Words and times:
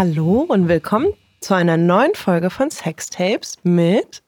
Hallo 0.00 0.46
und 0.48 0.66
willkommen 0.66 1.12
zu 1.40 1.52
einer 1.52 1.76
neuen 1.76 2.14
Folge 2.14 2.48
von 2.48 2.70
Sextapes 2.70 3.58
mit 3.64 4.22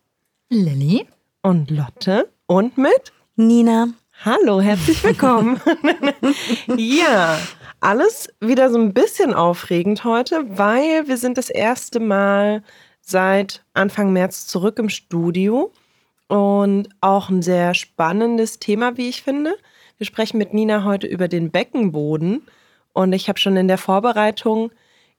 Lilly 0.50 1.07
und 1.41 1.71
Lotte 1.71 2.29
und 2.45 2.77
mit 2.77 3.11
Nina. 3.36 3.89
Hallo, 4.22 4.61
herzlich 4.61 5.03
willkommen. 5.03 5.58
ja, 6.77 7.39
alles 7.80 8.29
wieder 8.39 8.68
so 8.68 8.79
ein 8.79 8.93
bisschen 8.93 9.32
aufregend 9.32 10.04
heute, 10.04 10.44
weil 10.46 11.08
wir 11.08 11.16
sind 11.16 11.39
das 11.39 11.49
erste 11.49 12.00
Mal 12.00 12.63
seit 13.00 13.64
Anfang 13.72 14.13
März 14.13 14.49
zurück 14.49 14.79
im 14.79 14.91
Studio 14.91 15.72
und 16.29 16.91
auch 17.00 17.30
ein 17.30 17.41
sehr 17.41 17.72
spannendes 17.72 18.58
Thema, 18.58 18.99
wie 18.99 19.08
ich 19.08 19.22
finde. 19.22 19.54
Wir 19.96 20.04
sprechen 20.04 20.36
mit 20.36 20.52
Nina 20.52 20.85
heute 20.85 21.07
über 21.07 21.29
den 21.29 21.50
Beckenboden 21.50 22.43
und 22.93 23.14
ich 23.14 23.30
habe 23.30 23.39
schon 23.39 23.57
in 23.57 23.68
der 23.68 23.79
Vorbereitung 23.79 24.71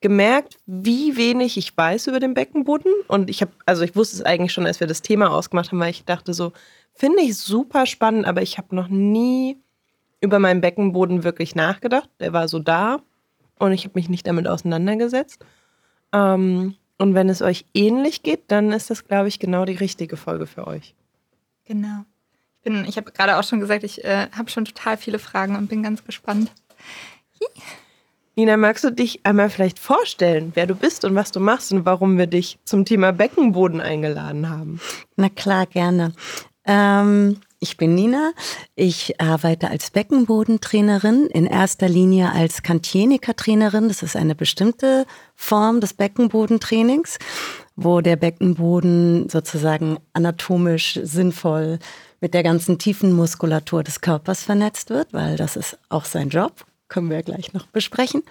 gemerkt, 0.03 0.57
wie 0.67 1.17
wenig 1.17 1.57
ich 1.57 1.75
weiß 1.75 2.07
über 2.07 2.19
den 2.19 2.35
Beckenboden 2.35 2.91
und 3.07 3.29
ich 3.29 3.41
habe 3.41 3.53
also 3.65 3.83
ich 3.83 3.95
wusste 3.95 4.17
es 4.17 4.21
eigentlich 4.21 4.53
schon, 4.53 4.67
als 4.67 4.79
wir 4.79 4.85
das 4.85 5.01
Thema 5.01 5.31
ausgemacht 5.31 5.71
haben, 5.71 5.79
weil 5.79 5.89
ich 5.89 6.05
dachte 6.05 6.35
so, 6.35 6.51
finde 6.93 7.21
ich 7.21 7.37
super 7.37 7.87
spannend, 7.87 8.27
aber 8.27 8.43
ich 8.43 8.59
habe 8.59 8.75
noch 8.75 8.89
nie 8.89 9.57
über 10.21 10.37
meinen 10.39 10.61
Beckenboden 10.61 11.23
wirklich 11.23 11.55
nachgedacht. 11.55 12.09
Der 12.19 12.33
war 12.33 12.47
so 12.47 12.59
da 12.59 13.01
und 13.57 13.71
ich 13.71 13.85
habe 13.85 13.93
mich 13.95 14.09
nicht 14.09 14.27
damit 14.27 14.47
auseinandergesetzt. 14.47 15.43
Ähm, 16.13 16.75
und 16.99 17.15
wenn 17.15 17.29
es 17.29 17.41
euch 17.41 17.65
ähnlich 17.73 18.23
geht, 18.23 18.43
dann 18.49 18.71
ist 18.71 18.89
das, 18.89 19.05
glaube 19.07 19.29
ich, 19.29 19.39
genau 19.39 19.65
die 19.65 19.73
richtige 19.73 20.17
Folge 20.17 20.45
für 20.45 20.67
euch. 20.67 20.95
Genau. 21.65 22.05
Ich, 22.63 22.71
ich 22.89 22.97
habe 22.97 23.11
gerade 23.11 23.37
auch 23.37 23.43
schon 23.43 23.59
gesagt, 23.59 23.83
ich 23.83 24.03
äh, 24.03 24.27
habe 24.31 24.49
schon 24.49 24.65
total 24.65 24.97
viele 24.97 25.19
Fragen 25.19 25.55
und 25.55 25.67
bin 25.67 25.81
ganz 25.81 26.03
gespannt. 26.03 26.51
Nina, 28.35 28.57
magst 28.57 28.83
du 28.83 28.89
dich 28.89 29.23
einmal 29.25 29.51
vielleicht 29.51 29.77
vorstellen, 29.77 30.53
wer 30.55 30.65
du 30.65 30.73
bist 30.73 31.05
und 31.05 31.13
was 31.13 31.31
du 31.31 31.39
machst 31.39 31.71
und 31.71 31.85
warum 31.85 32.17
wir 32.17 32.25
dich 32.25 32.57
zum 32.65 32.83
Thema 32.83 33.11
Beckenboden 33.11 33.79
eingeladen 33.79 34.49
haben? 34.49 34.79
Na 35.15 35.29
klar, 35.29 35.67
gerne. 35.67 36.13
Ähm, 36.65 37.37
ich 37.59 37.77
bin 37.77 37.93
Nina. 37.93 38.31
Ich 38.75 39.21
arbeite 39.21 39.69
als 39.69 39.91
Beckenbodentrainerin, 39.91 41.27
in 41.27 41.45
erster 41.45 41.87
Linie 41.87 42.31
als 42.31 42.63
Kantienika-Trainerin. 42.63 43.87
Das 43.87 44.01
ist 44.01 44.15
eine 44.15 44.33
bestimmte 44.33 45.05
Form 45.35 45.79
des 45.79 45.93
Beckenbodentrainings, 45.93 47.19
wo 47.75 48.01
der 48.01 48.15
Beckenboden 48.15 49.29
sozusagen 49.29 49.97
anatomisch 50.13 50.99
sinnvoll 51.03 51.77
mit 52.19 52.33
der 52.33 52.41
ganzen 52.41 52.79
tiefen 52.79 53.13
Muskulatur 53.13 53.83
des 53.83 54.01
Körpers 54.01 54.43
vernetzt 54.43 54.89
wird, 54.89 55.13
weil 55.13 55.37
das 55.37 55.55
ist 55.55 55.77
auch 55.89 56.05
sein 56.05 56.29
Job. 56.29 56.65
Können 56.93 57.09
wir 57.09 57.23
gleich 57.23 57.53
noch 57.53 57.65
besprechen. 57.65 58.21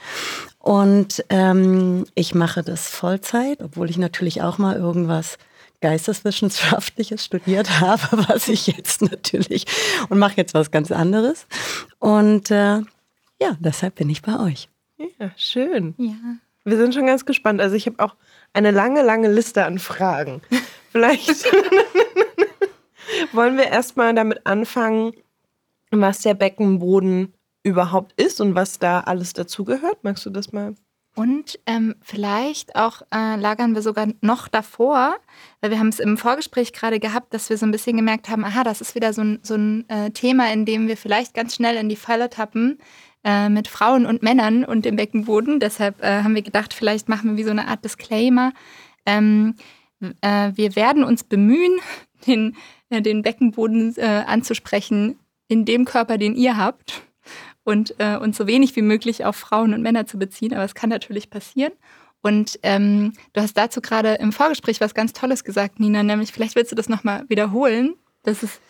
Und 0.61 1.25
ähm, 1.31 2.05
ich 2.15 2.33
mache 2.33 2.63
das 2.63 2.89
Vollzeit, 2.89 3.61
obwohl 3.61 3.91
ich 3.91 3.99
natürlich 3.99 4.41
auch 4.41 4.59
mal 4.59 4.77
irgendwas 4.77 5.37
Geisteswissenschaftliches 5.81 7.25
studiert 7.27 7.81
habe, 7.81 8.25
was 8.29 8.47
ich 8.47 8.69
jetzt 8.69 9.03
natürlich 9.03 9.67
und 10.11 10.21
mache 10.21 10.37
jetzt 10.37 10.55
was 10.55 10.71
ganz 10.71 10.93
anderes. 10.93 11.49
Und 11.99 12.53
äh, 12.53 12.83
ja, 13.41 13.57
deshalb 13.59 13.97
bin 13.97 14.09
ich 14.09 14.23
bei 14.23 14.39
euch. 14.39 14.69
Ja, 14.97 15.33
schön. 15.37 15.97
Ja. 15.99 16.15
Wir 16.63 16.77
sind 16.77 16.95
schon 16.95 17.07
ganz 17.07 17.27
gespannt. 17.27 17.61
Also 17.61 17.75
ich 17.75 17.87
habe 17.87 17.99
auch 17.99 18.15
eine 18.53 18.71
lange, 18.71 19.03
lange 19.03 19.29
Liste 19.29 19.65
an 19.65 19.81
Fragen. 19.81 20.41
Vielleicht 20.93 21.47
wollen 23.33 23.57
wir 23.57 23.67
erstmal 23.67 24.15
damit 24.15 24.47
anfangen, 24.47 25.15
was 25.91 26.21
der 26.21 26.35
Beckenboden 26.35 27.35
überhaupt 27.63 28.21
ist 28.21 28.41
und 28.41 28.55
was 28.55 28.79
da 28.79 29.01
alles 29.01 29.33
dazugehört. 29.33 30.03
Magst 30.03 30.27
du 30.27 30.31
das 30.31 30.53
mal 30.53 30.75
und 31.15 31.59
ähm, 31.67 31.95
vielleicht 32.01 32.75
auch 32.75 33.03
äh, 33.15 33.37
lagern 33.37 33.75
wir 33.75 33.83
sogar 33.83 34.09
noch 34.23 34.49
davor, 34.49 35.17
weil 35.61 35.71
wir 35.71 35.79
haben 35.79 35.89
es 35.89 36.01
im 36.01 36.17
Vorgespräch 36.17 36.73
gerade 36.73 37.01
gehabt, 37.01 37.35
dass 37.35 37.51
wir 37.51 37.59
so 37.59 37.67
ein 37.67 37.71
bisschen 37.71 37.99
gemerkt 37.99 38.31
haben, 38.31 38.45
aha, 38.45 38.65
das 38.65 38.81
ist 38.81 38.95
wieder 38.95 39.13
so 39.13 39.21
ein, 39.21 39.39
so 39.43 39.55
ein 39.55 39.87
äh, 39.91 40.11
Thema, 40.11 40.51
in 40.51 40.65
dem 40.65 40.89
wir 40.89 40.97
vielleicht 40.97 41.35
ganz 41.35 41.55
schnell 41.55 41.77
in 41.77 41.91
die 41.91 41.97
Falle 41.97 42.31
tappen 42.31 42.79
äh, 43.25 43.51
mit 43.51 43.69
Frauen 43.69 44.07
und 44.07 44.23
Männern 44.23 44.65
und 44.65 44.87
dem 44.87 44.97
Beckenboden. 44.97 45.61
Deshalb 45.61 46.03
äh, 46.03 46.23
haben 46.23 46.35
wir 46.35 46.43
gedacht, 46.43 46.73
vielleicht 46.73 47.11
machen 47.11 47.31
wir 47.31 47.37
wie 47.37 47.45
so 47.45 47.51
eine 47.51 47.69
Art 47.69 47.85
Disclaimer. 47.85 48.55
Ähm, 49.05 49.57
äh, 50.23 50.53
wir 50.55 50.77
werden 50.77 51.05
uns 51.05 51.25
bemühen, 51.25 51.79
den, 52.27 52.57
äh, 52.89 53.03
den 53.03 53.21
Beckenboden 53.21 53.99
anzusprechen 53.99 55.19
in 55.47 55.67
dem 55.67 55.85
Körper, 55.85 56.17
den 56.17 56.35
ihr 56.37 56.57
habt 56.57 57.03
und 57.65 57.95
äh, 57.99 58.17
uns 58.17 58.37
so 58.37 58.47
wenig 58.47 58.75
wie 58.77 58.83
möglich 58.83 59.25
auf 59.25 59.37
Frauen 59.37 59.75
und 59.75 59.83
Männer 59.83 60.07
zu 60.07 60.19
beziehen, 60.19 60.55
aber 60.55 60.65
es 60.65 60.75
kann 60.75 60.91
natürlich 60.91 61.31
passieren. 61.31 61.73
Und 62.23 62.59
ähm, 62.63 63.15
du 63.33 63.41
hast 63.41 63.57
dazu 63.57 63.81
gerade 63.81 64.15
im 64.15 64.33
Vorgespräch 64.33 64.81
was 64.81 64.95
ganz 64.95 65.13
Tolles 65.13 65.43
gesagt, 65.45 65.81
Nina, 65.81 66.03
nämlich 66.03 66.33
vielleicht 66.33 66.55
willst 66.55 66.71
du 66.71 66.77
das 66.77 66.89
nochmal 66.89 67.25
wiederholen. 67.29 67.95
Das 68.23 68.43
ist 68.43 68.61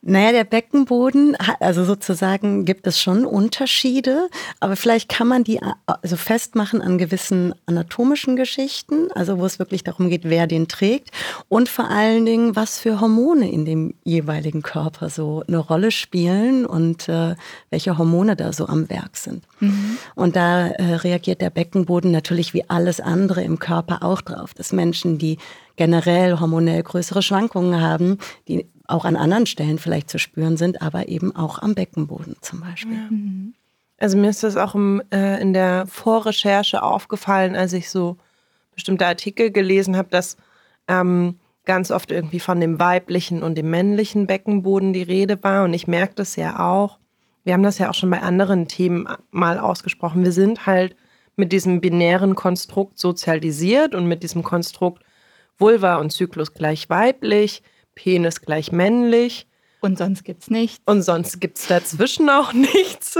naja, 0.00 0.32
der 0.32 0.44
Beckenboden, 0.44 1.36
also 1.60 1.84
sozusagen 1.84 2.64
gibt 2.64 2.86
es 2.86 3.00
schon 3.00 3.24
Unterschiede, 3.24 4.28
aber 4.60 4.76
vielleicht 4.76 5.08
kann 5.08 5.28
man 5.28 5.44
die 5.44 5.60
also 5.86 6.16
festmachen 6.16 6.82
an 6.82 6.98
gewissen 6.98 7.54
anatomischen 7.66 8.36
Geschichten, 8.36 9.10
also 9.12 9.38
wo 9.38 9.44
es 9.44 9.58
wirklich 9.58 9.84
darum 9.84 10.08
geht, 10.08 10.22
wer 10.24 10.46
den 10.46 10.68
trägt 10.68 11.10
und 11.48 11.68
vor 11.68 11.88
allen 11.88 12.26
Dingen, 12.26 12.56
was 12.56 12.78
für 12.78 13.00
Hormone 13.00 13.50
in 13.50 13.64
dem 13.64 13.94
jeweiligen 14.04 14.62
Körper 14.62 15.08
so 15.08 15.42
eine 15.46 15.58
Rolle 15.58 15.90
spielen 15.90 16.66
und 16.66 17.08
äh, 17.08 17.34
welche 17.70 17.98
Hormone 17.98 18.36
da 18.36 18.52
so 18.52 18.66
am 18.66 18.88
Werk 18.90 19.16
sind. 19.16 19.44
Mhm. 19.60 19.98
Und 20.14 20.36
da 20.36 20.68
äh, 20.68 20.94
reagiert 20.94 21.40
der 21.40 21.50
Beckenboden 21.50 22.10
natürlich 22.10 22.54
wie 22.54 22.68
alles 22.68 23.00
andere 23.00 23.42
im 23.42 23.58
Körper 23.58 24.02
auch 24.02 24.20
drauf, 24.20 24.54
dass 24.54 24.72
Menschen, 24.72 25.18
die 25.18 25.38
generell 25.76 26.38
hormonell 26.38 26.82
größere 26.82 27.22
Schwankungen 27.22 27.80
haben, 27.80 28.18
die 28.46 28.66
auch 28.92 29.04
an 29.04 29.16
anderen 29.16 29.46
Stellen 29.46 29.78
vielleicht 29.78 30.10
zu 30.10 30.18
spüren 30.18 30.56
sind, 30.56 30.82
aber 30.82 31.08
eben 31.08 31.34
auch 31.34 31.58
am 31.60 31.74
Beckenboden 31.74 32.36
zum 32.40 32.60
Beispiel. 32.60 32.94
Ja. 32.94 33.08
Also 33.98 34.16
mir 34.16 34.30
ist 34.30 34.42
das 34.42 34.56
auch 34.56 34.74
im, 34.74 35.02
äh, 35.12 35.40
in 35.40 35.52
der 35.52 35.86
Vorrecherche 35.86 36.82
aufgefallen, 36.82 37.54
als 37.54 37.72
ich 37.72 37.88
so 37.88 38.16
bestimmte 38.74 39.06
Artikel 39.06 39.50
gelesen 39.50 39.96
habe, 39.96 40.08
dass 40.10 40.36
ähm, 40.88 41.38
ganz 41.64 41.90
oft 41.90 42.10
irgendwie 42.10 42.40
von 42.40 42.60
dem 42.60 42.80
weiblichen 42.80 43.42
und 43.42 43.56
dem 43.56 43.70
männlichen 43.70 44.26
Beckenboden 44.26 44.92
die 44.92 45.02
Rede 45.02 45.42
war. 45.42 45.64
Und 45.64 45.74
ich 45.74 45.86
merke 45.86 46.14
das 46.16 46.36
ja 46.36 46.58
auch. 46.58 46.98
Wir 47.44 47.54
haben 47.54 47.62
das 47.62 47.78
ja 47.78 47.90
auch 47.90 47.94
schon 47.94 48.10
bei 48.10 48.20
anderen 48.20 48.68
Themen 48.68 49.06
mal 49.30 49.58
ausgesprochen. 49.58 50.24
Wir 50.24 50.32
sind 50.32 50.66
halt 50.66 50.96
mit 51.36 51.52
diesem 51.52 51.80
binären 51.80 52.34
Konstrukt 52.34 52.98
sozialisiert 52.98 53.94
und 53.94 54.06
mit 54.06 54.22
diesem 54.22 54.42
Konstrukt 54.42 55.02
Vulva 55.58 55.96
und 55.96 56.10
Zyklus 56.10 56.54
gleich 56.54 56.90
weiblich 56.90 57.62
Penis 57.94 58.40
gleich 58.40 58.72
männlich. 58.72 59.46
Und 59.80 59.98
sonst 59.98 60.24
gibt's 60.24 60.48
nichts. 60.48 60.80
Und 60.86 61.02
sonst 61.02 61.40
gibt's 61.40 61.66
dazwischen 61.66 62.30
auch 62.30 62.52
nichts. 62.52 63.18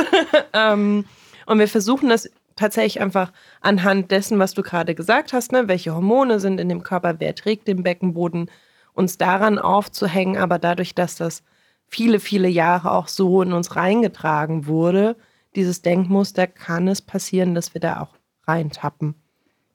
ähm, 0.53 1.05
und 1.47 1.59
wir 1.59 1.69
versuchen 1.69 2.09
das 2.09 2.31
tatsächlich 2.57 3.01
einfach 3.01 3.33
anhand 3.61 4.11
dessen, 4.11 4.39
was 4.39 4.55
du 4.55 4.63
gerade 4.63 4.95
gesagt 4.95 5.33
hast, 5.33 5.53
ne, 5.53 5.69
welche 5.69 5.95
Hormone 5.95 6.39
sind 6.39 6.61
in 6.61 6.69
dem 6.69 6.83
Körper, 6.83 7.19
wer 7.19 7.35
trägt 7.35 7.67
den 7.67 7.83
Beckenboden, 7.83 8.51
uns 8.93 9.19
daran 9.19 9.59
aufzuhängen. 9.59 10.37
Aber 10.37 10.59
dadurch, 10.59 10.95
dass 10.95 11.17
das 11.17 11.43
viele, 11.87 12.21
viele 12.21 12.49
Jahre 12.49 12.93
auch 12.93 13.09
so 13.09 13.43
in 13.43 13.53
uns 13.53 13.75
reingetragen 13.77 14.67
wurde, 14.67 15.17
dieses 15.57 15.83
Denkmuster, 15.83 16.47
kann 16.47 16.89
es 16.89 17.03
passieren, 17.03 17.55
dass 17.55 17.75
wir 17.75 17.81
da 17.81 18.01
auch 18.01 18.17
reintappen. 18.47 19.15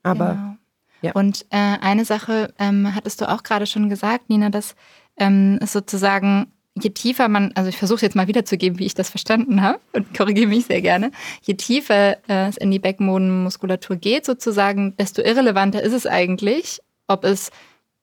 Aber 0.04 0.30
genau. 0.34 0.56
Ja. 1.02 1.12
Und 1.14 1.46
äh, 1.50 1.78
eine 1.82 2.06
Sache 2.06 2.54
ähm, 2.60 2.94
hattest 2.96 3.22
du 3.22 3.30
auch 3.30 3.44
gerade 3.44 3.68
schon 3.68 3.90
gesagt, 3.90 4.30
Nina, 4.30 4.50
dass 4.50 4.76
ähm, 5.18 5.60
sozusagen 5.66 6.52
je 6.82 6.92
tiefer 6.92 7.28
man, 7.28 7.52
also 7.56 7.70
ich 7.70 7.78
versuche 7.78 8.02
jetzt 8.02 8.16
mal 8.16 8.28
wiederzugeben, 8.28 8.80
wie 8.80 8.86
ich 8.86 8.94
das 8.94 9.10
verstanden 9.10 9.62
habe 9.62 9.80
und 9.94 10.16
korrigiere 10.16 10.48
mich 10.48 10.66
sehr 10.66 10.82
gerne, 10.82 11.12
je 11.42 11.56
tiefer 11.56 12.18
äh, 12.30 12.50
es 12.50 12.58
in 12.58 12.72
die 12.72 12.80
Beckenbodenmuskulatur 12.80 13.96
geht 13.96 14.26
sozusagen, 14.26 14.96
desto 14.98 15.22
irrelevanter 15.22 15.82
ist 15.82 15.94
es 15.94 16.06
eigentlich, 16.06 16.80
ob 17.08 17.24
es 17.24 17.52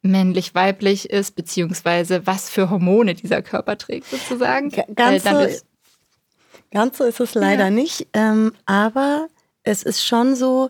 männlich, 0.02 0.54
weiblich 0.54 1.10
ist, 1.10 1.34
beziehungsweise 1.34 2.26
was 2.26 2.50
für 2.50 2.68
Hormone 2.70 3.14
dieser 3.14 3.42
Körper 3.42 3.78
trägt 3.78 4.06
sozusagen. 4.10 4.70
Ganz, 4.94 5.24
so, 5.24 5.46
ganz 6.70 6.98
so 6.98 7.04
ist 7.04 7.20
es 7.20 7.34
leider 7.34 7.64
ja. 7.64 7.70
nicht, 7.70 8.08
ähm, 8.12 8.52
aber 8.66 9.28
es 9.62 9.82
ist 9.82 10.04
schon 10.04 10.34
so, 10.36 10.68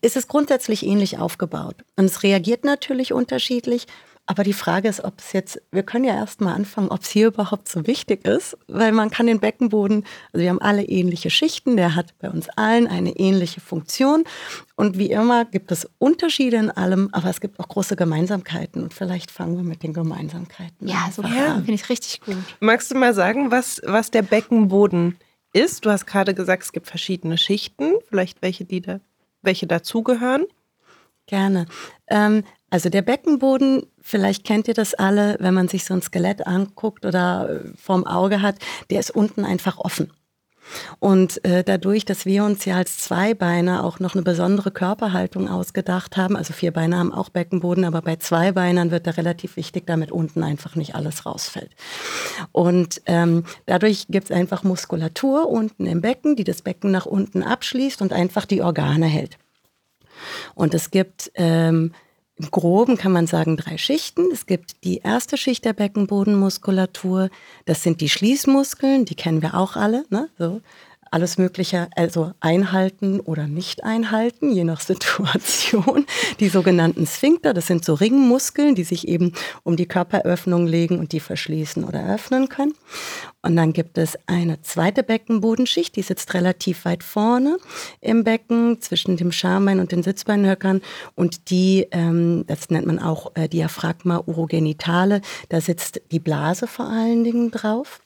ist 0.00 0.16
es 0.16 0.28
grundsätzlich 0.28 0.84
ähnlich 0.84 1.18
aufgebaut. 1.18 1.76
Und 1.96 2.06
es 2.06 2.22
reagiert 2.22 2.64
natürlich 2.64 3.12
unterschiedlich. 3.12 3.86
Aber 4.24 4.44
die 4.44 4.52
Frage 4.52 4.88
ist, 4.88 5.02
ob 5.02 5.18
es 5.18 5.32
jetzt, 5.32 5.60
wir 5.72 5.82
können 5.82 6.04
ja 6.04 6.14
erstmal 6.14 6.54
anfangen, 6.54 6.90
ob 6.90 7.00
es 7.00 7.10
hier 7.10 7.26
überhaupt 7.26 7.68
so 7.68 7.88
wichtig 7.88 8.24
ist, 8.24 8.56
weil 8.68 8.92
man 8.92 9.10
kann 9.10 9.26
den 9.26 9.40
Beckenboden, 9.40 10.04
also 10.32 10.42
wir 10.42 10.50
haben 10.50 10.60
alle 10.60 10.84
ähnliche 10.84 11.28
Schichten, 11.28 11.76
der 11.76 11.96
hat 11.96 12.16
bei 12.20 12.30
uns 12.30 12.48
allen 12.50 12.86
eine 12.86 13.16
ähnliche 13.16 13.60
Funktion. 13.60 14.22
Und 14.76 14.96
wie 14.96 15.10
immer 15.10 15.44
gibt 15.44 15.72
es 15.72 15.90
Unterschiede 15.98 16.56
in 16.56 16.70
allem, 16.70 17.08
aber 17.10 17.30
es 17.30 17.40
gibt 17.40 17.58
auch 17.58 17.66
große 17.66 17.96
Gemeinsamkeiten. 17.96 18.84
Und 18.84 18.94
vielleicht 18.94 19.32
fangen 19.32 19.56
wir 19.56 19.64
mit 19.64 19.82
den 19.82 19.92
Gemeinsamkeiten 19.92 20.86
ja, 20.86 21.10
an. 21.16 21.34
Ja, 21.34 21.54
finde 21.56 21.74
ich 21.74 21.88
richtig 21.88 22.20
gut. 22.20 22.36
Magst 22.60 22.92
du 22.92 22.94
mal 22.94 23.14
sagen, 23.14 23.50
was, 23.50 23.80
was 23.84 24.12
der 24.12 24.22
Beckenboden 24.22 25.18
ist? 25.52 25.84
Du 25.84 25.90
hast 25.90 26.06
gerade 26.06 26.32
gesagt, 26.32 26.62
es 26.62 26.72
gibt 26.72 26.86
verschiedene 26.86 27.38
Schichten, 27.38 27.94
vielleicht 28.08 28.40
welche, 28.40 28.64
die 28.64 28.80
da 28.80 29.00
welche 29.42 29.66
dazugehören? 29.66 30.46
Gerne. 31.26 31.66
Ähm, 32.08 32.44
also 32.70 32.88
der 32.88 33.02
Beckenboden, 33.02 33.86
vielleicht 34.00 34.44
kennt 34.44 34.66
ihr 34.66 34.74
das 34.74 34.94
alle, 34.94 35.36
wenn 35.40 35.54
man 35.54 35.68
sich 35.68 35.84
so 35.84 35.94
ein 35.94 36.02
Skelett 36.02 36.46
anguckt 36.46 37.04
oder 37.04 37.64
äh, 37.64 37.76
vorm 37.76 38.06
Auge 38.06 38.42
hat, 38.42 38.56
der 38.90 39.00
ist 39.00 39.10
unten 39.10 39.44
einfach 39.44 39.78
offen. 39.78 40.12
Und 40.98 41.44
äh, 41.44 41.64
dadurch, 41.64 42.04
dass 42.04 42.24
wir 42.26 42.44
uns 42.44 42.64
ja 42.64 42.76
als 42.76 42.98
Zweibeiner 42.98 43.84
auch 43.84 44.00
noch 44.00 44.14
eine 44.14 44.22
besondere 44.22 44.70
Körperhaltung 44.70 45.48
ausgedacht 45.48 46.16
haben, 46.16 46.36
also 46.36 46.52
Vierbeiner 46.52 46.98
haben 46.98 47.12
auch 47.12 47.28
Beckenboden, 47.28 47.84
aber 47.84 48.02
bei 48.02 48.16
Zweibeinern 48.16 48.90
wird 48.90 49.06
da 49.06 49.12
relativ 49.12 49.56
wichtig, 49.56 49.86
damit 49.86 50.12
unten 50.12 50.42
einfach 50.42 50.76
nicht 50.76 50.94
alles 50.94 51.26
rausfällt. 51.26 51.70
Und 52.52 53.02
ähm, 53.06 53.44
dadurch 53.66 54.06
gibt 54.08 54.30
es 54.30 54.36
einfach 54.36 54.62
Muskulatur 54.62 55.48
unten 55.48 55.86
im 55.86 56.00
Becken, 56.00 56.36
die 56.36 56.44
das 56.44 56.62
Becken 56.62 56.90
nach 56.90 57.06
unten 57.06 57.42
abschließt 57.42 58.02
und 58.02 58.12
einfach 58.12 58.46
die 58.46 58.62
Organe 58.62 59.06
hält. 59.06 59.38
Und 60.54 60.74
es 60.74 60.90
gibt 60.90 61.30
ähm, 61.34 61.92
im 62.42 62.50
Groben 62.50 62.96
kann 62.96 63.12
man 63.12 63.26
sagen 63.26 63.56
drei 63.56 63.78
Schichten. 63.78 64.30
Es 64.32 64.46
gibt 64.46 64.84
die 64.84 64.98
erste 64.98 65.36
Schicht 65.36 65.64
der 65.64 65.72
Beckenbodenmuskulatur. 65.74 67.30
Das 67.66 67.82
sind 67.82 68.00
die 68.00 68.08
Schließmuskeln, 68.08 69.04
die 69.04 69.14
kennen 69.14 69.42
wir 69.42 69.54
auch 69.54 69.76
alle. 69.76 70.04
Ne? 70.10 70.28
So 70.38 70.60
alles 71.12 71.38
Mögliche, 71.38 71.88
also 71.94 72.32
einhalten 72.40 73.20
oder 73.20 73.46
nicht 73.46 73.84
einhalten, 73.84 74.50
je 74.50 74.64
nach 74.64 74.80
Situation. 74.92 76.06
Die 76.40 76.48
sogenannten 76.48 77.06
Sphinkter, 77.06 77.54
das 77.54 77.66
sind 77.66 77.84
so 77.84 77.94
Ringmuskeln, 77.94 78.74
die 78.74 78.84
sich 78.84 79.06
eben 79.06 79.32
um 79.62 79.76
die 79.76 79.86
Körperöffnung 79.86 80.66
legen 80.66 80.98
und 80.98 81.12
die 81.12 81.20
verschließen 81.20 81.84
oder 81.84 82.14
öffnen 82.14 82.48
können. 82.48 82.74
Und 83.42 83.56
dann 83.56 83.72
gibt 83.72 83.98
es 83.98 84.16
eine 84.26 84.62
zweite 84.62 85.02
Beckenbodenschicht, 85.02 85.96
die 85.96 86.02
sitzt 86.02 86.32
relativ 86.34 86.84
weit 86.84 87.02
vorne 87.02 87.58
im 88.00 88.24
Becken 88.24 88.80
zwischen 88.80 89.16
dem 89.16 89.32
Schambein 89.32 89.80
und 89.80 89.92
den 89.92 90.02
Sitzbeinhöckern. 90.02 90.80
Und 91.14 91.50
die, 91.50 91.88
ähm, 91.90 92.44
das 92.46 92.70
nennt 92.70 92.86
man 92.86 92.98
auch 92.98 93.32
äh, 93.34 93.48
Diaphragma 93.48 94.22
urogenitale, 94.26 95.20
da 95.48 95.60
sitzt 95.60 96.00
die 96.12 96.20
Blase 96.20 96.66
vor 96.66 96.86
allen 96.86 97.24
Dingen 97.24 97.50
drauf. 97.50 98.00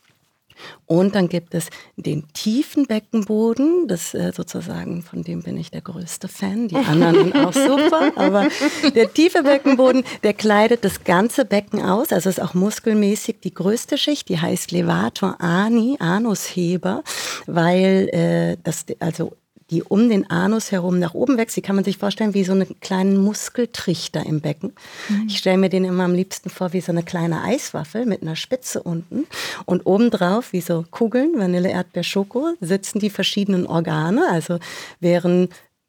Und 0.87 1.15
dann 1.15 1.29
gibt 1.29 1.55
es 1.55 1.69
den 1.97 2.29
tiefen 2.33 2.87
Beckenboden, 2.87 3.89
das 3.89 4.15
äh, 4.15 4.33
sozusagen, 4.35 5.03
von 5.03 5.23
dem 5.23 5.43
bin 5.43 5.57
ich 5.57 5.71
der 5.71 5.81
größte 5.81 6.29
Fan, 6.29 6.69
die 6.69 6.77
anderen 6.77 7.15
sind 7.17 7.37
auch 7.37 7.53
super, 7.53 8.13
aber 8.17 8.49
der 8.95 9.13
tiefe 9.13 9.43
Beckenboden, 9.43 10.05
der 10.23 10.35
kleidet 10.35 10.85
das 10.85 11.05
ganze 11.05 11.45
Becken 11.45 11.83
aus, 11.83 12.13
also 12.13 12.29
ist 12.29 12.43
auch 12.43 12.55
muskelmäßig 12.55 13.41
die 13.43 13.55
größte 13.55 13.99
Schicht, 13.99 14.29
die 14.29 14.41
heißt 14.41 14.71
Levator 14.71 15.41
ani, 15.41 15.97
Anusheber, 15.99 17.03
weil 17.47 18.09
äh, 18.13 18.57
das, 18.63 18.87
also 19.01 19.33
die 19.71 19.83
um 19.83 20.09
den 20.09 20.31
Anus 20.31 20.71
herum 20.71 20.99
nach 20.99 21.15
oben 21.15 21.39
wächst. 21.39 21.57
Die 21.57 21.63
kann 21.63 21.77
man 21.77 21.85
sich 21.85 21.99
vorstellen 21.99 22.35
wie 22.35 22.45
so 22.45 22.53
einen 22.53 22.79
kleinen 22.81 23.17
Muskeltrichter 23.17 24.25
im 24.25 24.41
Becken. 24.41 24.73
Mhm. 25.09 25.25
Ich 25.29 25.39
stelle 25.39 25.59
mir 25.59 25.69
den 25.69 25.85
immer 25.85 26.05
am 26.05 26.15
liebsten 26.15 26.51
vor 26.51 26.73
wie 26.73 26.81
so 26.81 26.93
eine 26.93 27.03
kleine 27.03 27.43
Eiswaffel 27.43 28.07
mit 28.07 28.23
einer 28.23 28.37
Spitze 28.37 28.83
unten. 28.83 29.27
Und 29.65 29.87
obendrauf, 29.87 30.53
wie 30.53 30.61
so 30.61 30.85
Kugeln, 30.91 31.33
Vanille, 31.37 31.71
Erdbeer, 31.71 32.05
Schoko, 32.05 32.55
sitzen 32.61 33.01
die 33.01 33.11
verschiedenen 33.11 33.67
Organe. 33.67 34.29
Also 34.31 34.59
wären 35.01 35.49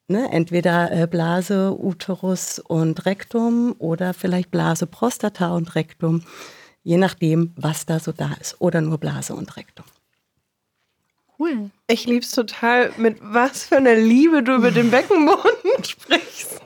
Ne, 0.10 0.32
entweder 0.32 0.90
äh, 0.90 1.06
Blase, 1.06 1.78
Uterus 1.78 2.60
und 2.60 3.06
Rektum 3.06 3.76
oder 3.78 4.14
vielleicht 4.14 4.52
Blase, 4.52 4.88
Prostata 4.88 5.54
und 5.54 5.76
Rektum, 5.76 6.24
je 6.82 6.96
nachdem, 6.96 7.52
was 7.58 7.86
da 7.86 8.00
so 8.00 8.14
da 8.14 8.32
ist. 8.40 8.56
Oder 8.60 8.80
nur 8.80 9.00
Blase 9.00 9.36
und 9.36 9.58
Rektum 9.58 9.84
cool. 11.40 11.70
Ich 11.88 12.06
liebe 12.06 12.26
es 12.26 12.32
total, 12.32 12.92
mit 12.98 13.18
was 13.22 13.66
für 13.66 13.78
einer 13.78 13.96
Liebe 13.96 14.44
du 14.44 14.56
über 14.56 14.72
den 14.72 14.92
Beckenboden 14.92 15.84
sprichst. 15.84 16.62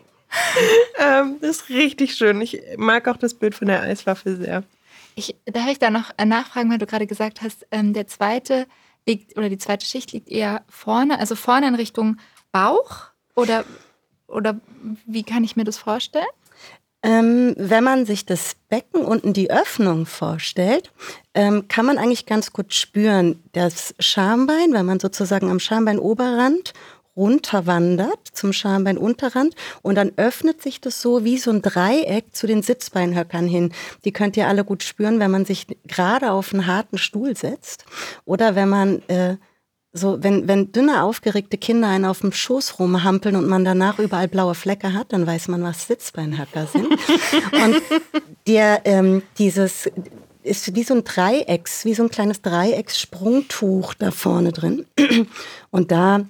ähm, 1.00 1.38
das 1.42 1.58
ist 1.58 1.70
richtig 1.70 2.16
schön. 2.16 2.42
Ich 2.42 2.62
mag 2.78 3.08
auch 3.08 3.18
das 3.18 3.34
Bild 3.34 3.56
von 3.56 3.68
der 3.68 3.82
Eiswaffe 3.82 4.36
sehr. 4.36 4.64
Ich, 5.16 5.36
darf 5.46 5.70
ich 5.70 5.80
da 5.80 5.90
noch 5.90 6.12
äh, 6.18 6.26
nachfragen, 6.26 6.72
weil 6.72 6.78
du 6.78 6.86
gerade 6.86 7.08
gesagt 7.08 7.42
hast, 7.42 7.68
ähm, 7.72 7.94
der 7.94 8.08
zweite 8.08 8.66
liegt 9.06 9.38
oder 9.38 9.50
die 9.50 9.58
zweite 9.58 9.86
Schicht 9.86 10.12
liegt 10.14 10.30
eher 10.30 10.64
vorne, 10.70 11.20
also 11.20 11.36
vorne 11.36 11.68
in 11.68 11.76
Richtung 11.76 12.18
Bauch 12.52 13.08
oder, 13.36 13.66
oder 14.28 14.60
wie 15.06 15.24
kann 15.24 15.44
ich 15.44 15.56
mir 15.56 15.64
das 15.64 15.78
vorstellen? 15.78 16.26
Ähm, 17.04 17.56
wenn 17.58 17.84
man 17.84 18.06
sich 18.06 18.26
das 18.26 18.56
Becken 18.70 19.02
unten 19.02 19.34
die 19.34 19.50
Öffnung 19.50 20.06
vorstellt, 20.06 20.92
ähm, 21.34 21.68
kann 21.68 21.86
man 21.86 21.98
eigentlich 21.98 22.28
ganz 22.28 22.54
gut 22.54 22.74
spüren, 22.74 23.42
das 23.54 23.96
Schambein, 24.00 24.74
wenn 24.74 24.86
man 24.86 25.00
sozusagen 25.00 25.50
am 25.50 25.60
Schambeinoberrand 25.60 26.74
runterwandert 27.16 28.20
zum 28.32 28.54
Schambeinunterrand 28.54 29.56
und 29.82 29.96
dann 29.96 30.14
öffnet 30.16 30.62
sich 30.62 30.80
das 30.80 31.02
so 31.02 31.24
wie 31.24 31.38
so 31.38 31.52
ein 31.52 31.62
Dreieck 31.62 32.34
zu 32.34 32.48
den 32.48 32.62
Sitzbeinhöckern 32.62 33.48
hin. 33.48 33.74
Die 34.06 34.14
könnt 34.14 34.38
ihr 34.38 34.48
alle 34.48 34.64
gut 34.64 34.84
spüren, 34.84 35.20
wenn 35.20 35.32
man 35.32 35.46
sich 35.46 35.68
gerade 35.86 36.32
auf 36.32 36.54
einen 36.54 36.68
harten 36.68 36.98
Stuhl 36.98 37.36
setzt 37.36 37.86
oder 38.26 38.56
wenn 38.56 38.70
man 38.70 39.02
äh, 39.10 39.36
so, 39.94 40.24
wenn, 40.24 40.48
wenn 40.48 40.72
dünne, 40.72 41.04
aufgeregte 41.04 41.58
Kinder 41.58 41.90
einen 41.90 42.06
auf 42.06 42.22
dem 42.22 42.32
Schoß 42.32 42.80
rumhampeln 42.80 43.36
und 43.36 43.48
man 43.48 43.66
danach 43.66 44.00
überall 44.00 44.30
blaue 44.30 44.56
Flecke 44.56 44.94
hat, 44.94 45.12
dann 45.12 45.28
weiß 45.28 45.50
man, 45.50 45.64
was 45.64 45.88
Sitzbeinhacker 45.88 46.68
sind. 46.68 46.88
und 47.52 47.82
der, 48.48 48.82
ähm, 48.86 49.22
dieses 49.38 49.90
ist 50.44 50.76
wie 50.76 50.84
so 50.84 50.96
ein 50.96 51.04
Dreiecks, 51.04 51.86
wie 51.86 51.94
so 51.94 52.04
ein 52.04 52.10
kleines 52.10 52.42
Dreieckssprungtuch 52.42 53.94
da 53.94 54.12
vorne 54.12 54.52
drin. 54.52 54.86
Und 55.70 55.92
da 55.92 56.26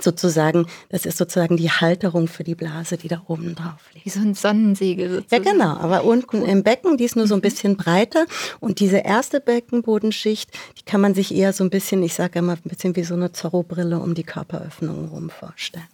sozusagen, 0.00 0.66
das 0.90 1.06
ist 1.06 1.16
sozusagen 1.16 1.56
die 1.56 1.70
Halterung 1.70 2.28
für 2.28 2.44
die 2.44 2.54
Blase, 2.54 2.98
die 2.98 3.08
da 3.08 3.22
oben 3.26 3.54
drauf 3.54 3.90
liegt. 3.92 4.06
Wie 4.06 4.10
so 4.10 4.20
ein 4.20 4.34
Sonnensegel 4.34 5.10
sozusagen. 5.10 5.44
Ja, 5.44 5.52
genau. 5.52 5.76
Aber 5.76 6.04
unten 6.04 6.42
im 6.44 6.62
Becken, 6.62 6.96
die 6.96 7.04
ist 7.04 7.16
nur 7.16 7.26
so 7.26 7.34
ein 7.34 7.38
mhm. 7.38 7.42
bisschen 7.42 7.76
breiter. 7.76 8.26
Und 8.60 8.80
diese 8.80 8.98
erste 8.98 9.40
Beckenbodenschicht, 9.40 10.50
die 10.78 10.82
kann 10.82 11.00
man 11.00 11.14
sich 11.14 11.34
eher 11.34 11.52
so 11.52 11.64
ein 11.64 11.70
bisschen, 11.70 12.02
ich 12.02 12.14
sage 12.14 12.38
immer, 12.38 12.52
ein 12.52 12.62
bisschen 12.68 12.96
wie 12.96 13.04
so 13.04 13.14
eine 13.14 13.32
Zorro-Brille 13.32 13.98
um 13.98 14.14
die 14.14 14.24
Körperöffnung 14.24 15.08
rum 15.08 15.30
vorstellen. 15.30 15.88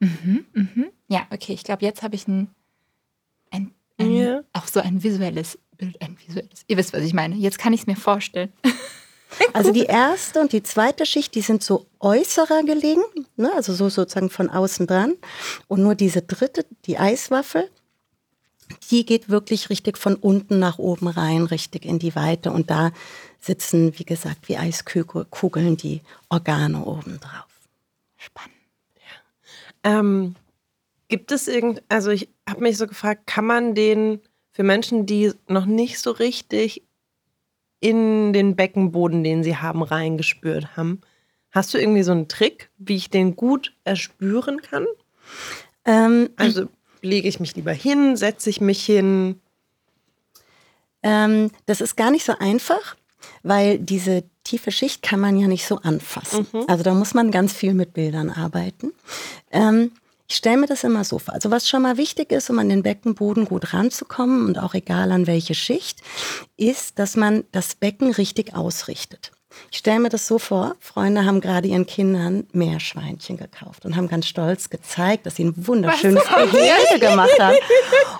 Mhm, 0.00 0.44
mhm. 0.52 0.86
Ja, 1.08 1.26
okay. 1.30 1.52
Ich 1.52 1.62
glaube, 1.62 1.84
jetzt 1.84 2.02
habe 2.02 2.14
ich 2.14 2.26
ein, 2.26 2.48
ein, 3.50 3.72
ein 3.98 4.12
ja. 4.12 4.40
auch 4.52 4.66
so 4.66 4.80
ein 4.80 5.02
visuelles 5.02 5.58
Bild, 5.76 6.00
ein 6.02 6.16
visuelles. 6.26 6.64
Ihr 6.66 6.76
wisst, 6.76 6.92
was 6.92 7.02
ich 7.02 7.14
meine. 7.14 7.36
Jetzt 7.36 7.58
kann 7.58 7.72
ich 7.72 7.82
es 7.82 7.86
mir 7.86 7.96
vorstellen. 7.96 8.52
Also 9.52 9.72
die 9.72 9.84
erste 9.84 10.40
und 10.40 10.52
die 10.52 10.62
zweite 10.62 11.06
Schicht, 11.06 11.34
die 11.34 11.40
sind 11.40 11.62
so 11.62 11.86
äußerer 12.00 12.62
gelegen, 12.64 13.02
ne? 13.36 13.52
also 13.54 13.72
so 13.72 13.88
sozusagen 13.88 14.30
von 14.30 14.50
außen 14.50 14.86
dran. 14.86 15.14
Und 15.68 15.82
nur 15.82 15.94
diese 15.94 16.22
dritte, 16.22 16.66
die 16.86 16.98
Eiswaffel, 16.98 17.68
die 18.90 19.04
geht 19.04 19.28
wirklich 19.28 19.70
richtig 19.70 19.98
von 19.98 20.14
unten 20.14 20.58
nach 20.58 20.78
oben 20.78 21.08
rein, 21.08 21.44
richtig 21.44 21.84
in 21.84 21.98
die 21.98 22.14
Weite. 22.14 22.52
Und 22.52 22.70
da 22.70 22.92
sitzen, 23.40 23.98
wie 23.98 24.04
gesagt, 24.04 24.48
wie 24.48 24.56
Eiskugeln 24.56 25.76
die 25.76 26.02
Organe 26.28 26.84
oben 26.84 27.18
drauf. 27.20 27.46
Spannend. 28.16 28.54
Ja. 29.84 29.98
Ähm, 29.98 30.34
gibt 31.08 31.32
es 31.32 31.48
irgend, 31.48 31.82
also 31.88 32.10
ich 32.10 32.28
habe 32.48 32.60
mich 32.60 32.76
so 32.76 32.86
gefragt, 32.86 33.26
kann 33.26 33.46
man 33.46 33.74
den 33.74 34.20
für 34.52 34.62
Menschen, 34.62 35.06
die 35.06 35.32
noch 35.48 35.66
nicht 35.66 35.98
so 35.98 36.10
richtig 36.10 36.82
in 37.80 38.32
den 38.32 38.56
Beckenboden, 38.56 39.24
den 39.24 39.42
sie 39.42 39.56
haben, 39.56 39.82
reingespürt 39.82 40.76
haben. 40.76 41.00
Hast 41.50 41.74
du 41.74 41.78
irgendwie 41.78 42.02
so 42.02 42.12
einen 42.12 42.28
Trick, 42.28 42.70
wie 42.78 42.96
ich 42.96 43.10
den 43.10 43.34
gut 43.34 43.74
erspüren 43.84 44.62
kann? 44.62 44.86
Ähm, 45.84 46.30
also 46.36 46.68
lege 47.02 47.28
ich 47.28 47.40
mich 47.40 47.56
lieber 47.56 47.72
hin, 47.72 48.16
setze 48.16 48.50
ich 48.50 48.60
mich 48.60 48.84
hin? 48.84 49.40
Ähm, 51.02 51.50
das 51.66 51.80
ist 51.80 51.96
gar 51.96 52.10
nicht 52.10 52.24
so 52.24 52.34
einfach, 52.38 52.96
weil 53.42 53.78
diese 53.78 54.24
tiefe 54.44 54.70
Schicht 54.70 55.02
kann 55.02 55.20
man 55.20 55.38
ja 55.38 55.48
nicht 55.48 55.66
so 55.66 55.76
anfassen. 55.76 56.46
Mhm. 56.52 56.64
Also 56.68 56.84
da 56.84 56.94
muss 56.94 57.14
man 57.14 57.30
ganz 57.30 57.52
viel 57.52 57.74
mit 57.74 57.94
Bildern 57.94 58.30
arbeiten. 58.30 58.92
Ähm, 59.50 59.92
ich 60.30 60.36
stelle 60.36 60.58
mir 60.58 60.66
das 60.66 60.84
immer 60.84 61.02
so 61.02 61.18
vor. 61.18 61.34
Also 61.34 61.50
was 61.50 61.68
schon 61.68 61.82
mal 61.82 61.96
wichtig 61.96 62.30
ist, 62.30 62.50
um 62.50 62.60
an 62.60 62.68
den 62.68 62.84
Beckenboden 62.84 63.46
gut 63.46 63.74
ranzukommen 63.74 64.46
und 64.46 64.60
auch 64.60 64.74
egal 64.74 65.10
an 65.10 65.26
welche 65.26 65.56
Schicht, 65.56 66.02
ist, 66.56 67.00
dass 67.00 67.16
man 67.16 67.42
das 67.50 67.74
Becken 67.74 68.12
richtig 68.12 68.54
ausrichtet. 68.54 69.32
Ich 69.72 69.78
stelle 69.78 69.98
mir 69.98 70.08
das 70.08 70.28
so 70.28 70.38
vor, 70.38 70.76
Freunde 70.78 71.24
haben 71.24 71.40
gerade 71.40 71.66
ihren 71.66 71.84
Kindern 71.84 72.46
Meerschweinchen 72.52 73.38
gekauft 73.38 73.84
und 73.84 73.96
haben 73.96 74.06
ganz 74.06 74.28
stolz 74.28 74.70
gezeigt, 74.70 75.26
dass 75.26 75.34
sie 75.34 75.46
ein 75.46 75.66
wunderschönes 75.66 76.22
Gehege 76.22 77.00
gemacht 77.00 77.36
haben. 77.40 77.56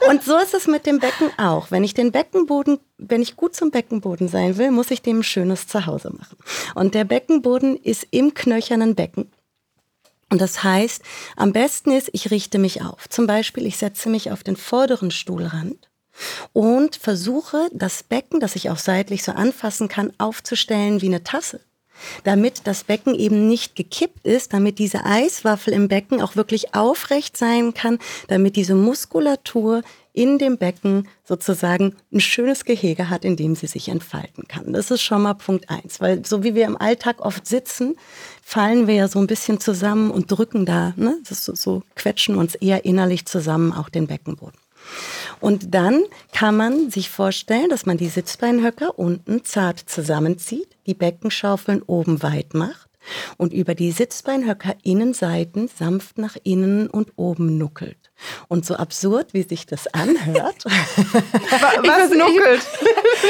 Und 0.08 0.24
so 0.24 0.36
ist 0.38 0.54
es 0.54 0.66
mit 0.66 0.86
dem 0.86 0.98
Becken 0.98 1.30
auch. 1.38 1.70
Wenn 1.70 1.84
ich 1.84 1.94
den 1.94 2.10
Beckenboden, 2.10 2.80
wenn 2.98 3.22
ich 3.22 3.36
gut 3.36 3.54
zum 3.54 3.70
Beckenboden 3.70 4.26
sein 4.26 4.58
will, 4.58 4.72
muss 4.72 4.90
ich 4.90 5.02
dem 5.02 5.20
ein 5.20 5.22
schönes 5.22 5.68
Zuhause 5.68 6.10
machen. 6.10 6.36
Und 6.74 6.96
der 6.96 7.04
Beckenboden 7.04 7.76
ist 7.76 8.04
im 8.10 8.34
knöchernen 8.34 8.96
Becken. 8.96 9.30
Und 10.30 10.40
das 10.40 10.62
heißt, 10.62 11.02
am 11.36 11.52
besten 11.52 11.90
ist, 11.90 12.08
ich 12.12 12.30
richte 12.30 12.58
mich 12.58 12.82
auf. 12.82 13.08
Zum 13.08 13.26
Beispiel, 13.26 13.66
ich 13.66 13.76
setze 13.76 14.08
mich 14.08 14.30
auf 14.30 14.42
den 14.44 14.56
vorderen 14.56 15.10
Stuhlrand 15.10 15.90
und 16.52 16.96
versuche, 16.96 17.68
das 17.72 18.02
Becken, 18.02 18.40
das 18.40 18.56
ich 18.56 18.70
auch 18.70 18.78
seitlich 18.78 19.24
so 19.24 19.32
anfassen 19.32 19.88
kann, 19.88 20.12
aufzustellen 20.18 21.00
wie 21.00 21.06
eine 21.06 21.24
Tasse. 21.24 21.60
damit 22.24 22.62
das 22.64 22.84
Becken 22.84 23.14
eben 23.14 23.48
nicht 23.48 23.76
gekippt 23.76 24.26
ist, 24.26 24.52
damit 24.52 24.78
diese 24.78 25.04
Eiswaffel 25.04 25.72
im 25.72 25.88
Becken 25.88 26.20
auch 26.20 26.36
wirklich 26.36 26.74
aufrecht 26.74 27.36
sein 27.36 27.74
kann, 27.74 27.98
damit 28.28 28.56
diese 28.56 28.74
Muskulatur 28.74 29.82
in 30.12 30.38
dem 30.38 30.58
Becken 30.58 31.08
sozusagen 31.24 31.94
ein 32.12 32.20
schönes 32.20 32.64
Gehege 32.64 33.10
hat, 33.10 33.24
in 33.24 33.36
dem 33.36 33.54
sie 33.54 33.68
sich 33.68 33.88
entfalten 33.88 34.48
kann. 34.48 34.72
Das 34.72 34.90
ist 34.90 35.02
schon 35.02 35.22
mal 35.22 35.34
Punkt 35.34 35.70
eins, 35.70 36.00
weil 36.00 36.24
so 36.26 36.42
wie 36.42 36.54
wir 36.54 36.66
im 36.66 36.76
Alltag 36.76 37.20
oft 37.24 37.46
sitzen, 37.46 37.96
fallen 38.50 38.88
wir 38.88 38.94
ja 38.94 39.06
so 39.06 39.20
ein 39.20 39.28
bisschen 39.28 39.60
zusammen 39.60 40.10
und 40.10 40.28
drücken 40.28 40.66
da, 40.66 40.92
ne? 40.96 41.18
So, 41.22 41.54
so 41.54 41.84
quetschen 41.94 42.34
uns 42.34 42.56
eher 42.56 42.84
innerlich 42.84 43.24
zusammen, 43.26 43.72
auch 43.72 43.88
den 43.88 44.08
Beckenboden. 44.08 44.58
Und 45.38 45.72
dann 45.72 46.02
kann 46.32 46.56
man 46.56 46.90
sich 46.90 47.10
vorstellen, 47.10 47.68
dass 47.68 47.86
man 47.86 47.96
die 47.96 48.08
Sitzbeinhöcker 48.08 48.98
unten 48.98 49.44
zart 49.44 49.78
zusammenzieht, 49.78 50.76
die 50.86 50.94
Beckenschaufeln 50.94 51.82
oben 51.82 52.24
weit 52.24 52.54
macht 52.54 52.90
und 53.36 53.52
über 53.52 53.76
die 53.76 53.92
Sitzbeinhöcker 53.92 54.74
Innenseiten 54.82 55.68
sanft 55.68 56.18
nach 56.18 56.36
innen 56.42 56.90
und 56.90 57.12
oben 57.14 57.56
nuckelt. 57.56 57.99
Und 58.48 58.66
so 58.66 58.74
absurd, 58.74 59.32
wie 59.32 59.42
sich 59.42 59.66
das 59.66 59.86
anhört. 59.88 60.64
Was 60.64 62.10
nuckelt? 62.10 62.60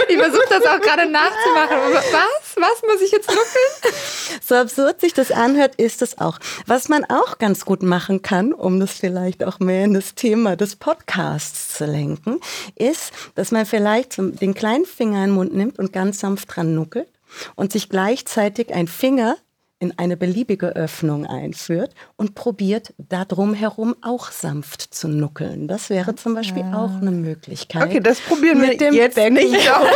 Ich, 0.08 0.14
ich 0.14 0.18
versuche 0.18 0.46
das 0.48 0.64
auch 0.66 0.80
gerade 0.80 1.10
nachzumachen. 1.10 1.78
Was? 2.12 2.56
Was 2.56 2.82
muss 2.82 3.00
ich 3.00 3.12
jetzt 3.12 3.28
nuckeln? 3.28 3.94
So 4.42 4.54
absurd 4.56 5.00
sich 5.00 5.14
das 5.14 5.30
anhört, 5.30 5.76
ist 5.76 6.02
es 6.02 6.18
auch. 6.18 6.38
Was 6.66 6.88
man 6.88 7.04
auch 7.04 7.38
ganz 7.38 7.64
gut 7.64 7.82
machen 7.82 8.22
kann, 8.22 8.52
um 8.52 8.80
das 8.80 8.92
vielleicht 8.92 9.44
auch 9.44 9.60
mehr 9.60 9.84
in 9.84 9.94
das 9.94 10.14
Thema 10.14 10.56
des 10.56 10.76
Podcasts 10.76 11.74
zu 11.76 11.86
lenken, 11.86 12.40
ist, 12.74 13.12
dass 13.34 13.50
man 13.50 13.66
vielleicht 13.66 14.18
den 14.18 14.54
kleinen 14.54 14.84
Finger 14.84 15.18
in 15.24 15.30
den 15.30 15.34
Mund 15.34 15.54
nimmt 15.54 15.78
und 15.78 15.92
ganz 15.92 16.20
sanft 16.20 16.54
dran 16.54 16.74
nuckelt 16.74 17.08
und 17.54 17.72
sich 17.72 17.88
gleichzeitig 17.88 18.74
ein 18.74 18.88
Finger 18.88 19.36
in 19.80 19.98
eine 19.98 20.18
beliebige 20.18 20.76
Öffnung 20.76 21.26
einführt 21.26 21.94
und 22.16 22.34
probiert 22.34 22.92
da 22.98 23.24
drumherum 23.24 23.96
auch 24.02 24.30
sanft 24.30 24.94
zu 24.94 25.08
nuckeln. 25.08 25.68
Das 25.68 25.88
wäre 25.88 26.14
zum 26.14 26.34
Beispiel 26.34 26.62
ja. 26.62 26.76
auch 26.76 27.00
eine 27.00 27.10
Möglichkeit. 27.10 27.88
Okay, 27.88 28.00
das 28.00 28.20
probieren 28.20 28.60
wir 28.60 28.74
jetzt 28.74 29.14
Becken 29.14 29.34
nicht 29.34 29.70
aus. 29.72 29.88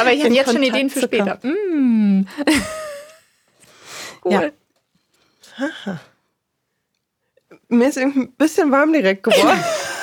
Aber 0.00 0.12
ich 0.12 0.24
habe 0.24 0.32
jetzt 0.32 0.52
schon 0.52 0.62
Ideen 0.62 0.90
für 0.90 1.00
später. 1.00 1.40
Mm. 1.42 2.24
cool. 4.24 4.32
Ja. 4.32 4.50
Haha. 5.58 6.00
Mir 7.68 7.88
ist 7.88 7.98
ein 7.98 8.30
bisschen 8.32 8.70
warm 8.70 8.92
direkt 8.92 9.24
geworden. 9.24 9.58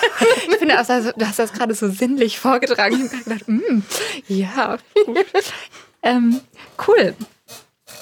ich 0.49 0.57
finde, 0.57 0.77
also, 0.77 1.11
du 1.15 1.25
hast 1.25 1.39
das 1.39 1.53
gerade 1.53 1.73
so 1.73 1.89
sinnlich 1.89 2.39
vorgetragen. 2.39 3.05
Ich 3.05 3.11
habe 3.11 3.23
gedacht, 3.23 3.47
mm, 3.47 3.81
ja, 4.27 4.77
ähm, 6.03 6.41
cool. 6.87 7.15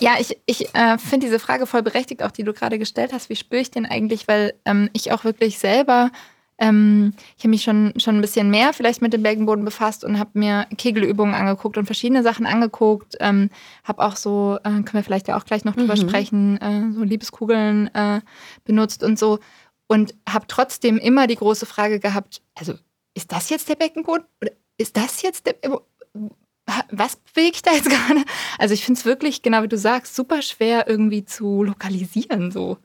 Ja, 0.03 0.15
ich, 0.19 0.37
ich 0.45 0.75
äh, 0.75 0.97
finde 0.97 1.27
diese 1.27 1.39
Frage 1.39 1.65
voll 1.65 1.81
berechtigt, 1.81 2.23
auch 2.23 2.31
die 2.31 2.43
du 2.43 2.51
gerade 2.51 2.77
gestellt 2.77 3.13
hast. 3.13 3.29
Wie 3.29 3.37
spüre 3.37 3.61
ich 3.61 3.71
den 3.71 3.85
eigentlich? 3.85 4.27
Weil 4.27 4.53
ähm, 4.65 4.89
ich 4.91 5.13
auch 5.13 5.23
wirklich 5.23 5.59
selber, 5.59 6.11
ähm, 6.57 7.13
ich 7.37 7.43
habe 7.45 7.51
mich 7.51 7.63
schon, 7.63 7.93
schon 7.95 8.17
ein 8.17 8.21
bisschen 8.21 8.49
mehr 8.49 8.73
vielleicht 8.73 9.01
mit 9.01 9.13
dem 9.13 9.23
Beckenboden 9.23 9.63
befasst 9.63 10.03
und 10.03 10.19
habe 10.19 10.31
mir 10.33 10.67
Kegelübungen 10.77 11.33
angeguckt 11.33 11.77
und 11.77 11.85
verschiedene 11.85 12.21
Sachen 12.21 12.45
angeguckt. 12.45 13.15
Ähm, 13.21 13.49
habe 13.85 14.03
auch 14.03 14.17
so, 14.17 14.57
äh, 14.65 14.69
können 14.71 14.91
wir 14.91 15.03
vielleicht 15.03 15.29
ja 15.29 15.37
auch 15.37 15.45
gleich 15.45 15.63
noch 15.63 15.75
drüber 15.77 15.95
mhm. 15.95 16.01
sprechen, 16.01 16.57
äh, 16.61 16.91
so 16.93 17.03
Liebeskugeln 17.03 17.87
äh, 17.95 18.19
benutzt 18.65 19.03
und 19.03 19.17
so. 19.17 19.39
Und 19.87 20.15
habe 20.27 20.47
trotzdem 20.49 20.97
immer 20.97 21.27
die 21.27 21.37
große 21.37 21.65
Frage 21.65 22.01
gehabt, 22.01 22.41
also 22.55 22.73
ist 23.13 23.31
das 23.31 23.49
jetzt 23.49 23.69
der 23.69 23.75
Beckenboden? 23.75 24.25
Oder 24.41 24.51
ist 24.77 24.97
das 24.97 25.21
jetzt 25.21 25.45
der 25.45 25.55
was 26.91 27.15
bewege 27.15 27.55
ich 27.55 27.61
da 27.61 27.71
jetzt 27.71 27.89
gerade? 27.89 28.23
Also 28.57 28.73
ich 28.73 28.85
finde 28.85 28.99
es 28.99 29.05
wirklich, 29.05 29.41
genau 29.41 29.63
wie 29.63 29.67
du 29.67 29.77
sagst, 29.77 30.15
super 30.15 30.41
schwer 30.41 30.87
irgendwie 30.87 31.25
zu 31.25 31.63
lokalisieren. 31.63 32.51
So. 32.51 32.77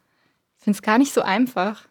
Ich 0.58 0.64
finde 0.64 0.76
es 0.76 0.82
gar 0.82 0.98
nicht 0.98 1.12
so 1.12 1.22
einfach. 1.22 1.88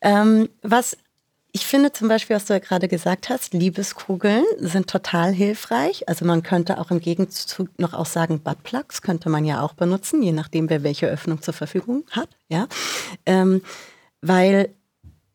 Ähm, 0.00 0.48
was 0.62 0.96
ich 1.56 1.66
finde 1.66 1.92
zum 1.92 2.08
Beispiel, 2.08 2.34
was 2.34 2.46
du 2.46 2.52
ja 2.52 2.58
gerade 2.58 2.88
gesagt 2.88 3.28
hast, 3.28 3.54
Liebeskugeln 3.54 4.44
sind 4.58 4.90
total 4.90 5.32
hilfreich. 5.32 6.08
Also 6.08 6.24
man 6.24 6.42
könnte 6.42 6.78
auch 6.78 6.90
im 6.90 6.98
Gegenzug 6.98 7.68
noch 7.78 7.94
auch 7.94 8.06
sagen, 8.06 8.40
Buttplugs 8.40 9.02
könnte 9.02 9.28
man 9.28 9.44
ja 9.44 9.60
auch 9.60 9.74
benutzen, 9.74 10.20
je 10.20 10.32
nachdem, 10.32 10.68
wer 10.68 10.82
welche 10.82 11.06
Öffnung 11.06 11.42
zur 11.42 11.54
Verfügung 11.54 12.04
hat. 12.10 12.28
Ja, 12.48 12.66
ähm, 13.24 13.62
weil 14.20 14.74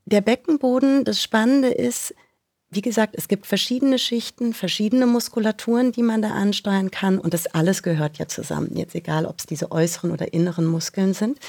der 0.06 0.20
Beckenboden, 0.20 1.06
das 1.06 1.24
Spannende 1.24 1.70
ist, 1.70 2.14
wie 2.72 2.82
gesagt, 2.82 3.16
es 3.18 3.28
gibt 3.28 3.48
verschiedene 3.48 3.98
Schichten, 3.98 4.54
verschiedene 4.54 5.08
Muskulaturen, 5.08 5.92
die 5.92 6.04
man 6.04 6.22
da 6.22 6.30
ansteuern 6.32 6.92
kann 6.92 7.18
und 7.18 7.34
das 7.34 7.48
alles 7.48 7.82
gehört 7.82 8.18
ja 8.20 8.28
zusammen. 8.28 8.76
Jetzt 8.76 8.94
egal, 8.96 9.26
ob 9.26 9.40
es 9.40 9.48
diese 9.48 9.72
äußeren 9.72 10.12
oder 10.12 10.34
inneren 10.34 10.66
Muskeln 10.66 11.14
sind. 11.14 11.40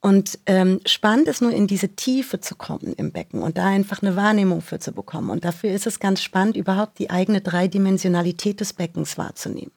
Und 0.00 0.38
ähm, 0.46 0.80
spannend 0.86 1.26
ist 1.26 1.42
nur 1.42 1.50
in 1.50 1.66
diese 1.66 1.88
Tiefe 1.88 2.38
zu 2.38 2.54
kommen 2.54 2.92
im 2.96 3.10
Becken 3.10 3.42
und 3.42 3.58
da 3.58 3.66
einfach 3.66 4.02
eine 4.02 4.14
Wahrnehmung 4.14 4.60
für 4.60 4.78
zu 4.78 4.92
bekommen. 4.92 5.30
Und 5.30 5.44
dafür 5.44 5.72
ist 5.72 5.88
es 5.88 5.98
ganz 5.98 6.22
spannend, 6.22 6.56
überhaupt 6.56 7.00
die 7.00 7.10
eigene 7.10 7.40
Dreidimensionalität 7.40 8.60
des 8.60 8.72
Beckens 8.72 9.18
wahrzunehmen. 9.18 9.72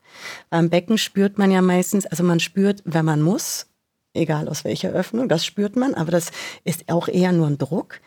Beim 0.52 0.70
Becken 0.70 1.00
spürt 1.00 1.40
man 1.40 1.50
ja 1.50 1.64
meistens, 1.64 2.06
also 2.06 2.24
man 2.24 2.40
spürt, 2.40 2.84
wenn 2.86 3.06
man 3.06 3.24
muss, 3.24 3.66
egal 4.14 4.48
aus 4.50 4.66
welcher 4.66 4.92
Öffnung, 4.92 5.30
das 5.30 5.46
spürt 5.46 5.76
man, 5.76 5.96
aber 5.96 6.12
das 6.12 6.30
ist 6.64 6.92
auch 6.92 7.08
eher 7.08 7.32
nur 7.32 7.48
ein 7.48 7.58
Druck 7.58 8.00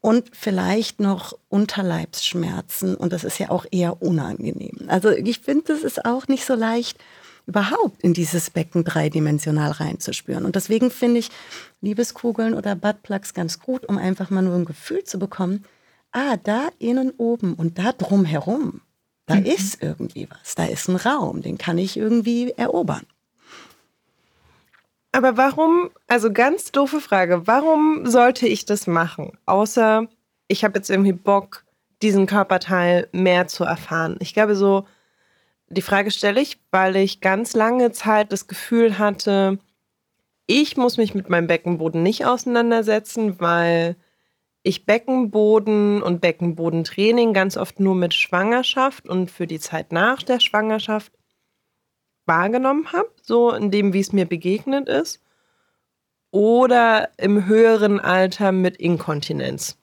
und 0.00 0.30
vielleicht 0.32 1.00
noch 1.00 1.38
Unterleibsschmerzen 1.48 2.94
und 2.94 3.12
das 3.12 3.24
ist 3.24 3.38
ja 3.38 3.50
auch 3.50 3.66
eher 3.70 4.02
unangenehm. 4.02 4.86
Also 4.88 5.10
ich 5.10 5.40
finde, 5.40 5.72
es 5.72 5.82
ist 5.82 6.04
auch 6.04 6.28
nicht 6.28 6.44
so 6.44 6.54
leicht, 6.54 6.98
überhaupt 7.46 8.02
in 8.02 8.12
dieses 8.12 8.50
Becken 8.50 8.84
dreidimensional 8.84 9.70
reinzuspüren. 9.70 10.44
Und 10.44 10.56
deswegen 10.56 10.90
finde 10.90 11.20
ich 11.20 11.30
Liebeskugeln 11.80 12.54
oder 12.54 12.74
Buttplugs 12.74 13.34
ganz 13.34 13.60
gut, 13.60 13.88
um 13.88 13.98
einfach 13.98 14.30
mal 14.30 14.42
nur 14.42 14.56
ein 14.56 14.64
Gefühl 14.64 15.04
zu 15.04 15.18
bekommen, 15.18 15.64
ah, 16.12 16.36
da 16.42 16.68
innen 16.78 17.12
oben 17.16 17.54
und 17.54 17.78
da 17.78 17.92
drumherum, 17.92 18.80
da 19.26 19.36
mhm. 19.36 19.46
ist 19.46 19.82
irgendwie 19.82 20.28
was, 20.30 20.54
da 20.54 20.64
ist 20.64 20.88
ein 20.88 20.96
Raum, 20.96 21.42
den 21.42 21.58
kann 21.58 21.78
ich 21.78 21.96
irgendwie 21.96 22.52
erobern. 22.52 23.06
Aber 25.16 25.38
warum, 25.38 25.88
also 26.08 26.30
ganz 26.30 26.72
doofe 26.72 27.00
Frage, 27.00 27.46
warum 27.46 28.04
sollte 28.04 28.46
ich 28.46 28.66
das 28.66 28.86
machen? 28.86 29.32
Außer 29.46 30.08
ich 30.46 30.62
habe 30.62 30.78
jetzt 30.78 30.90
irgendwie 30.90 31.14
Bock, 31.14 31.64
diesen 32.02 32.26
Körperteil 32.26 33.08
mehr 33.12 33.46
zu 33.48 33.64
erfahren. 33.64 34.18
Ich 34.20 34.34
glaube, 34.34 34.54
so, 34.54 34.84
die 35.68 35.80
Frage 35.80 36.10
stelle 36.10 36.42
ich, 36.42 36.60
weil 36.70 36.96
ich 36.96 37.22
ganz 37.22 37.54
lange 37.54 37.92
Zeit 37.92 38.30
das 38.30 38.46
Gefühl 38.46 38.98
hatte, 38.98 39.58
ich 40.46 40.76
muss 40.76 40.98
mich 40.98 41.14
mit 41.14 41.30
meinem 41.30 41.46
Beckenboden 41.46 42.02
nicht 42.02 42.26
auseinandersetzen, 42.26 43.40
weil 43.40 43.96
ich 44.62 44.84
Beckenboden 44.84 46.02
und 46.02 46.20
Beckenbodentraining 46.20 47.32
ganz 47.32 47.56
oft 47.56 47.80
nur 47.80 47.94
mit 47.94 48.12
Schwangerschaft 48.12 49.08
und 49.08 49.30
für 49.30 49.46
die 49.46 49.60
Zeit 49.60 49.92
nach 49.92 50.22
der 50.22 50.40
Schwangerschaft 50.40 51.15
wahrgenommen 52.26 52.92
habe, 52.92 53.10
so 53.22 53.52
in 53.52 53.70
dem, 53.70 53.92
wie 53.92 54.00
es 54.00 54.12
mir 54.12 54.26
begegnet 54.26 54.88
ist, 54.88 55.20
oder 56.30 57.10
im 57.16 57.46
höheren 57.46 58.00
Alter 58.00 58.52
mit 58.52 58.76
Inkontinenz. 58.76 59.78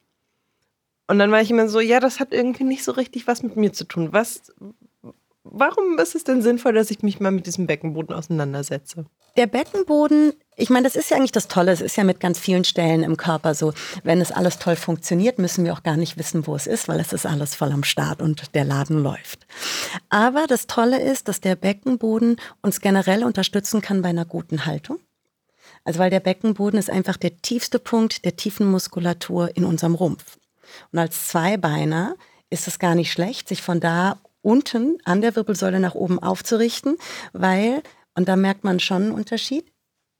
Und 1.07 1.19
dann 1.19 1.31
war 1.31 1.41
ich 1.41 1.51
immer 1.51 1.67
so, 1.67 1.79
ja, 1.79 1.99
das 1.99 2.19
hat 2.19 2.33
irgendwie 2.33 2.63
nicht 2.63 2.83
so 2.83 2.91
richtig 2.91 3.27
was 3.27 3.43
mit 3.43 3.55
mir 3.55 3.73
zu 3.73 3.85
tun. 3.85 4.13
Was, 4.13 4.53
warum 5.43 5.97
ist 5.99 6.15
es 6.15 6.23
denn 6.23 6.41
sinnvoll, 6.41 6.73
dass 6.73 6.91
ich 6.91 7.03
mich 7.03 7.19
mal 7.19 7.31
mit 7.31 7.45
diesem 7.45 7.67
Beckenboden 7.67 8.15
auseinandersetze? 8.15 9.05
Der 9.35 9.47
Beckenboden, 9.47 10.33
ich 10.55 10.69
meine, 10.69 10.83
das 10.83 10.95
ist 10.95 11.09
ja 11.09 11.17
eigentlich 11.17 11.31
das 11.31 11.47
Tolle. 11.47 11.71
Es 11.71 11.81
ist 11.81 11.95
ja 11.95 12.03
mit 12.03 12.19
ganz 12.19 12.37
vielen 12.37 12.63
Stellen 12.63 13.03
im 13.03 13.17
Körper 13.17 13.55
so. 13.55 13.73
Wenn 14.03 14.21
es 14.21 14.31
alles 14.31 14.59
toll 14.59 14.75
funktioniert, 14.75 15.39
müssen 15.39 15.65
wir 15.65 15.73
auch 15.73 15.83
gar 15.83 15.97
nicht 15.97 16.17
wissen, 16.17 16.45
wo 16.47 16.55
es 16.55 16.67
ist, 16.67 16.87
weil 16.87 16.99
es 16.99 17.13
ist 17.13 17.25
alles 17.25 17.55
voll 17.55 17.71
am 17.71 17.83
Start 17.83 18.21
und 18.21 18.53
der 18.55 18.63
Laden 18.63 19.01
läuft. 19.01 19.47
Aber 20.09 20.45
das 20.47 20.67
Tolle 20.67 21.01
ist, 21.01 21.27
dass 21.27 21.41
der 21.41 21.55
Beckenboden 21.55 22.37
uns 22.61 22.81
generell 22.81 23.23
unterstützen 23.23 23.81
kann 23.81 24.01
bei 24.01 24.09
einer 24.09 24.25
guten 24.25 24.65
Haltung. 24.65 24.99
Also 25.85 25.99
weil 25.99 26.09
der 26.09 26.19
Beckenboden 26.19 26.79
ist 26.79 26.89
einfach 26.89 27.17
der 27.17 27.37
tiefste 27.41 27.79
Punkt 27.79 28.23
der 28.25 28.35
tiefen 28.35 28.69
Muskulatur 28.69 29.55
in 29.55 29.65
unserem 29.65 29.95
Rumpf. 29.95 30.37
Und 30.91 30.99
als 30.99 31.27
Zweibeiner 31.27 32.15
ist 32.49 32.67
es 32.67 32.79
gar 32.79 32.95
nicht 32.95 33.11
schlecht, 33.11 33.47
sich 33.47 33.61
von 33.61 33.79
da 33.79 34.19
unten 34.41 34.97
an 35.03 35.21
der 35.21 35.35
Wirbelsäule 35.35 35.79
nach 35.79 35.95
oben 35.95 36.19
aufzurichten, 36.19 36.97
weil 37.33 37.81
und 38.15 38.27
da 38.27 38.35
merkt 38.35 38.63
man 38.63 38.79
schon 38.79 39.03
einen 39.03 39.11
Unterschied, 39.11 39.65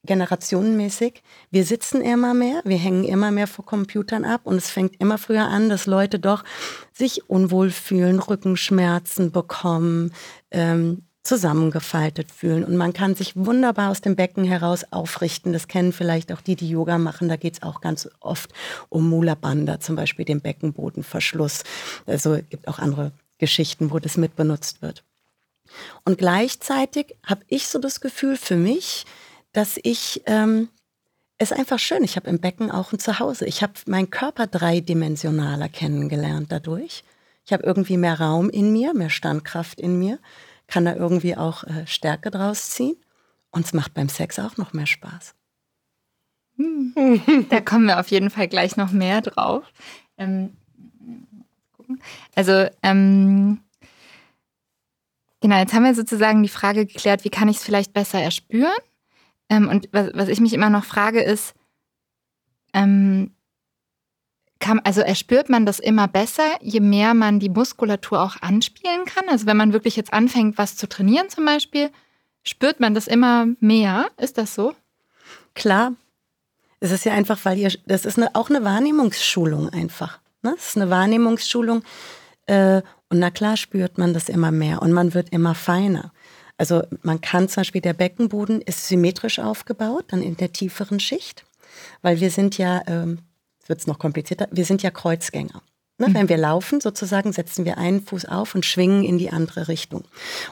generationenmäßig. 0.04 1.22
Wir 1.50 1.64
sitzen 1.64 2.00
immer 2.02 2.34
mehr, 2.34 2.60
wir 2.64 2.76
hängen 2.76 3.04
immer 3.04 3.30
mehr 3.30 3.46
vor 3.46 3.64
Computern 3.64 4.24
ab 4.24 4.42
und 4.44 4.56
es 4.56 4.70
fängt 4.70 5.00
immer 5.00 5.18
früher 5.18 5.46
an, 5.48 5.68
dass 5.68 5.86
Leute 5.86 6.18
doch 6.18 6.44
sich 6.92 7.28
unwohl 7.28 7.70
fühlen, 7.70 8.20
Rückenschmerzen 8.20 9.32
bekommen, 9.32 10.12
ähm, 10.50 11.02
zusammengefaltet 11.22 12.30
fühlen. 12.30 12.64
Und 12.64 12.76
man 12.76 12.92
kann 12.92 13.14
sich 13.14 13.34
wunderbar 13.34 13.90
aus 13.90 14.02
dem 14.02 14.14
Becken 14.14 14.44
heraus 14.44 14.84
aufrichten. 14.90 15.54
Das 15.54 15.68
kennen 15.68 15.92
vielleicht 15.92 16.30
auch 16.32 16.42
die, 16.42 16.54
die 16.54 16.68
Yoga 16.68 16.98
machen. 16.98 17.30
Da 17.30 17.36
geht 17.36 17.54
es 17.54 17.62
auch 17.62 17.80
ganz 17.80 18.08
oft 18.20 18.52
um 18.90 19.08
Mula 19.08 19.34
Bandha, 19.34 19.80
zum 19.80 19.96
Beispiel 19.96 20.26
den 20.26 20.42
Beckenbodenverschluss. 20.42 21.64
Also 22.04 22.34
es 22.34 22.48
gibt 22.50 22.68
auch 22.68 22.78
andere 22.78 23.12
Geschichten, 23.38 23.90
wo 23.90 23.98
das 23.98 24.18
mit 24.18 24.36
benutzt 24.36 24.82
wird. 24.82 25.02
Und 26.04 26.18
gleichzeitig 26.18 27.16
habe 27.24 27.42
ich 27.48 27.68
so 27.68 27.78
das 27.78 28.00
Gefühl 28.02 28.36
für 28.36 28.56
mich, 28.56 29.06
dass 29.54 29.78
ich 29.82 30.22
ähm, 30.26 30.68
es 31.38 31.52
einfach 31.52 31.78
schön. 31.78 32.04
Ich 32.04 32.16
habe 32.16 32.28
im 32.28 32.40
Becken 32.40 32.70
auch 32.70 32.92
ein 32.92 32.98
Zuhause. 32.98 33.46
Ich 33.46 33.62
habe 33.62 33.72
meinen 33.86 34.10
Körper 34.10 34.46
dreidimensionaler 34.46 35.68
kennengelernt 35.68 36.52
dadurch. 36.52 37.04
Ich 37.46 37.52
habe 37.52 37.62
irgendwie 37.62 37.96
mehr 37.96 38.20
Raum 38.20 38.50
in 38.50 38.72
mir, 38.72 38.94
mehr 38.94 39.10
Standkraft 39.10 39.80
in 39.80 39.98
mir, 39.98 40.18
kann 40.66 40.84
da 40.84 40.94
irgendwie 40.94 41.36
auch 41.36 41.64
äh, 41.64 41.86
Stärke 41.86 42.30
draus 42.30 42.70
ziehen. 42.70 42.96
Und 43.50 43.64
es 43.64 43.72
macht 43.72 43.94
beim 43.94 44.08
Sex 44.08 44.38
auch 44.38 44.56
noch 44.56 44.72
mehr 44.72 44.86
Spaß. 44.86 45.34
Hm. 46.56 47.46
Da 47.48 47.60
kommen 47.60 47.86
wir 47.86 48.00
auf 48.00 48.08
jeden 48.08 48.30
Fall 48.30 48.48
gleich 48.48 48.76
noch 48.76 48.90
mehr 48.90 49.20
drauf. 49.20 49.64
Ähm, 50.18 50.56
also, 52.34 52.66
ähm, 52.82 53.60
genau, 55.40 55.58
jetzt 55.58 55.72
haben 55.72 55.84
wir 55.84 55.94
sozusagen 55.94 56.42
die 56.42 56.48
Frage 56.48 56.86
geklärt, 56.86 57.24
wie 57.24 57.30
kann 57.30 57.48
ich 57.48 57.58
es 57.58 57.64
vielleicht 57.64 57.92
besser 57.92 58.20
erspüren? 58.20 58.72
Ähm, 59.54 59.68
und 59.68 59.88
was, 59.92 60.10
was, 60.14 60.28
ich 60.28 60.40
mich 60.40 60.52
immer 60.52 60.70
noch 60.70 60.84
frage, 60.84 61.22
ist, 61.22 61.54
ähm, 62.72 63.30
kann, 64.58 64.80
also 64.80 65.00
erspürt 65.00 65.48
man 65.48 65.66
das 65.66 65.78
immer 65.78 66.08
besser, 66.08 66.44
je 66.60 66.80
mehr 66.80 67.14
man 67.14 67.38
die 67.38 67.50
Muskulatur 67.50 68.20
auch 68.20 68.36
anspielen 68.40 69.04
kann? 69.04 69.28
Also 69.28 69.46
wenn 69.46 69.56
man 69.56 69.72
wirklich 69.72 69.96
jetzt 69.96 70.12
anfängt, 70.12 70.58
was 70.58 70.76
zu 70.76 70.88
trainieren 70.88 71.28
zum 71.28 71.44
Beispiel, 71.44 71.90
spürt 72.42 72.80
man 72.80 72.94
das 72.94 73.06
immer 73.06 73.46
mehr? 73.60 74.06
Ist 74.16 74.38
das 74.38 74.54
so? 74.54 74.74
Klar. 75.54 75.92
Es 76.80 76.90
ist 76.90 77.04
ja 77.04 77.12
einfach, 77.12 77.38
weil 77.44 77.58
ihr, 77.58 77.72
das 77.86 78.04
ist 78.04 78.18
eine, 78.18 78.34
auch 78.34 78.50
eine 78.50 78.64
Wahrnehmungsschulung 78.64 79.68
einfach. 79.68 80.20
Ne? 80.42 80.52
Das 80.56 80.70
ist 80.70 80.76
eine 80.76 80.90
Wahrnehmungsschulung. 80.90 81.82
Äh, 82.46 82.82
und 83.08 83.18
na 83.20 83.30
klar 83.30 83.56
spürt 83.56 83.98
man 83.98 84.12
das 84.12 84.28
immer 84.28 84.50
mehr 84.50 84.82
und 84.82 84.92
man 84.92 85.14
wird 85.14 85.30
immer 85.30 85.54
feiner. 85.54 86.12
Also 86.56 86.82
man 87.02 87.20
kann 87.20 87.48
zum 87.48 87.62
Beispiel, 87.62 87.80
der 87.80 87.94
Beckenboden 87.94 88.60
ist 88.60 88.86
symmetrisch 88.88 89.38
aufgebaut, 89.38 90.06
dann 90.08 90.22
in 90.22 90.36
der 90.36 90.52
tieferen 90.52 91.00
Schicht, 91.00 91.44
weil 92.02 92.20
wir 92.20 92.30
sind 92.30 92.58
ja, 92.58 92.82
ähm, 92.86 93.18
wird 93.66 93.80
es 93.80 93.86
noch 93.86 93.98
komplizierter, 93.98 94.48
wir 94.50 94.64
sind 94.64 94.82
ja 94.82 94.90
Kreuzgänger. 94.90 95.62
Ne? 95.98 96.08
Mhm. 96.08 96.14
Wenn 96.14 96.28
wir 96.28 96.38
laufen, 96.38 96.80
sozusagen, 96.80 97.32
setzen 97.32 97.64
wir 97.64 97.78
einen 97.78 98.04
Fuß 98.04 98.26
auf 98.26 98.54
und 98.54 98.66
schwingen 98.66 99.04
in 99.04 99.18
die 99.18 99.30
andere 99.30 99.68
Richtung. 99.68 100.04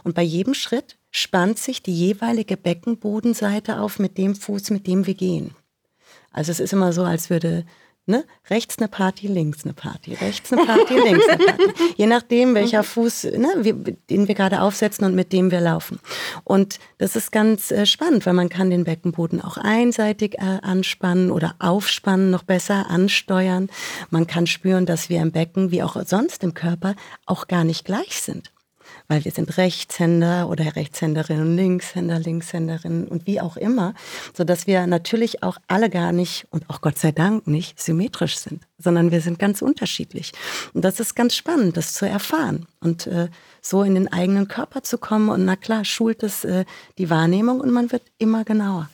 Und 0.03 0.15
bei 0.15 0.23
jedem 0.23 0.55
Schritt 0.55 0.97
spannt 1.11 1.59
sich 1.59 1.83
die 1.83 1.95
jeweilige 1.95 2.57
Beckenbodenseite 2.57 3.81
auf 3.81 3.99
mit 3.99 4.19
dem 4.19 4.35
Fuß, 4.35 4.71
mit 4.71 4.87
dem 4.87 5.07
wir 5.07 5.15
gehen. 5.15 5.55
Also 6.31 6.51
es 6.51 6.61
ist 6.61 6.73
immer 6.73 6.93
so, 6.93 7.05
als 7.05 7.29
würde 7.31 7.65
Ne? 8.05 8.25
Rechts 8.51 8.79
eine 8.79 8.89
Party, 8.89 9.29
links 9.29 9.65
eine 9.65 9.75
Party, 9.75 10.15
rechts 10.15 10.53
eine 10.53 10.65
Party, 10.67 10.95
links 10.95 11.29
eine 11.29 11.45
Party. 11.45 11.73
Je 11.97 12.07
nachdem, 12.07 12.55
welcher 12.55 12.81
mhm. 12.81 12.87
Fuß, 12.87 13.25
ne, 13.25 13.49
wir, 13.59 13.75
den 13.75 14.27
wir 14.27 14.35
gerade 14.35 14.61
aufsetzen 14.61 15.05
und 15.05 15.15
mit 15.15 15.33
dem 15.33 15.53
wir 15.53 15.61
laufen. 15.61 16.01
Und 16.43 16.81
das 16.99 17.15
ist 17.15 17.31
ganz 17.31 17.71
äh, 17.71 17.87
spannend, 17.87 18.27
weil 18.27 18.33
man 18.33 18.49
kann 18.49 18.71
den 18.71 18.83
Beckenboden 18.83 19.41
auch 19.41 19.57
einseitig 19.57 20.35
äh, 20.35 20.59
anspannen 20.63 21.31
oder 21.31 21.55
aufspannen, 21.61 22.31
noch 22.31 22.43
besser 22.43 22.91
ansteuern. 22.91 23.71
Man 24.11 24.27
kann 24.27 24.49
spüren, 24.49 24.85
dass 24.85 25.09
wir 25.09 25.21
im 25.21 25.31
Becken, 25.31 25.71
wie 25.71 25.85
auch 25.85 25.97
sonst 26.05 26.43
im 26.43 26.55
Körper, 26.55 26.97
auch 27.25 27.47
gar 27.47 27.63
nicht 27.63 27.85
gleich 27.85 28.21
sind 28.21 28.52
weil 29.09 29.25
wir 29.25 29.33
sind 29.33 29.57
Rechtshänder 29.57 30.49
oder 30.49 30.77
Rechtshänderin 30.77 31.41
und 31.41 31.57
Linkshänder, 31.57 32.19
Linkshänderin 32.19 33.07
und 33.09 33.27
wie 33.27 33.41
auch 33.41 33.57
immer, 33.57 33.95
so 34.35 34.45
dass 34.45 34.67
wir 34.67 34.87
natürlich 34.87 35.43
auch 35.43 35.59
alle 35.69 35.91
gar 35.91 36.13
nicht 36.13 36.47
und 36.51 36.69
auch 36.71 36.81
Gott 36.81 36.99
sei 36.99 37.13
Dank 37.13 37.47
nicht 37.47 37.81
symmetrisch 37.81 38.37
sind, 38.37 38.63
sondern 38.79 39.11
wir 39.11 39.21
sind 39.21 39.39
ganz 39.39 39.63
unterschiedlich. 39.63 40.33
Und 40.73 40.85
das 40.85 41.01
ist 41.01 41.15
ganz 41.15 41.35
spannend, 41.35 41.77
das 41.77 41.93
zu 41.93 42.07
erfahren 42.07 42.67
und 42.81 43.07
äh, 43.07 43.29
so 43.61 43.83
in 43.83 43.95
den 43.95 44.13
eigenen 44.13 44.49
Körper 44.49 44.83
zu 44.83 44.99
kommen. 44.99 45.29
Und 45.29 45.45
na 45.45 45.57
klar, 45.57 45.85
schult 45.85 46.23
es 46.23 46.45
äh, 46.45 46.65
die 46.99 47.11
Wahrnehmung 47.11 47.61
und 47.61 47.71
man 47.71 47.93
wird 47.93 48.03
immer 48.19 48.45
genauer. 48.45 48.89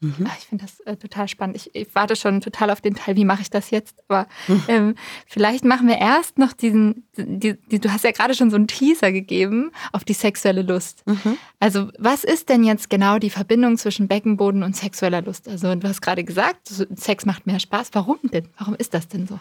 Mhm. 0.00 0.26
Ach, 0.28 0.36
ich 0.38 0.44
finde 0.44 0.64
das 0.64 0.80
äh, 0.80 0.96
total 0.96 1.26
spannend. 1.26 1.56
Ich, 1.56 1.74
ich, 1.74 1.94
warte 1.94 2.16
schon 2.16 2.42
total 2.42 2.70
auf 2.70 2.82
den 2.82 2.94
Teil, 2.94 3.16
wie 3.16 3.24
mache 3.24 3.40
ich 3.40 3.48
das 3.48 3.70
jetzt? 3.70 4.04
Aber 4.08 4.26
mhm. 4.46 4.62
ähm, 4.68 4.94
vielleicht 5.26 5.64
machen 5.64 5.88
wir 5.88 5.96
erst 5.96 6.36
noch 6.36 6.52
diesen, 6.52 7.08
die, 7.16 7.54
die, 7.70 7.78
du 7.78 7.90
hast 7.90 8.04
ja 8.04 8.10
gerade 8.10 8.34
schon 8.34 8.50
so 8.50 8.56
einen 8.56 8.68
Teaser 8.68 9.10
gegeben 9.10 9.72
auf 9.92 10.04
die 10.04 10.12
sexuelle 10.12 10.62
Lust. 10.62 11.02
Mhm. 11.06 11.38
Also 11.60 11.88
was 11.98 12.24
ist 12.24 12.50
denn 12.50 12.62
jetzt 12.62 12.90
genau 12.90 13.18
die 13.18 13.30
Verbindung 13.30 13.78
zwischen 13.78 14.06
Beckenboden 14.06 14.62
und 14.62 14.76
sexueller 14.76 15.22
Lust? 15.22 15.48
Also 15.48 15.74
du 15.74 15.88
hast 15.88 16.02
gerade 16.02 16.24
gesagt, 16.24 16.68
Sex 16.68 17.24
macht 17.24 17.46
mehr 17.46 17.60
Spaß. 17.60 17.90
Warum 17.92 18.18
denn? 18.24 18.48
Warum 18.58 18.74
ist 18.74 18.92
das 18.92 19.08
denn 19.08 19.26
so? 19.26 19.40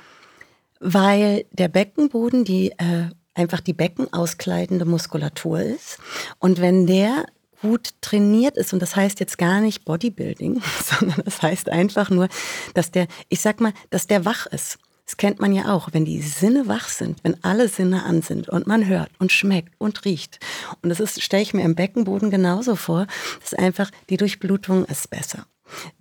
Weil 0.79 1.45
der 1.51 1.67
Beckenboden 1.67 2.45
die 2.45 2.71
äh, 2.71 3.09
einfach 3.33 3.59
die 3.59 3.73
beckenauskleidende 3.73 4.85
Muskulatur 4.85 5.59
ist. 5.59 5.99
Und 6.39 6.61
wenn 6.61 6.87
der 6.87 7.25
gut 7.61 7.93
trainiert 8.01 8.57
ist. 8.57 8.73
Und 8.73 8.81
das 8.81 8.95
heißt 8.95 9.19
jetzt 9.19 9.37
gar 9.37 9.61
nicht 9.61 9.85
Bodybuilding, 9.85 10.61
sondern 10.83 11.21
das 11.23 11.41
heißt 11.41 11.69
einfach 11.69 12.09
nur, 12.09 12.27
dass 12.73 12.91
der, 12.91 13.07
ich 13.29 13.41
sag 13.41 13.61
mal, 13.61 13.73
dass 13.89 14.07
der 14.07 14.25
wach 14.25 14.45
ist. 14.47 14.77
Das 15.05 15.17
kennt 15.17 15.39
man 15.39 15.53
ja 15.53 15.71
auch, 15.71 15.89
wenn 15.91 16.03
die 16.03 16.21
Sinne 16.21 16.67
wach 16.67 16.89
sind, 16.89 17.23
wenn 17.23 17.43
alle 17.43 17.67
Sinne 17.69 18.03
an 18.03 18.23
sind 18.23 18.49
und 18.49 18.65
man 18.65 18.87
hört 18.87 19.11
und 19.19 19.31
schmeckt 19.31 19.73
und 19.77 20.03
riecht. 20.03 20.39
Und 20.81 20.89
das 20.89 20.99
ist, 20.99 21.21
stelle 21.21 21.43
ich 21.43 21.53
mir 21.53 21.63
im 21.63 21.75
Beckenboden 21.75 22.31
genauso 22.31 22.75
vor, 22.75 23.05
dass 23.39 23.53
einfach 23.53 23.91
die 24.09 24.17
Durchblutung 24.17 24.85
ist 24.85 25.11
besser. 25.11 25.45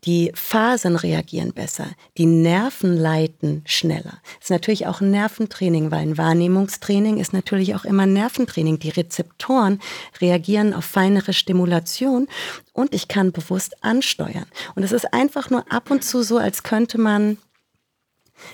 Die 0.04 0.30
Phasen 0.34 0.96
reagieren 0.96 1.52
besser, 1.52 1.86
die 2.18 2.26
Nerven 2.26 2.96
leiten 2.96 3.62
schneller. 3.66 4.20
Das 4.38 4.44
ist 4.44 4.50
natürlich 4.50 4.86
auch 4.86 5.00
ein 5.00 5.10
Nerventraining, 5.10 5.90
weil 5.90 6.00
ein 6.00 6.18
Wahrnehmungstraining 6.18 7.18
ist 7.18 7.32
natürlich 7.32 7.74
auch 7.74 7.84
immer 7.84 8.06
Nerventraining. 8.06 8.78
Die 8.78 8.90
Rezeptoren 8.90 9.80
reagieren 10.20 10.74
auf 10.74 10.84
feinere 10.84 11.32
Stimulation 11.32 12.28
und 12.72 12.94
ich 12.94 13.08
kann 13.08 13.32
bewusst 13.32 13.82
ansteuern. 13.82 14.46
Und 14.74 14.82
es 14.82 14.92
ist 14.92 15.12
einfach 15.12 15.50
nur 15.50 15.70
ab 15.72 15.90
und 15.90 16.04
zu 16.04 16.22
so, 16.22 16.38
als 16.38 16.62
könnte 16.62 16.98
man 16.98 17.38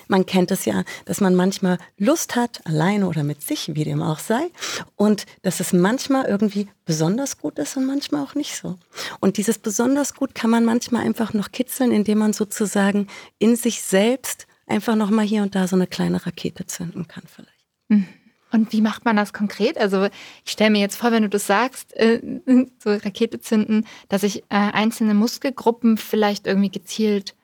man 0.07 0.25
kennt 0.25 0.51
es 0.51 0.65
ja, 0.65 0.83
dass 1.05 1.21
man 1.21 1.35
manchmal 1.35 1.77
Lust 1.97 2.35
hat, 2.35 2.65
alleine 2.65 3.07
oder 3.07 3.23
mit 3.23 3.41
sich, 3.41 3.75
wie 3.75 3.83
dem 3.83 4.01
auch 4.01 4.19
sei, 4.19 4.49
und 4.95 5.25
dass 5.41 5.59
es 5.59 5.73
manchmal 5.73 6.25
irgendwie 6.25 6.67
besonders 6.85 7.37
gut 7.37 7.59
ist 7.59 7.77
und 7.77 7.85
manchmal 7.85 8.23
auch 8.23 8.35
nicht 8.35 8.55
so. 8.55 8.77
Und 9.19 9.37
dieses 9.37 9.57
besonders 9.57 10.13
gut 10.13 10.35
kann 10.35 10.49
man 10.49 10.65
manchmal 10.65 11.05
einfach 11.05 11.33
noch 11.33 11.51
kitzeln, 11.51 11.91
indem 11.91 12.19
man 12.19 12.33
sozusagen 12.33 13.07
in 13.39 13.55
sich 13.55 13.81
selbst 13.81 14.47
einfach 14.67 14.95
noch 14.95 15.09
mal 15.09 15.25
hier 15.25 15.43
und 15.43 15.55
da 15.55 15.67
so 15.67 15.75
eine 15.75 15.87
kleine 15.87 16.25
Rakete 16.25 16.65
zünden 16.65 17.07
kann 17.07 17.23
vielleicht. 17.27 17.49
Mhm. 17.89 18.07
Und 18.51 18.73
wie 18.73 18.81
macht 18.81 19.05
man 19.05 19.15
das 19.15 19.31
konkret? 19.31 19.77
Also 19.77 20.07
ich 20.45 20.51
stelle 20.51 20.71
mir 20.71 20.81
jetzt 20.81 20.97
vor, 20.97 21.11
wenn 21.11 21.23
du 21.23 21.29
das 21.29 21.47
sagst, 21.47 21.95
äh, 21.95 22.21
so 22.79 22.91
Rakete 22.91 23.39
zünden, 23.39 23.87
dass 24.09 24.23
ich 24.23 24.43
äh, 24.43 24.43
einzelne 24.49 25.13
Muskelgruppen 25.13 25.97
vielleicht 25.97 26.47
irgendwie 26.47 26.71
gezielt 26.71 27.35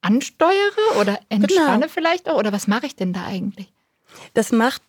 ansteuere 0.00 1.00
oder 1.00 1.18
entspanne 1.28 1.80
genau. 1.80 1.92
vielleicht 1.92 2.28
auch? 2.28 2.38
Oder 2.38 2.52
was 2.52 2.66
mache 2.66 2.86
ich 2.86 2.96
denn 2.96 3.12
da 3.12 3.24
eigentlich? 3.24 3.72
Das 4.34 4.52
macht 4.52 4.82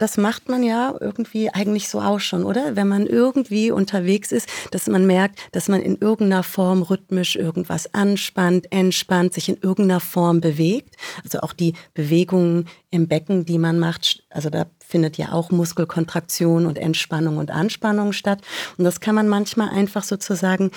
das 0.00 0.16
macht 0.16 0.48
man 0.48 0.62
ja 0.62 0.94
irgendwie 0.98 1.50
eigentlich 1.50 1.90
so 1.90 2.00
auch 2.00 2.20
schon, 2.20 2.44
oder? 2.44 2.74
Wenn 2.74 2.88
man 2.88 3.06
irgendwie 3.06 3.70
unterwegs 3.70 4.32
ist, 4.32 4.48
dass 4.70 4.86
man 4.86 5.06
merkt, 5.06 5.38
dass 5.52 5.68
man 5.68 5.82
in 5.82 5.98
irgendeiner 5.98 6.42
Form 6.42 6.80
rhythmisch 6.82 7.36
irgendwas 7.36 7.92
anspannt, 7.92 8.72
entspannt, 8.72 9.34
sich 9.34 9.50
in 9.50 9.58
irgendeiner 9.58 10.00
Form 10.00 10.40
bewegt. 10.40 10.96
Also 11.22 11.40
auch 11.40 11.52
die 11.52 11.74
Bewegungen 11.92 12.66
im 12.90 13.08
Becken, 13.08 13.44
die 13.44 13.58
man 13.58 13.78
macht, 13.78 14.24
also 14.30 14.48
da 14.48 14.66
findet 14.78 15.18
ja 15.18 15.32
auch 15.32 15.50
Muskelkontraktion 15.50 16.64
und 16.64 16.78
Entspannung 16.78 17.36
und 17.36 17.50
Anspannung 17.50 18.14
statt. 18.14 18.40
Und 18.78 18.84
das 18.84 19.00
kann 19.00 19.14
man 19.14 19.28
manchmal 19.28 19.68
einfach 19.68 20.02
sozusagen 20.02 20.70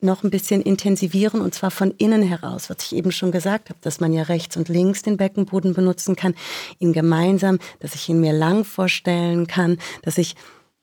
noch 0.00 0.22
ein 0.22 0.30
bisschen 0.30 0.60
intensivieren 0.60 1.40
und 1.40 1.54
zwar 1.54 1.70
von 1.70 1.90
innen 1.92 2.22
heraus, 2.22 2.68
was 2.68 2.84
ich 2.84 2.96
eben 2.96 3.12
schon 3.12 3.32
gesagt 3.32 3.70
habe, 3.70 3.78
dass 3.80 4.00
man 4.00 4.12
ja 4.12 4.22
rechts 4.22 4.56
und 4.56 4.68
links 4.68 5.02
den 5.02 5.16
Beckenboden 5.16 5.74
benutzen 5.74 6.16
kann, 6.16 6.34
ihn 6.78 6.92
gemeinsam, 6.92 7.58
dass 7.80 7.94
ich 7.94 8.08
ihn 8.08 8.20
mir 8.20 8.32
lang 8.32 8.64
vorstellen 8.64 9.46
kann, 9.46 9.78
dass 10.02 10.18
ich, 10.18 10.36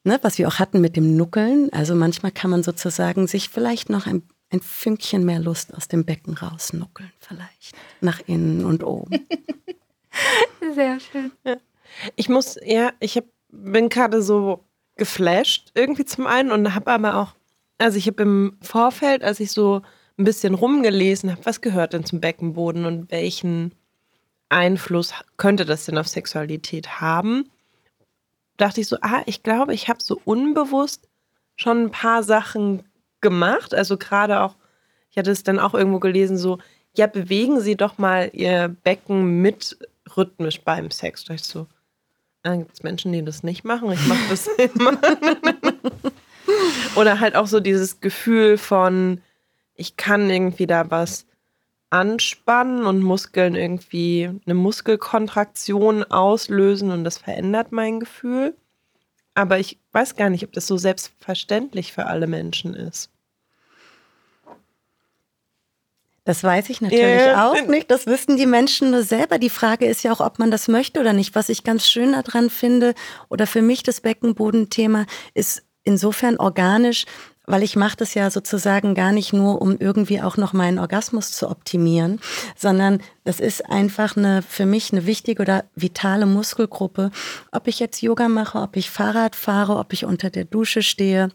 ne, 0.03 0.19
was 0.23 0.37
wir 0.37 0.47
auch 0.47 0.59
hatten 0.59 0.81
mit 0.81 0.95
dem 0.95 1.15
Nuckeln, 1.15 1.71
also 1.71 1.93
manchmal 1.95 2.31
kann 2.31 2.49
man 2.49 2.63
sozusagen 2.63 3.27
sich 3.27 3.49
vielleicht 3.49 3.89
noch 3.89 4.07
ein, 4.07 4.23
ein 4.49 4.61
Fünkchen 4.61 5.25
mehr 5.25 5.39
Lust 5.39 5.73
aus 5.75 5.87
dem 5.87 6.05
Becken 6.05 6.35
rausnuckeln, 6.35 7.11
vielleicht 7.19 7.75
nach 8.01 8.19
innen 8.25 8.65
und 8.65 8.83
oben. 8.83 9.27
Sehr 10.75 10.99
schön. 10.99 11.31
Ja. 11.43 11.57
Ich 12.15 12.29
muss, 12.29 12.57
ja, 12.63 12.91
ich 12.99 13.17
hab, 13.17 13.25
bin 13.49 13.89
gerade 13.89 14.23
so 14.23 14.63
geflasht 14.95 15.71
irgendwie 15.75 16.05
zum 16.05 16.27
einen 16.27 16.51
und 16.51 16.73
habe 16.73 16.91
aber 16.91 17.17
auch 17.17 17.33
also 17.83 17.97
ich 17.97 18.07
habe 18.07 18.23
im 18.23 18.57
Vorfeld, 18.61 19.23
als 19.23 19.41
ich 19.41 19.51
so 19.51 19.81
ein 20.17 20.23
bisschen 20.23 20.53
rumgelesen 20.53 21.31
habe, 21.31 21.45
was 21.45 21.59
gehört 21.59 21.91
denn 21.91 22.05
zum 22.05 22.21
Beckenboden 22.21 22.85
und 22.85 23.11
welchen 23.11 23.75
Einfluss 24.47 25.13
könnte 25.35 25.65
das 25.65 25.85
denn 25.85 25.97
auf 25.97 26.07
Sexualität 26.07 27.01
haben, 27.01 27.49
dachte 28.55 28.79
ich 28.79 28.87
so, 28.87 28.97
ah, 29.01 29.21
ich 29.25 29.43
glaube, 29.43 29.73
ich 29.73 29.89
habe 29.89 30.01
so 30.01 30.21
unbewusst 30.23 31.09
schon 31.57 31.83
ein 31.83 31.91
paar 31.91 32.23
Sachen 32.23 32.83
gemacht. 33.19 33.73
Also 33.73 33.97
gerade 33.97 34.41
auch, 34.41 34.55
ich 35.09 35.17
hatte 35.17 35.31
es 35.31 35.43
dann 35.43 35.59
auch 35.59 35.73
irgendwo 35.73 35.99
gelesen, 35.99 36.37
so, 36.37 36.59
ja, 36.95 37.07
bewegen 37.07 37.59
Sie 37.59 37.75
doch 37.75 37.97
mal 37.97 38.29
Ihr 38.31 38.73
Becken 38.83 39.41
mit 39.41 39.77
rhythmisch 40.15 40.61
beim 40.61 40.89
Sex. 40.89 41.25
Da 41.25 41.33
ich 41.33 41.43
so, 41.43 41.67
Dann 42.43 42.59
gibt 42.59 42.73
es 42.75 42.83
Menschen, 42.83 43.11
die 43.11 43.25
das 43.25 43.43
nicht 43.43 43.65
machen. 43.65 43.91
Ich 43.91 44.07
mache 44.07 44.29
das 44.29 44.47
immer. 44.75 44.97
Oder 46.95 47.19
halt 47.19 47.35
auch 47.35 47.47
so 47.47 47.59
dieses 47.59 47.99
Gefühl 48.01 48.57
von, 48.57 49.21
ich 49.75 49.97
kann 49.97 50.29
irgendwie 50.29 50.67
da 50.67 50.89
was 50.91 51.25
anspannen 51.89 52.85
und 52.85 53.03
Muskeln 53.03 53.55
irgendwie 53.55 54.29
eine 54.45 54.55
Muskelkontraktion 54.55 56.03
auslösen 56.03 56.91
und 56.91 57.03
das 57.03 57.19
verändert 57.19 57.71
mein 57.71 57.99
Gefühl. 57.99 58.55
Aber 59.35 59.59
ich 59.59 59.79
weiß 59.91 60.15
gar 60.15 60.29
nicht, 60.29 60.43
ob 60.43 60.53
das 60.53 60.67
so 60.67 60.77
selbstverständlich 60.77 61.93
für 61.93 62.07
alle 62.07 62.27
Menschen 62.27 62.73
ist. 62.73 63.09
Das 66.25 66.43
weiß 66.43 66.69
ich 66.69 66.79
natürlich 66.79 67.03
yeah. 67.03 67.49
auch 67.49 67.67
nicht. 67.67 67.91
Das 67.91 68.07
wissen 68.07 68.37
die 68.37 68.45
Menschen 68.45 68.91
nur 68.91 69.03
selber. 69.03 69.39
Die 69.39 69.49
Frage 69.49 69.85
ist 69.85 70.03
ja 70.03 70.13
auch, 70.13 70.21
ob 70.21 70.39
man 70.39 70.51
das 70.51 70.69
möchte 70.69 71.01
oder 71.01 71.11
nicht. 71.11 71.35
Was 71.35 71.49
ich 71.49 71.63
ganz 71.63 71.85
schön 71.85 72.13
daran 72.13 72.49
finde 72.49 72.93
oder 73.27 73.45
für 73.45 73.61
mich 73.61 73.83
das 73.83 73.99
Beckenbodenthema 73.99 75.05
ist 75.33 75.63
insofern 75.83 76.37
organisch, 76.37 77.05
weil 77.45 77.63
ich 77.63 77.75
mache 77.75 77.97
das 77.97 78.13
ja 78.13 78.29
sozusagen 78.29 78.95
gar 78.95 79.11
nicht 79.11 79.33
nur, 79.33 79.61
um 79.61 79.77
irgendwie 79.77 80.21
auch 80.21 80.37
noch 80.37 80.53
meinen 80.53 80.79
Orgasmus 80.79 81.31
zu 81.31 81.49
optimieren, 81.49 82.19
sondern 82.55 83.01
das 83.25 83.39
ist 83.39 83.69
einfach 83.69 84.15
eine 84.15 84.41
für 84.41 84.65
mich 84.65 84.91
eine 84.91 85.05
wichtige 85.05 85.41
oder 85.41 85.65
vitale 85.75 86.25
Muskelgruppe. 86.25 87.11
Ob 87.51 87.67
ich 87.67 87.79
jetzt 87.79 88.01
Yoga 88.01 88.29
mache, 88.29 88.59
ob 88.59 88.75
ich 88.77 88.89
Fahrrad 88.89 89.35
fahre, 89.35 89.77
ob 89.77 89.91
ich 89.93 90.05
unter 90.05 90.29
der 90.29 90.45
Dusche 90.45 90.81
stehe, 90.81 91.29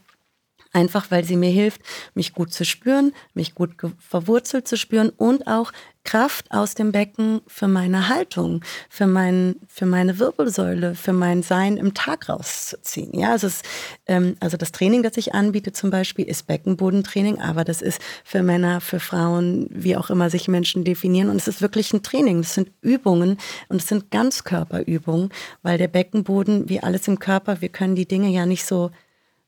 Einfach 0.73 1.11
weil 1.11 1.25
sie 1.25 1.37
mir 1.37 1.51
hilft, 1.51 1.81
mich 2.15 2.35
gut 2.35 2.53
zu 2.53 2.65
spüren, 2.65 3.13
mich 3.35 3.55
gut 3.55 3.73
verwurzelt 3.99 4.69
zu 4.69 4.77
spüren 4.77 5.09
und 5.11 5.47
auch 5.47 5.73
Kraft 6.09 6.51
aus 6.53 6.75
dem 6.75 6.91
Becken 6.91 7.43
für 7.47 7.69
meine 7.69 8.09
Haltung, 8.09 8.65
für, 8.89 9.07
mein, 9.07 9.57
für 9.69 9.85
meine 9.85 10.19
Wirbelsäule, 10.19 10.95
für 10.95 11.13
mein 11.13 11.43
Sein 11.43 11.77
im 11.77 11.93
Tag 11.93 12.31
rauszuziehen. 12.31 13.19
Ja, 13.19 13.33
also, 13.33 13.47
es, 13.47 13.61
ähm, 14.07 14.37
also 14.41 14.57
das 14.57 14.73
Training, 14.73 15.03
das 15.03 15.19
ich 15.19 15.35
anbiete 15.35 15.73
zum 15.73 15.91
Beispiel, 15.91 16.27
ist 16.27 16.47
Beckenbodentraining, 16.47 17.41
aber 17.41 17.63
das 17.63 17.83
ist 17.83 18.01
für 18.25 18.43
Männer, 18.43 18.81
für 18.81 19.01
Frauen, 19.01 19.69
wie 19.71 19.99
auch 19.99 20.09
immer 20.09 20.31
sich 20.31 20.49
Menschen 20.49 20.83
definieren. 20.83 21.29
Und 21.29 21.37
es 21.37 21.49
ist 21.49 21.61
wirklich 21.61 21.93
ein 21.93 22.03
Training. 22.03 22.41
Das 22.41 22.55
sind 22.55 22.71
Übungen 22.81 23.37
und 23.69 23.83
es 23.83 23.89
sind 23.89 24.11
Ganzkörperübungen, 24.11 25.29
weil 25.63 25.77
der 25.77 25.89
Beckenboden, 25.89 26.71
wie 26.71 26.81
alles 26.81 27.07
im 27.07 27.19
Körper, 27.19 27.61
wir 27.61 27.69
können 27.69 27.97
die 27.97 28.09
Dinge 28.09 28.29
ja 28.29 28.47
nicht 28.47 28.65
so 28.65 28.91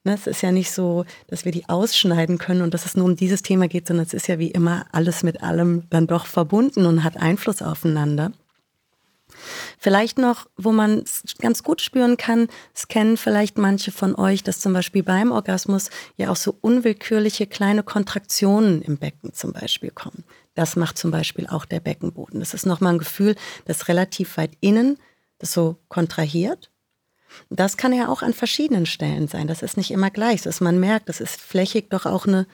es 0.04 0.26
ist 0.26 0.42
ja 0.42 0.50
nicht 0.50 0.70
so, 0.70 1.04
dass 1.26 1.44
wir 1.44 1.52
die 1.52 1.68
ausschneiden 1.68 2.38
können 2.38 2.62
und 2.62 2.72
dass 2.72 2.86
es 2.86 2.96
nur 2.96 3.04
um 3.04 3.16
dieses 3.16 3.42
Thema 3.42 3.68
geht, 3.68 3.86
sondern 3.86 4.06
es 4.06 4.14
ist 4.14 4.28
ja 4.28 4.38
wie 4.38 4.50
immer 4.50 4.86
alles 4.92 5.22
mit 5.22 5.42
allem 5.42 5.84
dann 5.90 6.06
doch 6.06 6.26
verbunden 6.26 6.86
und 6.86 7.04
hat 7.04 7.16
Einfluss 7.18 7.60
aufeinander. 7.60 8.32
Vielleicht 9.78 10.18
noch, 10.18 10.48
wo 10.56 10.72
man 10.72 10.98
es 10.98 11.22
ganz 11.38 11.62
gut 11.62 11.80
spüren 11.80 12.16
kann, 12.16 12.48
es 12.74 12.88
kennen 12.88 13.16
vielleicht 13.16 13.58
manche 13.58 13.92
von 13.92 14.14
euch, 14.14 14.42
dass 14.42 14.60
zum 14.60 14.72
Beispiel 14.72 15.02
beim 15.02 15.32
Orgasmus 15.32 15.90
ja 16.16 16.30
auch 16.30 16.36
so 16.36 16.56
unwillkürliche 16.60 17.46
kleine 17.46 17.82
Kontraktionen 17.82 18.82
im 18.82 18.96
Becken 18.98 19.32
zum 19.32 19.52
Beispiel 19.52 19.90
kommen. 19.90 20.24
Das 20.54 20.76
macht 20.76 20.98
zum 20.98 21.10
Beispiel 21.10 21.46
auch 21.46 21.64
der 21.64 21.80
Beckenboden. 21.80 22.40
Das 22.40 22.54
ist 22.54 22.66
nochmal 22.66 22.94
ein 22.94 22.98
Gefühl, 22.98 23.36
das 23.66 23.88
relativ 23.88 24.36
weit 24.36 24.52
innen 24.60 24.98
das 25.40 25.52
so 25.52 25.78
kontrahiert 25.88 26.69
das 27.48 27.76
kann 27.76 27.92
ja 27.92 28.08
auch 28.08 28.22
an 28.22 28.32
verschiedenen 28.32 28.86
Stellen 28.86 29.28
sein. 29.28 29.46
Das 29.46 29.62
ist 29.62 29.76
nicht 29.76 29.90
immer 29.90 30.10
gleich. 30.10 30.42
Dass 30.42 30.60
man 30.60 30.78
merkt, 30.78 31.08
das 31.08 31.20
ist 31.20 31.40
flächig 31.40 31.90
doch 31.90 32.06
auch 32.06 32.26
eine, 32.26 32.46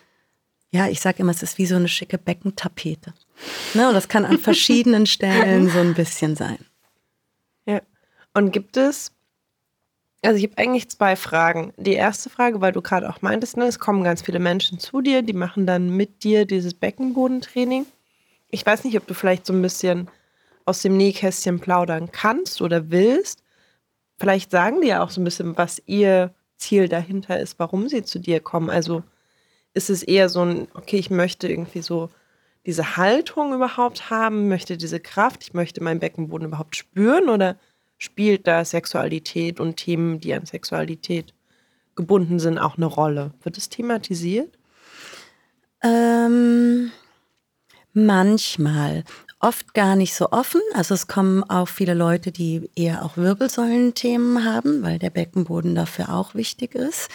ja, 0.71 0.89
ich 0.89 1.01
sage 1.01 1.19
immer, 1.21 1.33
es 1.33 1.43
ist 1.43 1.59
wie 1.59 1.67
so 1.67 1.77
eine 1.77 1.89
schicke 1.89 2.19
Beckentapete. 2.19 3.15
Ne? 3.75 3.89
Und 3.89 3.95
das 3.95 4.09
kann 4.09 4.25
an 4.25 4.39
verschiedenen 4.41 5.07
Stellen 5.07 5.69
so 5.69 5.79
ein 5.79 5.95
bisschen 5.95 6.37
sein. 6.37 6.59
Ja. 7.67 7.81
Und 8.35 8.53
gibt 8.53 8.77
es, 8.77 9.12
also 10.23 10.39
ich 10.39 10.45
habe 10.45 10.59
eigentlich 10.59 10.89
zwei 10.91 11.17
Fragen. 11.17 11.73
Die 11.77 11.95
erste 11.95 12.31
Frage, 12.31 12.61
weil 12.61 12.73
du 12.73 12.83
gerade 12.83 13.09
auch 13.09 13.23
meintest, 13.23 13.57
ne, 13.57 13.67
es 13.67 13.79
kommen 13.79 14.05
ganz 14.05 14.23
viele 14.23 14.39
Menschen 14.39 14.79
zu 14.79 15.01
dir, 15.01 15.23
die 15.23 15.33
machen 15.33 15.67
dann 15.67 15.91
mit 15.91 16.25
dir 16.25 16.47
dieses 16.47 16.75
Beckenbodentraining. 16.75 17.87
Ich 18.51 18.65
weiß 18.65 18.85
nicht, 18.85 18.97
ob 18.97 19.07
du 19.07 19.15
vielleicht 19.15 19.47
so 19.47 19.53
ein 19.53 19.62
bisschen 19.62 20.09
aus 20.65 20.83
dem 20.83 20.97
Nähkästchen 20.97 21.61
plaudern 21.61 22.11
kannst 22.11 22.61
oder 22.61 22.91
willst 22.91 23.43
vielleicht 24.19 24.51
sagen 24.51 24.81
die 24.81 24.89
ja 24.89 25.03
auch 25.03 25.11
so 25.11 25.21
ein 25.21 25.25
bisschen, 25.25 25.57
was 25.57 25.83
ihr 25.87 26.35
Ziel 26.57 26.89
dahinter 26.89 27.39
ist, 27.39 27.59
warum 27.59 27.89
sie 27.89 28.03
zu 28.03 28.19
dir 28.19 28.41
kommen. 28.41 28.71
Also 28.71 29.03
ist 29.75 29.91
es 29.91 30.03
eher 30.03 30.29
so 30.29 30.43
ein, 30.43 30.69
okay, 30.75 30.97
ich 30.97 31.11
möchte 31.11 31.49
irgendwie 31.49 31.83
so 31.83 32.09
diese 32.65 32.97
Haltung 32.97 33.55
überhaupt 33.55 34.11
haben, 34.11 34.49
möchte 34.49 34.77
diese 34.77 34.99
Kraft, 34.99 35.45
ich 35.45 35.55
möchte 35.55 35.83
meinen 35.83 36.01
Beckenboden 36.01 36.49
überhaupt 36.49 36.77
spüren 36.77 37.29
oder 37.29 37.57
spielt 37.99 38.47
da 38.47 38.65
Sexualität 38.65 39.61
und 39.61 39.77
Themen, 39.77 40.19
die 40.19 40.35
an 40.35 40.47
Sexualität 40.47 41.33
gebunden 41.95 42.39
sind, 42.39 42.59
auch 42.59 42.77
eine 42.77 42.87
Rolle? 42.87 43.33
Wird 43.43 43.57
es 43.57 43.69
thematisiert? 43.69 44.59
Ähm, 45.83 46.91
manchmal 47.93 49.05
oft 49.47 49.75
gar 49.75 49.95
nicht 49.97 50.15
so 50.15 50.31
offen. 50.33 50.61
Also 50.75 50.95
es 50.95 51.07
kommen 51.07 51.45
auch 51.45 51.69
viele 51.69 51.95
Leute, 51.95 52.33
die 52.33 52.69
eher 52.75 53.05
auch 53.05 53.17
Wirbelsäulenthemen 53.17 54.45
haben, 54.45 54.83
weil 54.83 54.99
der 54.99 55.11
Beckenboden 55.11 55.75
dafür 55.75 56.13
auch 56.13 56.35
wichtig 56.35 56.75
ist. 56.75 57.09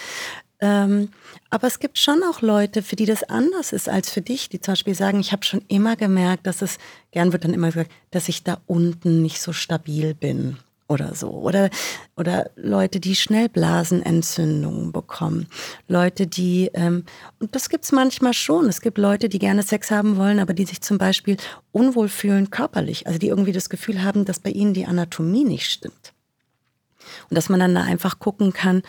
Ähm, 0.62 1.10
aber 1.50 1.67
es 1.67 1.80
gibt 1.80 1.98
schon 1.98 2.24
auch 2.24 2.41
Leute, 2.41 2.84
für 2.84 2.96
die 2.96 3.06
das 3.06 3.24
anders 3.24 3.74
ist 3.74 3.89
als 3.89 4.10
für 4.12 4.22
dich, 4.22 4.48
die 4.48 4.62
zum 4.62 4.74
Beispiel 4.74 4.96
sagen, 4.96 5.20
ich 5.20 5.32
habe 5.32 5.44
schon 5.44 5.63
immer 5.67 5.96
gemerkt, 5.96 6.48
dass 6.48 6.62
es, 6.62 6.78
gern 7.12 7.34
wird 7.34 7.44
dann 7.44 7.54
immer 7.54 7.67
gesagt, 7.67 7.91
dass 8.12 8.30
ich 8.30 8.44
da 8.44 8.62
unten 8.67 9.22
nicht 9.22 9.41
so 9.41 9.52
stabil 9.54 10.13
bin 10.13 10.58
oder 10.91 11.15
so. 11.15 11.30
Oder, 11.30 11.69
oder 12.17 12.51
Leute, 12.56 12.99
die 12.99 13.15
schnell 13.15 13.47
Blasenentzündungen 13.47 14.91
bekommen. 14.91 15.47
Leute, 15.88 16.27
die, 16.27 16.69
ähm, 16.73 17.06
und 17.39 17.56
das 17.56 17.69
gibt's 17.69 17.93
manchmal 17.93 18.34
schon. 18.34 18.67
Es 18.67 18.82
gibt 18.82 18.97
Leute, 18.97 19.30
die 19.30 19.39
gerne 19.39 19.63
Sex 19.63 19.89
haben 19.89 20.17
wollen, 20.17 20.39
aber 20.39 20.54
die 20.54 20.65
sich 20.65 20.82
zum 20.82 20.97
Beispiel 20.97 21.38
unwohl 21.71 22.10
fühlen 22.10 22.51
körperlich. 22.51 23.08
Also 23.08 23.19
die 23.19 23.30
irgendwie 23.30 23.54
das 23.54 23.69
Gefühl 23.69 24.04
haben, 24.04 24.25
dass 24.25 24.39
bei 24.39 24.49
ihnen 24.49 24.73
die 24.73 24.86
Anatomie 24.86 25.45
nicht 25.45 25.71
stimmt. 25.71 26.13
Und 27.30 27.36
dass 27.38 27.47
man 27.47 27.62
dann 27.62 27.73
da 27.73 27.84
einfach 27.84 28.19
gucken 28.19 28.51
kann, 28.51 28.84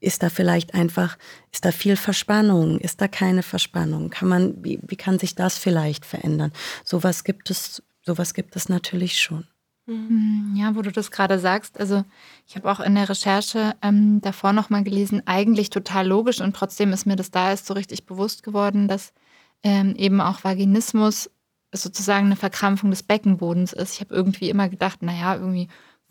ist 0.00 0.22
da 0.22 0.28
vielleicht 0.28 0.74
einfach, 0.74 1.16
ist 1.50 1.64
da 1.64 1.72
viel 1.72 1.96
Verspannung, 1.96 2.78
ist 2.78 3.00
da 3.00 3.08
keine 3.08 3.42
Verspannung? 3.42 4.10
Kann 4.10 4.28
man, 4.28 4.62
wie, 4.62 4.78
wie 4.86 4.96
kann 4.96 5.18
sich 5.18 5.34
das 5.34 5.56
vielleicht 5.58 6.04
verändern? 6.04 6.52
Sowas 6.84 7.24
gibt 7.24 7.50
es, 7.50 7.82
sowas 8.04 8.34
gibt 8.34 8.54
es 8.54 8.68
natürlich 8.68 9.20
schon. 9.20 9.48
Mhm. 9.88 10.54
Ja, 10.54 10.76
wo 10.76 10.82
du 10.82 10.92
das 10.92 11.10
gerade 11.10 11.38
sagst, 11.38 11.80
also 11.80 12.04
ich 12.46 12.56
habe 12.56 12.70
auch 12.70 12.80
in 12.80 12.94
der 12.94 13.08
Recherche 13.08 13.74
ähm, 13.80 14.20
davor 14.20 14.52
nochmal 14.52 14.84
gelesen, 14.84 15.22
eigentlich 15.26 15.70
total 15.70 16.06
logisch 16.06 16.42
und 16.42 16.54
trotzdem 16.54 16.92
ist 16.92 17.06
mir 17.06 17.16
das 17.16 17.30
da 17.30 17.48
erst 17.50 17.64
so 17.66 17.72
richtig 17.72 18.04
bewusst 18.04 18.42
geworden, 18.42 18.86
dass 18.86 19.14
ähm, 19.62 19.94
eben 19.96 20.20
auch 20.20 20.44
Vaginismus 20.44 21.30
sozusagen 21.72 22.26
eine 22.26 22.36
Verkrampfung 22.36 22.90
des 22.90 23.02
Beckenbodens 23.02 23.72
ist. 23.72 23.94
Ich 23.94 24.00
habe 24.00 24.14
irgendwie 24.14 24.50
immer 24.50 24.68
gedacht, 24.68 25.02
naja, 25.02 25.36
irgendwie, 25.36 25.68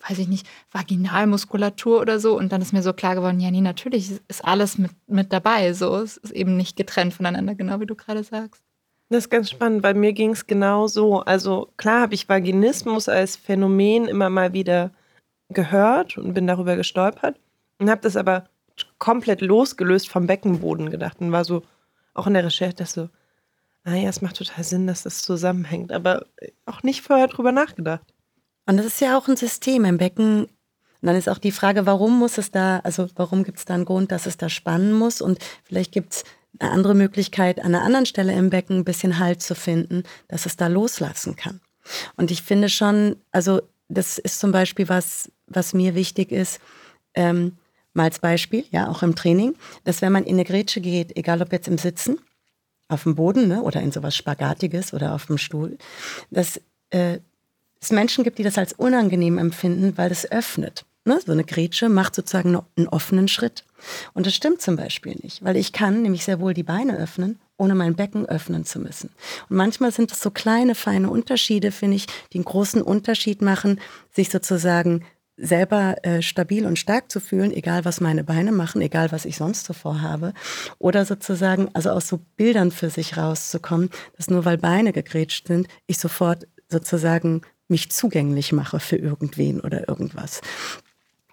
weiß 0.08 0.18
ich 0.20 0.28
nicht, 0.28 0.48
Vaginalmuskulatur 0.72 2.00
oder 2.02 2.20
so. 2.20 2.36
Und 2.38 2.52
dann 2.52 2.62
ist 2.62 2.74
mir 2.74 2.84
so 2.84 2.94
klar 2.94 3.16
geworden, 3.16 3.40
ja, 3.40 3.52
nee, 3.52 3.62
natürlich 3.62 4.12
ist 4.28 4.46
alles 4.46 4.78
mit, 4.80 4.92
mit 5.08 5.34
dabei. 5.34 5.74
So, 5.74 5.96
es 5.98 6.18
ist 6.18 6.32
eben 6.32 6.58
nicht 6.58 6.78
getrennt 6.78 7.14
voneinander, 7.14 7.56
genau 7.56 7.80
wie 7.80 7.86
du 7.88 7.96
gerade 7.96 8.24
sagst. 8.24 8.67
Das 9.10 9.26
ist 9.26 9.30
ganz 9.30 9.50
spannend. 9.50 9.82
Bei 9.82 9.94
mir 9.94 10.14
ging 10.14 10.32
es 10.32 10.48
genau 10.48 10.88
so. 10.88 11.22
Also 11.22 11.70
klar 11.78 12.02
habe 12.02 12.14
ich 12.14 12.28
Vaginismus 12.28 13.08
als 13.08 13.38
Phänomen 13.38 14.08
immer 14.08 14.30
mal 14.30 14.54
wieder 14.54 14.92
gehört 15.50 16.18
und 16.18 16.34
bin 16.34 16.48
darüber 16.48 16.76
gestolpert 16.76 17.40
und 17.80 17.90
habe 17.90 18.02
das 18.02 18.18
aber 18.18 18.50
komplett 19.00 19.42
losgelöst 19.42 20.10
vom 20.10 20.28
Beckenboden 20.28 20.90
gedacht 20.90 21.18
und 21.20 21.32
war 21.32 21.46
so 21.46 21.64
auch 22.14 22.28
in 22.28 22.34
der 22.34 22.44
Recherche, 22.44 22.76
dass 22.76 22.94
so, 22.94 23.10
ah 23.86 23.94
ja, 23.94 24.10
es 24.10 24.22
macht 24.22 24.38
total 24.38 24.64
Sinn, 24.64 24.88
dass 24.88 25.04
das 25.04 25.22
zusammenhängt, 25.22 25.92
aber 25.92 26.26
auch 26.66 26.84
nicht 26.84 27.02
vorher 27.02 27.28
drüber 27.28 27.52
nachgedacht. 27.52 28.14
Und 28.66 28.78
das 28.78 28.86
ist 28.86 29.02
ja 29.02 29.18
auch 29.18 29.28
ein 29.28 29.38
System 29.38 29.86
im 29.86 29.98
Becken. 29.98 30.44
Und 30.44 31.08
dann 31.08 31.16
ist 31.16 31.30
auch 31.30 31.38
die 31.38 31.52
Frage, 31.52 31.86
warum 31.86 32.18
muss 32.20 32.38
es 32.38 32.52
da, 32.52 32.80
also 32.80 33.08
warum 33.16 33.44
gibt 33.44 33.60
es 33.60 33.66
da 33.66 33.76
einen 33.76 33.86
Grund, 33.86 34.12
dass 34.12 34.26
es 34.26 34.36
da 34.36 34.50
spannen 34.50 34.94
muss? 34.94 35.22
Und 35.22 35.40
vielleicht 35.64 35.94
gibt 35.94 36.14
es 36.14 36.24
eine 36.60 36.72
andere 36.72 36.96
Möglichkeit, 36.96 37.60
an 37.60 37.76
einer 37.76 37.84
anderen 37.84 38.06
Stelle 38.06 38.34
im 38.34 38.50
Becken 38.50 38.80
ein 38.80 38.86
bisschen 38.86 39.20
Halt 39.20 39.42
zu 39.42 39.56
finden, 39.56 40.04
dass 40.28 40.46
es 40.46 40.58
da 40.58 40.68
loslassen 40.68 41.36
kann. 41.36 41.62
Und 42.16 42.32
ich 42.32 42.42
finde 42.42 42.70
schon, 42.70 43.16
also 43.32 43.62
das 43.88 44.18
ist 44.18 44.40
zum 44.40 44.52
Beispiel 44.52 44.90
was, 44.90 45.32
was 45.48 45.74
mir 45.74 45.96
wichtig 45.96 46.32
ist, 46.32 46.60
ähm, 47.14 47.58
mal 47.94 48.04
als 48.04 48.20
Beispiel, 48.20 48.66
ja, 48.72 48.90
auch 48.90 49.04
im 49.04 49.16
Training, 49.16 49.56
dass 49.84 50.02
wenn 50.02 50.12
man 50.12 50.24
in 50.24 50.36
eine 50.36 50.46
Grätsche 50.46 50.82
geht, 50.82 51.16
egal 51.18 51.42
ob 51.42 51.52
jetzt 51.52 51.68
im 51.68 51.78
Sitzen, 51.78 52.20
auf 52.90 53.04
dem 53.04 53.16
Boden 53.16 53.48
ne, 53.48 53.62
oder 53.62 53.82
in 53.82 53.92
sowas 53.92 54.16
Spagatiges 54.16 54.94
oder 54.94 55.14
auf 55.14 55.26
dem 55.26 55.38
Stuhl, 55.38 55.78
dass 56.30 56.62
äh, 56.90 57.20
es 57.82 57.92
Menschen 57.92 58.24
gibt, 58.24 58.40
die 58.40 58.44
das 58.44 58.58
als 58.58 58.74
unangenehm 58.74 59.38
empfinden, 59.38 59.98
weil 59.98 60.12
es 60.12 60.30
öffnet. 60.32 60.86
Ne? 61.08 61.20
So 61.26 61.32
eine 61.32 61.46
Grätsche 61.46 61.88
macht 61.88 62.16
sozusagen 62.16 62.60
einen 62.76 62.88
offenen 62.90 63.30
Schritt. 63.30 63.64
Und 64.14 64.26
das 64.26 64.36
stimmt 64.36 64.62
zum 64.62 64.76
Beispiel 64.76 65.16
nicht, 65.24 65.44
weil 65.44 65.56
ich 65.56 65.72
kann 65.72 66.02
nämlich 66.02 66.26
sehr 66.26 66.40
wohl 66.42 66.54
die 66.54 66.64
Beine 66.64 66.98
öffnen, 66.98 67.40
ohne 67.58 67.76
mein 67.76 67.96
Becken 67.96 68.26
öffnen 68.26 68.66
zu 68.66 68.80
müssen. 68.80 69.10
Und 69.50 69.56
manchmal 69.56 69.92
sind 69.92 70.12
es 70.12 70.20
so 70.20 70.32
kleine, 70.32 70.76
feine 70.76 71.10
Unterschiede, 71.10 71.72
finde 71.72 71.96
ich, 71.96 72.08
die 72.34 72.40
einen 72.40 72.46
großen 72.46 72.82
Unterschied 72.82 73.42
machen, 73.42 73.80
sich 74.12 74.30
sozusagen 74.30 75.06
selber 75.38 75.96
äh, 76.04 76.22
stabil 76.22 76.66
und 76.66 76.78
stark 76.78 77.12
zu 77.12 77.20
fühlen, 77.22 77.52
egal 77.52 77.86
was 77.86 78.02
meine 78.02 78.24
Beine 78.24 78.52
machen, 78.52 78.82
egal 78.82 79.12
was 79.12 79.24
ich 79.26 79.38
sonst 79.38 79.66
so 79.66 79.74
vorhabe. 79.74 80.34
Oder 80.78 81.06
sozusagen, 81.06 81.70
also 81.74 81.92
aus 81.92 82.10
so 82.10 82.20
Bildern 82.36 82.72
für 82.72 82.90
sich 82.90 83.16
rauszukommen, 83.16 83.92
dass 84.18 84.30
nur 84.30 84.44
weil 84.44 84.58
Beine 84.58 84.92
gegrätscht 84.92 85.48
sind, 85.48 85.68
ich 85.86 86.00
sofort 86.00 86.48
sozusagen 86.70 87.44
mich 87.70 87.92
zugänglich 87.92 88.52
mache 88.52 88.80
für 88.80 88.98
irgendwen 88.98 89.62
oder 89.62 89.88
irgendwas. 89.88 90.42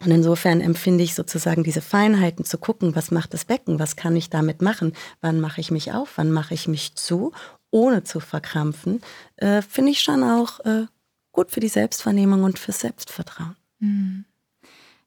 Und 0.04 0.10
insofern 0.10 0.60
empfinde 0.60 1.02
ich 1.02 1.14
sozusagen 1.14 1.64
diese 1.64 1.80
Feinheiten 1.80 2.44
zu 2.44 2.58
gucken, 2.58 2.94
was 2.94 3.10
macht 3.10 3.32
das 3.32 3.44
Becken, 3.44 3.78
was 3.78 3.96
kann 3.96 4.14
ich 4.16 4.28
damit 4.28 4.60
machen, 4.60 4.92
wann 5.20 5.40
mache 5.40 5.60
ich 5.60 5.70
mich 5.70 5.92
auf, 5.92 6.12
wann 6.16 6.30
mache 6.30 6.52
ich 6.52 6.68
mich 6.68 6.94
zu, 6.94 7.32
ohne 7.70 8.04
zu 8.04 8.20
verkrampfen, 8.20 9.00
äh, 9.36 9.62
finde 9.62 9.92
ich 9.92 10.00
schon 10.00 10.22
auch 10.22 10.60
äh, 10.60 10.86
gut 11.32 11.50
für 11.50 11.60
die 11.60 11.68
Selbstvernehmung 11.68 12.42
und 12.44 12.58
fürs 12.58 12.80
Selbstvertrauen. 12.80 13.56
Mhm. 13.78 14.24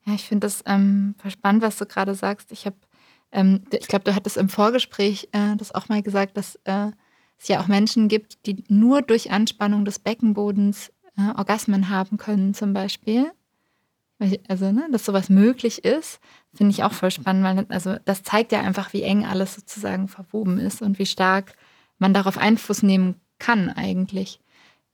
Ja, 0.05 0.13
ich 0.13 0.27
finde 0.27 0.47
das 0.47 0.63
ähm, 0.65 1.15
spannend, 1.27 1.61
was 1.61 1.77
du 1.77 1.85
gerade 1.85 2.15
sagst. 2.15 2.51
Ich 2.51 2.65
habe, 2.65 2.77
ähm, 3.31 3.63
ich 3.71 3.87
glaube, 3.87 4.05
du 4.05 4.15
hattest 4.15 4.37
im 4.37 4.49
Vorgespräch 4.49 5.29
äh, 5.31 5.55
das 5.57 5.75
auch 5.75 5.89
mal 5.89 6.01
gesagt, 6.01 6.37
dass 6.37 6.55
äh, 6.63 6.91
es 7.37 7.47
ja 7.49 7.61
auch 7.61 7.67
Menschen 7.67 8.07
gibt, 8.07 8.45
die 8.45 8.63
nur 8.67 9.01
durch 9.01 9.31
Anspannung 9.31 9.85
des 9.85 9.99
Beckenbodens 9.99 10.91
äh, 11.17 11.37
Orgasmen 11.37 11.89
haben 11.89 12.17
können, 12.17 12.53
zum 12.53 12.73
Beispiel. 12.73 13.31
Also, 14.19 14.71
ne, 14.71 14.87
dass 14.91 15.05
sowas 15.05 15.29
möglich 15.29 15.85
ist, 15.85 16.19
finde 16.53 16.71
ich 16.71 16.83
auch 16.83 16.93
voll 16.93 17.11
spannend, 17.11 17.43
weil 17.43 17.65
also 17.69 17.97
das 18.05 18.23
zeigt 18.23 18.51
ja 18.51 18.61
einfach, 18.61 18.91
wie 18.93 19.03
eng 19.03 19.25
alles 19.25 19.53
sozusagen 19.53 20.07
verwoben 20.07 20.57
ist 20.57 20.81
und 20.81 20.97
wie 20.97 21.05
stark 21.05 21.55
man 21.99 22.13
darauf 22.13 22.37
Einfluss 22.37 22.81
nehmen 22.81 23.21
kann 23.37 23.69
eigentlich. 23.69 24.39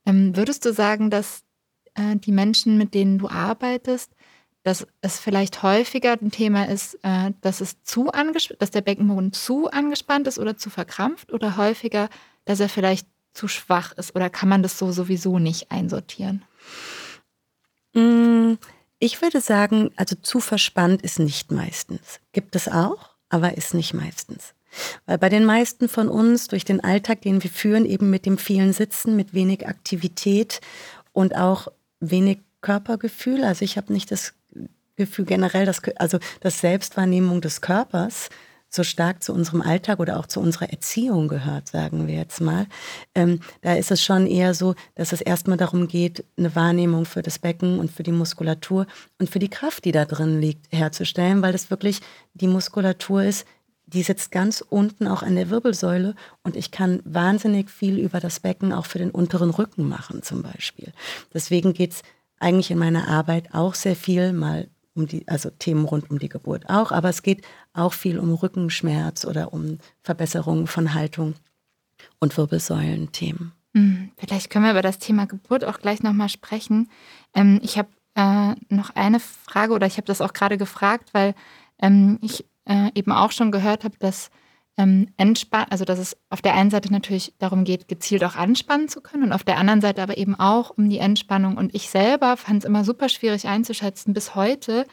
Ähm, 0.05 0.35
würdest 0.35 0.65
du 0.65 0.73
sagen, 0.73 1.09
dass 1.09 1.43
äh, 1.95 2.17
die 2.17 2.33
Menschen, 2.33 2.77
mit 2.77 2.93
denen 2.93 3.17
du 3.17 3.29
arbeitest, 3.29 4.11
dass 4.63 4.87
es 5.01 5.19
vielleicht 5.19 5.61
häufiger 5.61 6.13
ein 6.13 6.31
Thema 6.31 6.67
ist, 6.67 6.95
äh, 7.03 7.31
dass 7.41 7.61
es 7.61 7.83
zu 7.83 8.09
dass 8.59 8.71
der 8.71 8.81
Beckenboden 8.81 9.33
zu 9.33 9.69
angespannt 9.69 10.27
ist 10.27 10.39
oder 10.39 10.57
zu 10.57 10.69
verkrampft 10.69 11.31
oder 11.31 11.57
häufiger, 11.57 12.09
dass 12.45 12.59
er 12.59 12.69
vielleicht 12.69 13.07
zu 13.33 13.47
schwach 13.47 13.91
ist 13.93 14.15
oder 14.15 14.29
kann 14.29 14.49
man 14.49 14.63
das 14.63 14.77
so 14.77 14.91
sowieso 14.91 15.39
nicht 15.39 15.71
einsortieren? 15.71 16.43
Mm, 17.93 18.53
ich 19.03 19.21
würde 19.21 19.41
sagen, 19.41 19.91
also 19.97 20.15
zu 20.15 20.39
verspannt 20.39 21.01
ist 21.01 21.19
nicht 21.19 21.51
meistens. 21.51 22.21
Gibt 22.31 22.55
es 22.55 22.69
auch, 22.69 23.09
aber 23.27 23.57
ist 23.57 23.73
nicht 23.73 23.93
meistens. 23.93 24.53
Weil 25.05 25.17
bei 25.17 25.27
den 25.27 25.43
meisten 25.43 25.89
von 25.89 26.07
uns 26.07 26.47
durch 26.47 26.63
den 26.63 26.81
Alltag, 26.81 27.21
den 27.21 27.43
wir 27.43 27.49
führen, 27.49 27.85
eben 27.85 28.09
mit 28.09 28.25
dem 28.25 28.37
vielen 28.37 28.71
Sitzen, 28.71 29.17
mit 29.17 29.33
wenig 29.33 29.67
Aktivität 29.67 30.61
und 31.11 31.35
auch 31.35 31.67
wenig 31.99 32.39
Körpergefühl. 32.61 33.43
Also 33.43 33.65
ich 33.65 33.75
habe 33.75 33.91
nicht 33.91 34.09
das 34.09 34.33
Gefühl 34.95 35.25
generell, 35.25 35.65
dass, 35.65 35.81
also 35.97 36.19
das 36.39 36.61
Selbstwahrnehmung 36.61 37.41
des 37.41 37.59
Körpers 37.59 38.29
so 38.73 38.83
stark 38.83 39.21
zu 39.23 39.33
unserem 39.33 39.61
Alltag 39.61 39.99
oder 39.99 40.19
auch 40.19 40.25
zu 40.25 40.39
unserer 40.39 40.69
Erziehung 40.69 41.27
gehört, 41.27 41.67
sagen 41.67 42.07
wir 42.07 42.15
jetzt 42.15 42.41
mal. 42.41 42.65
Ähm, 43.13 43.39
da 43.61 43.75
ist 43.75 43.91
es 43.91 44.03
schon 44.03 44.25
eher 44.25 44.53
so, 44.53 44.75
dass 44.95 45.13
es 45.13 45.21
erstmal 45.21 45.57
darum 45.57 45.87
geht, 45.87 46.25
eine 46.37 46.55
Wahrnehmung 46.55 47.05
für 47.05 47.21
das 47.21 47.39
Becken 47.39 47.79
und 47.79 47.91
für 47.91 48.03
die 48.03 48.11
Muskulatur 48.11 48.87
und 49.19 49.29
für 49.29 49.39
die 49.39 49.49
Kraft, 49.49 49.85
die 49.85 49.91
da 49.91 50.05
drin 50.05 50.41
liegt, 50.41 50.71
herzustellen, 50.71 51.41
weil 51.41 51.51
das 51.51 51.69
wirklich 51.69 52.01
die 52.33 52.47
Muskulatur 52.47 53.23
ist, 53.23 53.45
die 53.85 54.01
sitzt 54.01 54.31
ganz 54.31 54.63
unten 54.67 55.07
auch 55.07 55.21
an 55.21 55.35
der 55.35 55.49
Wirbelsäule 55.49 56.15
und 56.41 56.55
ich 56.55 56.71
kann 56.71 57.01
wahnsinnig 57.03 57.69
viel 57.69 57.99
über 57.99 58.19
das 58.19 58.39
Becken 58.39 58.73
auch 58.73 58.87
für 58.87 58.97
den 58.97 59.11
unteren 59.11 59.51
Rücken 59.51 59.87
machen 59.87 60.23
zum 60.23 60.41
Beispiel. 60.41 60.93
Deswegen 61.33 61.73
geht 61.73 61.91
es 61.91 62.01
eigentlich 62.39 62.71
in 62.71 62.79
meiner 62.79 63.07
Arbeit 63.07 63.53
auch 63.53 63.75
sehr 63.75 63.95
viel 63.95 64.33
mal 64.33 64.67
um 64.95 65.07
die, 65.07 65.27
also 65.27 65.49
Themen 65.49 65.85
rund 65.85 66.09
um 66.09 66.19
die 66.19 66.29
Geburt 66.29 66.69
auch, 66.69 66.91
aber 66.91 67.09
es 67.09 67.21
geht 67.23 67.45
auch 67.73 67.93
viel 67.93 68.19
um 68.19 68.33
Rückenschmerz 68.33 69.25
oder 69.25 69.53
um 69.53 69.79
Verbesserungen 70.03 70.67
von 70.67 70.93
Haltung 70.93 71.35
und 72.19 72.37
Wirbelsäulenthemen. 72.37 73.53
Hm, 73.75 74.11
vielleicht 74.17 74.49
können 74.49 74.65
wir 74.65 74.71
über 74.71 74.81
das 74.81 74.99
Thema 74.99 75.25
Geburt 75.25 75.65
auch 75.65 75.79
gleich 75.79 76.03
nochmal 76.03 76.29
sprechen. 76.29 76.89
Ähm, 77.33 77.59
ich 77.63 77.77
habe 77.77 77.89
äh, 78.15 78.55
noch 78.69 78.91
eine 78.95 79.19
Frage 79.19 79.73
oder 79.73 79.87
ich 79.87 79.97
habe 79.97 80.05
das 80.05 80.21
auch 80.21 80.33
gerade 80.33 80.57
gefragt, 80.57 81.09
weil 81.13 81.33
ähm, 81.81 82.19
ich 82.21 82.45
äh, 82.65 82.91
eben 82.93 83.11
auch 83.11 83.31
schon 83.31 83.51
gehört 83.51 83.83
habe, 83.83 83.97
dass 83.97 84.29
ähm, 84.77 85.09
also 85.69 85.85
dass 85.85 85.99
es 85.99 86.17
auf 86.29 86.41
der 86.41 86.55
einen 86.55 86.71
Seite 86.71 86.91
natürlich 86.91 87.33
darum 87.39 87.63
geht, 87.63 87.87
gezielt 87.87 88.23
auch 88.23 88.35
anspannen 88.35 88.87
zu 88.87 89.01
können 89.01 89.23
und 89.23 89.31
auf 89.31 89.43
der 89.43 89.57
anderen 89.57 89.81
Seite 89.81 90.01
aber 90.01 90.17
eben 90.17 90.35
auch 90.35 90.71
um 90.71 90.89
die 90.89 90.97
Entspannung. 90.97 91.57
Und 91.57 91.75
ich 91.75 91.89
selber 91.89 92.37
fand 92.37 92.63
es 92.63 92.67
immer 92.67 92.83
super 92.83 93.09
schwierig 93.09 93.47
einzuschätzen. 93.47 94.13
Bis 94.13 94.35
heute 94.35 94.85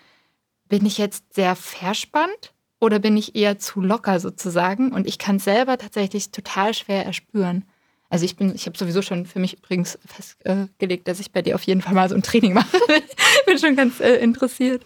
bin 0.68 0.84
ich 0.84 0.98
jetzt 0.98 1.34
sehr 1.34 1.56
verspannt 1.56 2.52
oder 2.78 2.98
bin 2.98 3.16
ich 3.16 3.34
eher 3.34 3.58
zu 3.58 3.80
locker 3.80 4.20
sozusagen? 4.20 4.92
Und 4.92 5.06
ich 5.06 5.18
kann 5.18 5.36
es 5.36 5.44
selber 5.44 5.78
tatsächlich 5.78 6.30
total 6.30 6.74
schwer 6.74 7.06
erspüren. 7.06 7.64
Also 8.10 8.24
ich 8.24 8.36
bin, 8.36 8.54
ich 8.54 8.66
habe 8.66 8.76
sowieso 8.76 9.02
schon 9.02 9.24
für 9.24 9.38
mich 9.38 9.58
übrigens 9.58 9.98
festgelegt, 10.04 11.06
dass 11.06 11.20
ich 11.20 11.30
bei 11.30 11.42
dir 11.42 11.54
auf 11.54 11.62
jeden 11.62 11.80
Fall 11.80 11.94
mal 11.94 12.08
so 12.08 12.16
ein 12.16 12.22
Training 12.22 12.52
mache. 12.52 12.76
bin 13.46 13.58
schon 13.58 13.76
ganz 13.76 14.00
äh, 14.00 14.16
interessiert. 14.16 14.84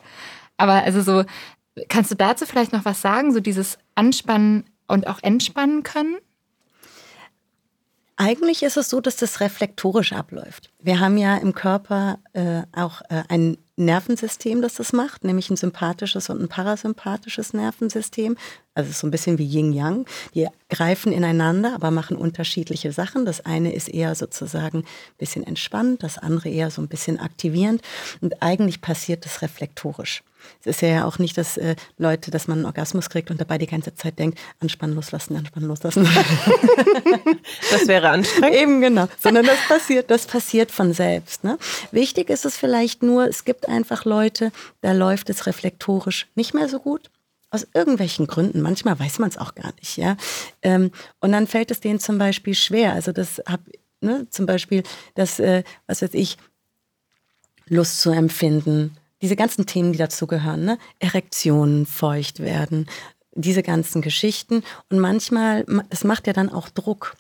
Aber 0.57 0.85
also 0.85 1.01
so, 1.01 1.25
kannst 1.89 2.11
du 2.11 2.17
dazu 2.17 2.47
vielleicht 2.47 2.73
noch 2.73 2.85
was 2.85 3.01
sagen? 3.01 3.33
So 3.33 3.41
dieses 3.41 3.79
Anspannen 3.95 4.65
und 4.89 5.07
auch 5.07 5.19
entspannen 5.23 5.83
können? 5.83 6.17
Eigentlich 8.17 8.63
ist 8.63 8.77
es 8.77 8.91
so, 8.91 9.01
dass 9.01 9.17
das 9.17 9.41
reflektorisch 9.41 10.13
abläuft. 10.13 10.71
Wir 10.81 11.01
haben 11.01 11.17
ja 11.17 11.37
im 11.37 11.53
Körper 11.53 12.21
äh, 12.33 12.63
auch 12.73 13.03
äh, 13.09 13.25
ein 13.29 13.59
Nervensystem, 13.77 14.63
das 14.63 14.75
das 14.75 14.93
macht, 14.93 15.25
nämlich 15.25 15.51
ein 15.51 15.57
sympathisches 15.57 16.31
und 16.31 16.41
ein 16.41 16.49
parasympathisches 16.49 17.55
Nervensystem. 17.55 18.37
Also 18.75 18.93
so 18.93 19.09
ein 19.09 19.11
bisschen 19.11 19.39
wie 19.39 19.47
Yin-Yang. 19.47 20.07
Die 20.35 20.47
greifen 20.71 21.13
ineinander, 21.13 21.75
aber 21.75 21.91
machen 21.91 22.17
unterschiedliche 22.17 22.93
Sachen. 22.93 23.25
Das 23.25 23.45
eine 23.45 23.75
ist 23.75 23.89
eher 23.89 24.15
sozusagen 24.15 24.79
ein 24.79 25.19
bisschen 25.19 25.45
entspannt, 25.45 26.05
das 26.05 26.17
andere 26.17 26.51
eher 26.51 26.71
so 26.71 26.83
ein 26.83 26.89
bisschen 26.89 27.19
aktivierend. 27.19 27.83
Und 28.21 28.43
eigentlich 28.43 28.81
passiert 28.81 29.25
das 29.25 29.43
reflektorisch. 29.43 30.23
Es 30.61 30.77
ist 30.77 30.83
ja 30.83 31.05
auch 31.05 31.19
nicht, 31.19 31.37
dass 31.37 31.57
äh, 31.57 31.77
Leute, 31.99 32.31
dass 32.31 32.49
man 32.49 32.59
einen 32.59 32.67
Orgasmus 32.67 33.11
kriegt 33.11 33.31
und 33.31 33.41
dabei 33.41 33.59
die 33.59 33.67
ganze 33.67 33.95
Zeit 33.95 34.19
denkt, 34.19 34.39
anspannen 34.61 34.95
loslassen, 34.95 35.37
anspannen 35.37 35.69
loslassen. 35.69 36.05
das 37.71 37.87
wäre 37.87 38.11
anstrengend. 38.11 38.57
Eben 38.57 38.81
genau. 38.81 39.09
Sondern 39.19 39.47
das 39.47 39.59
passiert, 39.69 40.11
das 40.11 40.27
passiert 40.27 40.71
von 40.71 40.93
selbst. 40.93 41.45
Ne? 41.45 41.59
Wichtig 41.91 42.31
ist 42.31 42.45
es 42.45 42.57
vielleicht 42.57 43.03
nur, 43.03 43.29
es 43.29 43.45
gibt 43.45 43.69
einfach 43.69 44.05
Leute, 44.05 44.53
da 44.81 44.93
läuft 44.93 45.31
es 45.31 45.47
reflektorisch 45.47 46.29
nicht 46.35 46.55
mehr 46.55 46.69
so 46.69 46.79
gut. 46.79 47.11
Aus 47.51 47.67
irgendwelchen 47.73 48.27
Gründen. 48.27 48.63
Manchmal 48.63 48.99
weiß 48.99 49.21
man 49.21 49.29
es 49.29 49.39
auch 49.39 49.55
gar 49.55 49.73
nicht, 49.79 49.97
ja. 49.97 50.17
Ähm, 50.63 50.91
und 51.21 51.31
dann 51.31 51.47
fällt 51.47 51.71
es 51.71 51.79
denen 51.79 52.01
zum 52.01 52.19
Beispiel 52.19 52.55
schwer. 52.55 52.95
Also 52.95 53.13
das 53.13 53.41
habe 53.47 53.63
ne, 54.05 54.27
zum 54.31 54.47
Beispiel, 54.47 54.85
das, 55.15 55.41
äh, 55.41 55.65
was 55.87 56.03
weiß 56.03 56.15
ich, 56.15 56.37
Lust 57.67 58.01
zu 58.01 58.11
empfinden, 58.11 58.97
diese 59.25 59.37
ganzen 59.37 59.65
Themen, 59.65 59.93
die 59.93 59.99
dazugehören, 59.99 60.67
ne? 60.67 60.79
Erektionen 60.99 61.87
feucht 61.87 62.41
werden, 62.41 62.87
diese 63.35 63.63
ganzen 63.63 64.03
Geschichten. 64.03 64.63
Und 64.91 64.99
manchmal, 64.99 65.65
es 65.89 66.05
macht 66.05 66.27
ja 66.27 66.35
dann 66.35 66.51
auch 66.51 66.69
Druck. 66.69 67.15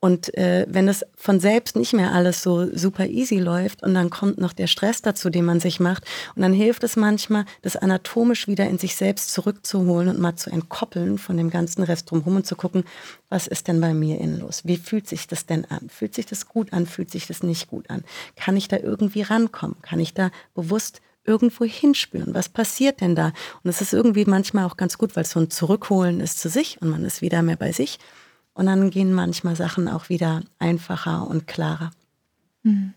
Und 0.00 0.36
äh, 0.36 0.66
wenn 0.68 0.88
es 0.88 1.04
von 1.16 1.38
selbst 1.38 1.76
nicht 1.76 1.92
mehr 1.92 2.12
alles 2.12 2.42
so 2.42 2.76
super 2.76 3.06
easy 3.06 3.38
läuft 3.38 3.84
und 3.84 3.94
dann 3.94 4.10
kommt 4.10 4.38
noch 4.38 4.52
der 4.52 4.66
Stress 4.66 5.00
dazu, 5.00 5.30
den 5.30 5.44
man 5.44 5.60
sich 5.60 5.78
macht, 5.78 6.04
und 6.34 6.42
dann 6.42 6.52
hilft 6.52 6.82
es 6.82 6.96
manchmal, 6.96 7.44
das 7.62 7.76
anatomisch 7.76 8.48
wieder 8.48 8.68
in 8.68 8.78
sich 8.78 8.96
selbst 8.96 9.32
zurückzuholen 9.32 10.08
und 10.08 10.18
mal 10.18 10.34
zu 10.34 10.50
entkoppeln 10.50 11.18
von 11.18 11.36
dem 11.36 11.50
ganzen 11.50 11.84
Rest 11.84 12.10
drumherum 12.10 12.34
und 12.34 12.46
zu 12.48 12.56
gucken, 12.56 12.82
was 13.28 13.46
ist 13.46 13.68
denn 13.68 13.80
bei 13.80 13.94
mir 13.94 14.20
innen 14.20 14.40
los? 14.40 14.62
Wie 14.64 14.76
fühlt 14.76 15.08
sich 15.08 15.28
das 15.28 15.46
denn 15.46 15.64
an? 15.66 15.88
Fühlt 15.88 16.14
sich 16.14 16.26
das 16.26 16.48
gut 16.48 16.72
an? 16.72 16.86
Fühlt 16.86 17.12
sich 17.12 17.28
das 17.28 17.44
nicht 17.44 17.68
gut 17.68 17.88
an? 17.90 18.02
Kann 18.34 18.56
ich 18.56 18.66
da 18.66 18.76
irgendwie 18.76 19.22
rankommen? 19.22 19.76
Kann 19.82 20.00
ich 20.00 20.14
da 20.14 20.32
bewusst 20.54 21.00
irgendwo 21.24 21.64
hinspüren. 21.64 22.34
Was 22.34 22.48
passiert 22.48 23.00
denn 23.00 23.14
da? 23.14 23.32
Und 23.62 23.70
es 23.70 23.80
ist 23.80 23.92
irgendwie 23.92 24.24
manchmal 24.24 24.64
auch 24.64 24.76
ganz 24.76 24.98
gut, 24.98 25.16
weil 25.16 25.24
so 25.24 25.40
ein 25.40 25.50
Zurückholen 25.50 26.20
ist 26.20 26.38
zu 26.38 26.48
sich 26.48 26.80
und 26.80 26.90
man 26.90 27.04
ist 27.04 27.22
wieder 27.22 27.42
mehr 27.42 27.56
bei 27.56 27.72
sich. 27.72 27.98
Und 28.52 28.66
dann 28.66 28.90
gehen 28.90 29.12
manchmal 29.12 29.56
Sachen 29.56 29.88
auch 29.88 30.08
wieder 30.08 30.42
einfacher 30.58 31.26
und 31.26 31.46
klarer. 31.46 31.90
Hm. 32.62 32.94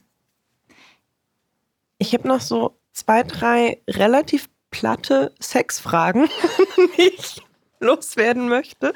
Ich 1.97 2.13
habe 2.13 2.27
noch 2.27 2.41
so 2.41 2.77
zwei, 2.93 3.23
drei 3.23 3.81
relativ 3.89 4.49
platte 4.69 5.33
Sexfragen, 5.41 6.29
die 6.97 7.01
ich 7.01 7.41
loswerden 7.79 8.49
möchte. 8.49 8.93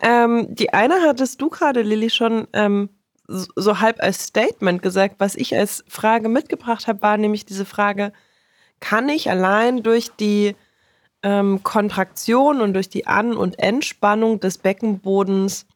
Ähm, 0.00 0.54
die 0.54 0.72
eine 0.72 1.02
hattest 1.02 1.40
du 1.40 1.48
gerade, 1.48 1.82
Lilly, 1.82 2.10
schon 2.10 2.46
ähm, 2.52 2.90
so 3.26 3.80
halb 3.80 4.02
als 4.02 4.24
Statement 4.24 4.82
gesagt. 4.82 5.16
Was 5.18 5.34
ich 5.34 5.56
als 5.56 5.84
Frage 5.88 6.28
mitgebracht 6.28 6.86
habe, 6.86 7.02
war 7.02 7.16
nämlich 7.16 7.46
diese 7.46 7.64
Frage, 7.64 8.12
kann 8.80 9.08
ich 9.08 9.30
allein 9.30 9.82
durch 9.82 10.10
die 10.18 10.56
ähm, 11.22 11.62
Kontraktion 11.62 12.60
und 12.60 12.74
durch 12.74 12.88
die 12.88 13.06
An- 13.06 13.36
und 13.36 13.58
Entspannung 13.58 14.40
des 14.40 14.58
Beckenbodens 14.58 15.66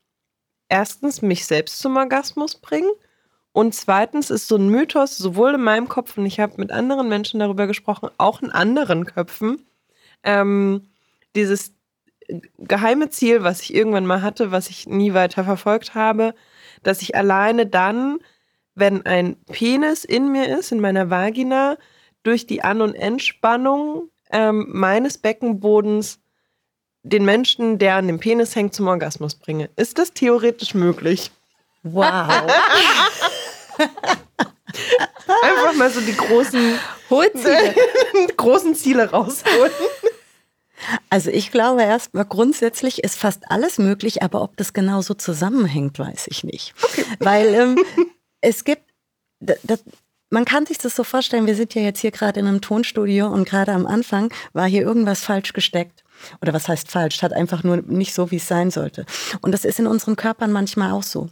erstens 0.68 1.22
mich 1.22 1.46
selbst 1.46 1.78
zum 1.78 1.96
Orgasmus 1.96 2.56
bringen 2.56 2.90
Und 3.52 3.74
zweitens 3.74 4.30
ist 4.30 4.48
so 4.48 4.56
ein 4.56 4.68
Mythos 4.68 5.16
sowohl 5.18 5.54
in 5.54 5.62
meinem 5.62 5.88
Kopf 5.88 6.18
und 6.18 6.26
ich 6.26 6.40
habe 6.40 6.54
mit 6.58 6.72
anderen 6.72 7.08
Menschen 7.08 7.40
darüber 7.40 7.66
gesprochen, 7.68 8.10
auch 8.18 8.42
in 8.42 8.50
anderen 8.50 9.06
Köpfen, 9.06 9.64
ähm, 10.24 10.88
dieses 11.36 11.74
geheime 12.58 13.10
Ziel, 13.10 13.44
was 13.44 13.60
ich 13.62 13.74
irgendwann 13.74 14.06
mal 14.06 14.22
hatte, 14.22 14.50
was 14.50 14.70
ich 14.70 14.88
nie 14.88 15.14
weiter 15.14 15.44
verfolgt 15.44 15.94
habe, 15.94 16.34
dass 16.82 17.02
ich 17.02 17.14
alleine 17.16 17.66
dann, 17.66 18.18
wenn 18.74 19.06
ein 19.06 19.36
Penis 19.52 20.04
in 20.04 20.32
mir 20.32 20.58
ist, 20.58 20.72
in 20.72 20.80
meiner 20.80 21.10
Vagina, 21.10 21.76
durch 22.24 22.46
die 22.46 22.62
An- 22.62 22.80
und 22.80 22.94
Entspannung 22.94 24.10
ähm, 24.30 24.66
meines 24.72 25.18
Beckenbodens 25.18 26.18
den 27.04 27.24
Menschen, 27.24 27.78
der 27.78 27.96
an 27.96 28.08
dem 28.08 28.18
Penis 28.18 28.56
hängt, 28.56 28.74
zum 28.74 28.88
Orgasmus 28.88 29.34
bringe. 29.36 29.70
Ist 29.76 29.98
das 29.98 30.12
theoretisch 30.12 30.74
möglich? 30.74 31.30
Wow. 31.82 32.04
Einfach 35.42 35.74
mal 35.76 35.90
so 35.90 36.00
die 36.00 36.16
großen, 36.16 36.78
Ziele. 37.08 37.74
großen 38.36 38.74
Ziele 38.74 39.10
rausholen. 39.10 39.72
Also 41.10 41.30
ich 41.30 41.50
glaube 41.50 41.82
erstmal 41.82 42.24
grundsätzlich 42.24 43.04
ist 43.04 43.18
fast 43.18 43.50
alles 43.50 43.78
möglich, 43.78 44.22
aber 44.22 44.42
ob 44.42 44.56
das 44.56 44.72
genau 44.72 45.02
so 45.02 45.14
zusammenhängt, 45.14 45.98
weiß 45.98 46.26
ich 46.28 46.44
nicht. 46.44 46.74
Okay. 46.82 47.04
Weil 47.20 47.54
ähm, 47.54 47.78
es 48.40 48.64
gibt, 48.64 48.82
das, 49.40 49.84
man 50.30 50.44
kann 50.44 50.66
sich 50.66 50.78
das 50.78 50.96
so 50.96 51.04
vorstellen, 51.04 51.46
wir 51.46 51.54
sind 51.54 51.74
ja 51.74 51.82
jetzt 51.82 52.00
hier 52.00 52.10
gerade 52.10 52.40
in 52.40 52.46
einem 52.46 52.60
Tonstudio 52.60 53.28
und 53.28 53.48
gerade 53.48 53.72
am 53.72 53.86
Anfang 53.86 54.32
war 54.52 54.66
hier 54.66 54.82
irgendwas 54.82 55.20
falsch 55.20 55.52
gesteckt. 55.52 56.04
Oder 56.40 56.52
was 56.52 56.68
heißt 56.68 56.90
falsch? 56.90 57.22
Hat 57.22 57.32
einfach 57.32 57.62
nur 57.62 57.78
nicht 57.78 58.14
so, 58.14 58.30
wie 58.30 58.36
es 58.36 58.48
sein 58.48 58.70
sollte. 58.70 59.04
Und 59.40 59.52
das 59.52 59.64
ist 59.64 59.78
in 59.78 59.86
unseren 59.86 60.16
Körpern 60.16 60.52
manchmal 60.52 60.92
auch 60.92 61.02
so. 61.02 61.28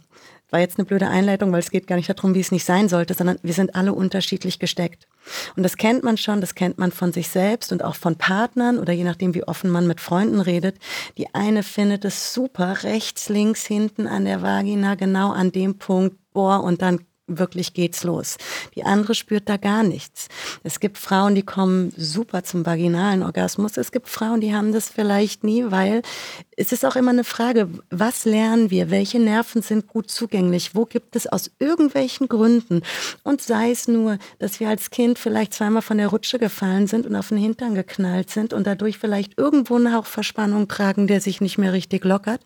War 0.49 0.59
jetzt 0.59 0.77
eine 0.77 0.85
blöde 0.85 1.07
Einleitung, 1.07 1.51
weil 1.51 1.61
es 1.61 1.71
geht 1.71 1.87
gar 1.87 1.95
nicht 1.95 2.09
darum, 2.09 2.35
wie 2.35 2.39
es 2.39 2.51
nicht 2.51 2.65
sein 2.65 2.87
sollte, 2.87 3.15
sondern 3.15 3.39
wir 3.41 3.53
sind 3.53 3.73
alle 3.73 3.91
unterschiedlich 3.93 4.59
gesteckt. 4.59 5.07
Und 5.55 5.63
das 5.63 5.77
kennt 5.77 6.03
man 6.03 6.15
schon, 6.15 6.41
das 6.41 6.53
kennt 6.53 6.77
man 6.77 6.91
von 6.91 7.11
sich 7.11 7.29
selbst 7.29 7.71
und 7.71 7.83
auch 7.83 7.95
von 7.95 8.17
Partnern 8.17 8.77
oder 8.77 8.93
je 8.93 9.03
nachdem, 9.03 9.33
wie 9.33 9.43
offen 9.43 9.71
man 9.71 9.87
mit 9.87 9.99
Freunden 9.99 10.39
redet. 10.39 10.77
Die 11.17 11.33
eine 11.33 11.63
findet 11.63 12.05
es 12.05 12.33
super, 12.33 12.83
rechts, 12.83 13.29
links, 13.29 13.65
hinten 13.65 14.05
an 14.05 14.25
der 14.25 14.43
Vagina, 14.43 14.93
genau 14.93 15.31
an 15.31 15.51
dem 15.51 15.79
Punkt, 15.79 16.17
boah, 16.33 16.63
und 16.63 16.83
dann 16.83 16.99
wirklich 17.27 17.73
geht's 17.73 18.03
los. 18.03 18.37
Die 18.75 18.83
andere 18.83 19.15
spürt 19.15 19.47
da 19.47 19.57
gar 19.57 19.83
nichts. 19.83 20.27
Es 20.63 20.79
gibt 20.79 20.97
Frauen, 20.97 21.35
die 21.35 21.43
kommen 21.43 21.93
super 21.95 22.43
zum 22.43 22.65
vaginalen 22.65 23.23
Orgasmus. 23.23 23.77
Es 23.77 23.91
gibt 23.91 24.09
Frauen, 24.09 24.41
die 24.41 24.53
haben 24.53 24.73
das 24.73 24.89
vielleicht 24.89 25.43
nie, 25.43 25.65
weil 25.69 26.01
es 26.57 26.71
ist 26.71 26.85
auch 26.85 26.95
immer 26.95 27.11
eine 27.11 27.23
Frage, 27.23 27.69
was 27.89 28.25
lernen 28.25 28.69
wir? 28.69 28.89
Welche 28.89 29.19
Nerven 29.19 29.61
sind 29.61 29.87
gut 29.87 30.11
zugänglich? 30.11 30.75
Wo 30.75 30.85
gibt 30.85 31.15
es 31.15 31.27
aus 31.27 31.51
irgendwelchen 31.59 32.27
Gründen? 32.27 32.81
Und 33.23 33.41
sei 33.41 33.71
es 33.71 33.87
nur, 33.87 34.17
dass 34.39 34.59
wir 34.59 34.69
als 34.69 34.89
Kind 34.89 35.19
vielleicht 35.19 35.53
zweimal 35.53 35.81
von 35.81 35.97
der 35.97 36.07
Rutsche 36.07 36.39
gefallen 36.39 36.87
sind 36.87 37.05
und 37.05 37.15
auf 37.15 37.29
den 37.29 37.37
Hintern 37.37 37.75
geknallt 37.75 38.29
sind 38.29 38.53
und 38.53 38.67
dadurch 38.67 38.97
vielleicht 38.97 39.37
irgendwo 39.37 39.75
eine 39.75 39.93
Hauchverspannung 39.93 40.67
tragen, 40.67 41.07
der 41.07 41.21
sich 41.21 41.41
nicht 41.41 41.57
mehr 41.57 41.73
richtig 41.73 42.03
lockert. 42.05 42.41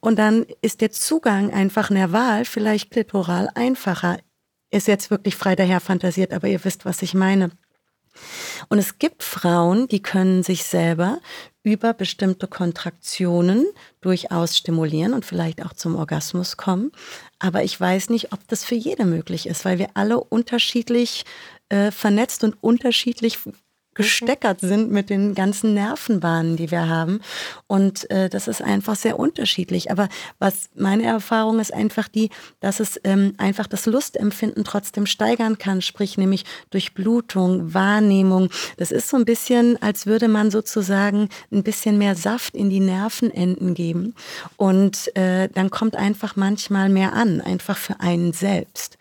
Und 0.00 0.18
dann 0.18 0.46
ist 0.62 0.80
der 0.80 0.90
Zugang 0.90 1.52
einfach 1.52 1.90
nerval, 1.90 2.44
vielleicht 2.44 2.90
klitoral 2.90 3.50
einfacher. 3.54 4.18
Ist 4.70 4.86
jetzt 4.86 5.10
wirklich 5.10 5.34
frei 5.34 5.56
daher 5.56 5.80
fantasiert, 5.80 6.32
aber 6.32 6.48
ihr 6.48 6.64
wisst, 6.64 6.84
was 6.84 7.02
ich 7.02 7.14
meine. 7.14 7.50
Und 8.68 8.78
es 8.78 8.98
gibt 8.98 9.22
Frauen, 9.22 9.88
die 9.88 10.02
können 10.02 10.42
sich 10.42 10.64
selber 10.64 11.20
über 11.62 11.92
bestimmte 11.92 12.46
Kontraktionen 12.46 13.66
durchaus 14.00 14.56
stimulieren 14.56 15.12
und 15.12 15.24
vielleicht 15.24 15.64
auch 15.64 15.72
zum 15.72 15.96
Orgasmus 15.96 16.56
kommen. 16.56 16.92
Aber 17.38 17.62
ich 17.62 17.78
weiß 17.78 18.10
nicht, 18.10 18.32
ob 18.32 18.46
das 18.48 18.64
für 18.64 18.74
jede 18.74 19.04
möglich 19.04 19.46
ist, 19.46 19.64
weil 19.64 19.78
wir 19.78 19.90
alle 19.94 20.18
unterschiedlich 20.18 21.24
äh, 21.68 21.90
vernetzt 21.90 22.44
und 22.44 22.56
unterschiedlich 22.62 23.38
gesteckert 23.98 24.60
sind 24.60 24.90
mit 24.90 25.10
den 25.10 25.34
ganzen 25.34 25.74
Nervenbahnen, 25.74 26.56
die 26.56 26.70
wir 26.70 26.88
haben. 26.88 27.20
Und 27.66 28.10
äh, 28.10 28.28
das 28.28 28.46
ist 28.46 28.62
einfach 28.62 28.94
sehr 28.94 29.18
unterschiedlich. 29.18 29.90
Aber 29.90 30.08
was 30.38 30.70
meine 30.76 31.04
Erfahrung 31.04 31.58
ist 31.58 31.74
einfach 31.74 32.06
die, 32.06 32.30
dass 32.60 32.78
es 32.78 33.00
ähm, 33.02 33.34
einfach 33.38 33.66
das 33.66 33.86
Lustempfinden 33.86 34.64
trotzdem 34.64 35.04
steigern 35.04 35.58
kann, 35.58 35.82
sprich 35.82 36.16
nämlich 36.16 36.44
durch 36.70 36.94
Blutung, 36.94 37.74
Wahrnehmung. 37.74 38.50
Das 38.76 38.92
ist 38.92 39.08
so 39.08 39.16
ein 39.16 39.24
bisschen, 39.24 39.80
als 39.82 40.06
würde 40.06 40.28
man 40.28 40.50
sozusagen 40.52 41.28
ein 41.50 41.64
bisschen 41.64 41.98
mehr 41.98 42.14
Saft 42.14 42.54
in 42.54 42.70
die 42.70 42.80
Nervenenden 42.80 43.74
geben. 43.74 44.14
Und 44.56 45.14
äh, 45.16 45.48
dann 45.48 45.70
kommt 45.70 45.96
einfach 45.96 46.36
manchmal 46.36 46.88
mehr 46.88 47.14
an, 47.14 47.40
einfach 47.40 47.76
für 47.76 47.98
einen 47.98 48.32
selbst. 48.32 48.97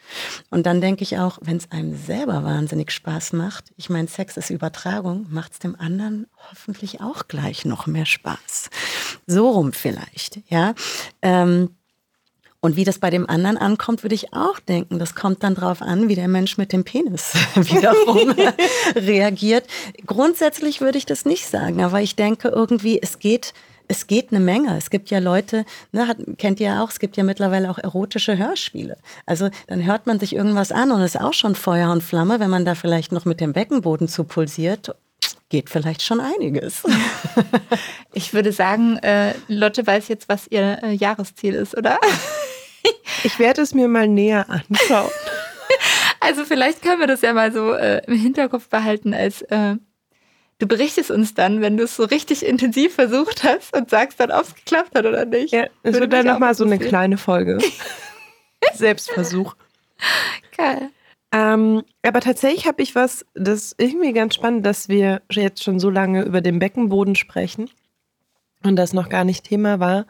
Und 0.50 0.66
dann 0.66 0.82
denke 0.82 1.04
ich 1.04 1.18
auch, 1.18 1.40
wenn 1.42 1.58
es 1.58 1.72
einem 1.72 1.98
selber 1.98 2.44
wahnsinnig 2.44 2.92
Spaß 2.92 3.34
macht, 3.34 3.72
ich 3.78 3.90
meine, 3.90 4.08
Sex 4.08 4.38
ist 4.38 4.50
Übertragung, 4.50 5.28
macht 5.30 5.54
es 5.54 5.60
dem 5.60 5.76
anderen 5.80 6.28
hoffentlich 6.50 7.02
auch 7.02 7.28
gleich 7.28 7.66
noch 7.66 7.88
mehr 7.88 8.06
Spaß. 8.06 8.70
So 9.26 9.50
rum 9.50 9.74
vielleicht, 9.74 10.40
ja. 10.50 10.74
Ähm, 11.22 11.70
und 12.60 12.76
wie 12.76 12.84
das 12.84 13.00
bei 13.00 13.10
dem 13.10 13.30
anderen 13.30 13.58
ankommt, 13.58 14.04
würde 14.04 14.16
ich 14.16 14.34
auch 14.34 14.60
denken. 14.60 14.98
Das 14.98 15.14
kommt 15.14 15.44
dann 15.44 15.54
drauf 15.54 15.82
an, 15.82 16.10
wie 16.10 16.16
der 16.16 16.28
Mensch 16.28 16.58
mit 16.58 16.74
dem 16.74 16.84
Penis 16.84 17.34
wiederum 17.56 18.36
reagiert. 18.96 19.68
Grundsätzlich 20.06 20.82
würde 20.82 20.98
ich 20.98 21.06
das 21.06 21.26
nicht 21.26 21.48
sagen, 21.48 21.84
aber 21.84 22.02
ich 22.02 22.16
denke 22.16 22.48
irgendwie, 22.50 23.00
es 23.02 23.20
geht 23.20 23.54
es 23.88 24.08
geht 24.08 24.32
eine 24.32 24.40
Menge. 24.40 24.78
Es 24.78 24.90
gibt 24.90 25.10
ja 25.10 25.20
Leute, 25.20 25.66
ne, 25.92 26.08
hat, 26.08 26.18
kennt 26.38 26.60
ihr 26.60 26.68
ja 26.68 26.84
auch, 26.84 26.90
es 26.90 27.00
gibt 27.00 27.18
ja 27.18 27.24
mittlerweile 27.24 27.70
auch 27.70 27.78
erotische 27.78 28.38
Hörspiele. 28.38 28.98
Also 29.26 29.50
dann 29.68 29.86
hört 29.86 30.08
man 30.08 30.20
sich 30.20 30.36
irgendwas 30.36 30.72
an 30.72 30.92
und 30.92 31.02
ist 31.02 31.20
auch 31.20 31.34
schon 31.34 31.56
Feuer 31.56 31.92
und 31.92 32.04
Flamme, 32.04 32.40
wenn 32.40 32.50
man 32.50 32.66
da 32.66 32.76
vielleicht 32.76 33.12
noch 33.12 33.26
mit 33.26 33.40
dem 33.40 33.54
Beckenboden 33.54 34.08
zu 34.08 34.24
pulsiert. 34.24 34.96
Geht 35.50 35.70
vielleicht 35.70 36.02
schon 36.02 36.20
einiges. 36.20 36.84
Ich 38.14 38.34
würde 38.34 38.52
sagen, 38.52 38.98
äh, 39.04 39.36
Lotte 39.48 39.86
weiß 39.86 40.08
jetzt, 40.08 40.28
was 40.28 40.48
ihr 40.48 40.80
äh, 40.82 40.94
Jahresziel 40.94 41.54
ist, 41.54 41.78
oder? 41.78 42.00
Ich 43.24 43.38
werde 43.38 43.62
es 43.62 43.76
mir 43.76 43.88
mal 43.88 44.08
näher 44.08 44.48
anschauen. 44.50 45.12
Also 46.20 46.46
vielleicht 46.46 46.82
können 46.82 47.00
wir 47.00 47.08
das 47.08 47.22
ja 47.22 47.32
mal 47.32 47.54
so 47.54 47.74
äh, 47.74 48.02
im 48.08 48.18
Hinterkopf 48.18 48.70
behalten 48.70 49.14
als 49.14 49.44
äh, 49.44 49.76
Du 50.60 50.68
berichtest 50.68 51.12
uns 51.12 51.36
dann, 51.36 51.62
wenn 51.62 51.78
du 51.78 51.84
es 51.84 51.96
so 51.96 52.04
richtig 52.04 52.44
intensiv 52.44 52.96
versucht 52.96 53.44
hast 53.44 53.76
und 53.76 53.90
sagst 53.90 54.20
dann, 54.20 54.32
ob 54.32 54.42
es 54.42 54.56
geklappt 54.56 54.96
hat 54.96 55.06
oder 55.06 55.26
nicht. 55.26 55.54
Ja, 55.54 55.68
es 55.84 56.00
wird 56.00 56.12
dann 56.12 56.26
nochmal 56.26 56.56
so 56.56 56.66
eine 56.66 56.80
kleine 56.80 57.18
Folge. 57.18 57.60
Selbstversuch. 58.74 59.56
Geil. 60.56 60.90
Ähm, 61.32 61.84
aber 62.04 62.22
tatsächlich 62.22 62.66
habe 62.66 62.82
ich 62.82 62.96
was, 62.96 63.26
das 63.36 63.74
ist 63.74 63.76
irgendwie 63.82 64.14
ganz 64.14 64.34
spannend, 64.34 64.66
dass 64.66 64.90
wir 64.90 65.22
jetzt 65.30 65.64
schon 65.64 65.80
so 65.80 65.90
lange 65.90 66.24
über 66.24 66.42
den 66.42 66.58
Beckenboden 66.58 67.16
sprechen 67.16 67.70
und 68.64 68.78
das 68.78 68.94
noch 68.94 69.10
gar 69.10 69.26
nicht 69.26 69.44
Thema 69.44 69.80
war. 69.80 70.08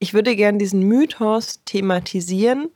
Ich 0.00 0.14
würde 0.14 0.34
gerne 0.34 0.58
diesen 0.58 0.82
Mythos 0.82 1.62
thematisieren, 1.64 2.70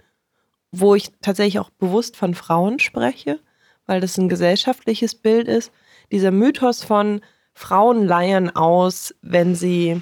wo 0.71 0.95
ich 0.95 1.11
tatsächlich 1.23 1.59
auch 1.59 1.71
bewusst 1.71 2.17
von 2.17 2.35
Frauen 2.35 2.79
spreche, 2.79 3.41
weil 3.87 4.01
das 4.01 4.19
ein 4.19 4.29
gesellschaftliches 4.29 5.15
Bild 5.17 5.49
ist 5.49 5.73
dieser 6.13 6.31
Mythos 6.31 6.85
von 6.85 7.21
Frauen 7.55 8.07
leiern 8.07 8.51
aus, 8.51 9.15
wenn 9.23 9.55
sie 9.55 10.01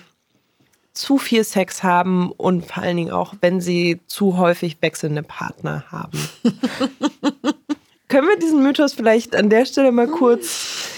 zu 0.92 1.18
viel 1.18 1.44
Sex 1.44 1.82
haben 1.82 2.30
und 2.32 2.66
vor 2.66 2.82
allen 2.82 2.96
Dingen 2.96 3.12
auch, 3.12 3.34
wenn 3.40 3.60
sie 3.60 4.00
zu 4.06 4.36
häufig 4.36 4.76
wechselnde 4.80 5.22
Partner 5.22 5.84
haben. 5.90 6.18
Können 8.08 8.28
wir 8.28 8.38
diesen 8.38 8.62
Mythos 8.62 8.92
vielleicht 8.92 9.36
an 9.36 9.50
der 9.50 9.64
Stelle 9.64 9.92
mal 9.92 10.08
kurz 10.08 10.88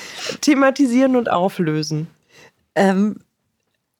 thematisieren 0.40 1.14
und 1.14 1.30
auflösen? 1.30 2.08
Ähm, 2.74 3.20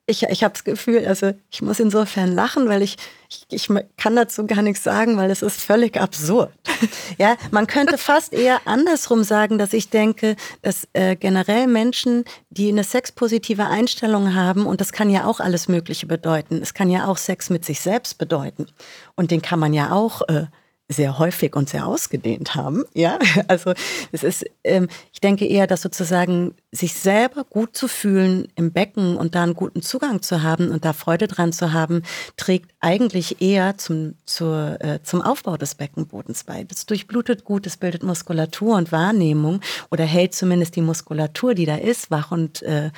ich, 0.07 0.25
ich 0.25 0.43
habe 0.43 0.53
das 0.53 0.65
Gefühl, 0.65 1.07
also 1.07 1.33
ich 1.51 1.63
muss 1.63 1.79
insofern 1.79 2.33
lachen, 2.33 2.69
weil 2.69 2.83
ich, 2.83 2.97
ich, 3.29 3.47
ich 3.51 3.69
kann 3.97 4.17
dazu 4.17 4.47
gar 4.47 4.63
nichts 4.63 4.83
sagen, 4.83 5.17
weil 5.17 5.31
es 5.31 5.43
ist 5.43 5.61
völlig 5.61 6.01
absurd. 6.01 6.53
ja, 7.19 7.37
man 7.53 7.69
könnte 7.69 7.99
fast 7.99 8.33
eher 8.33 8.61
andersrum 8.65 9.23
sagen, 9.23 9.59
dass 9.59 9.73
ich 9.73 9.91
denke, 9.91 10.35
dass 10.61 10.89
äh, 10.93 11.15
generell 11.15 11.69
Menschen, 11.69 12.25
die 12.51 12.69
eine 12.69 12.83
sexpositive 12.83 13.67
Einstellung 13.67 14.35
haben, 14.35 14.67
und 14.67 14.81
das 14.81 14.93
kann 14.93 15.09
ja 15.09 15.25
auch 15.25 15.39
alles 15.39 15.69
Mögliche 15.69 16.07
bedeuten, 16.07 16.61
es 16.61 16.75
kann 16.75 16.91
ja 16.91 17.07
auch 17.07 17.17
Sex 17.17 17.49
mit 17.49 17.65
sich 17.65 17.81
selbst 17.81 18.19
bedeuten. 18.19 18.67
Und 19.15 19.31
den 19.31 19.41
kann 19.41 19.61
man 19.61 19.73
ja 19.73 19.93
auch 19.93 20.23
äh, 20.29 20.47
sehr 20.89 21.19
häufig 21.19 21.57
und 21.57 21.69
sehr 21.69 21.87
ausgedehnt 21.87 22.55
haben. 22.55 22.85
Ja, 22.95 23.19
also 23.49 23.73
es 24.13 24.23
ist, 24.23 24.45
ähm, 24.65 24.89
ich 25.13 25.21
denke 25.21 25.47
eher, 25.47 25.67
dass 25.67 25.83
sozusagen 25.83 26.55
sich 26.71 26.95
selber 26.95 27.45
gut 27.45 27.77
zu 27.77 27.89
fühlen 27.89 28.49
im 28.55 28.73
Becken 28.73 29.17
und 29.17 29.35
da 29.35 29.43
einen 29.43 29.55
guten 29.55 29.83
Zugang 29.83 30.23
zu 30.23 30.43
haben 30.43 30.71
und 30.71 30.85
da 30.85 30.93
Freude 30.93 31.29
dran 31.29 31.53
zu 31.53 31.73
haben, 31.73 32.03
trägt 32.37 32.73
eigentlich 32.81 33.41
eher 33.41 33.79
zum, 33.79 34.15
zur, 34.27 34.79
äh, 34.81 35.03
zum 35.03 35.23
Aufbau 35.23 35.57
des 35.57 35.75
Beckenbodens 35.75 36.45
bei. 36.45 36.65
Das 36.65 36.87
durchblutet 36.87 37.45
gut, 37.45 37.67
es 37.67 37.77
bildet 37.77 38.03
Muskulatur 38.03 38.77
und 38.77 38.93
Wahrnehmung 38.93 39.61
oder 39.91 40.05
hält 40.05 40.35
zumindest 40.35 40.77
die 40.77 40.83
Muskulatur, 40.83 41.55
die 41.55 41.67
da 41.67 41.77
ist, 41.77 42.11
wach 42.11 42.31
und 42.31 42.63
äh, 42.63 42.91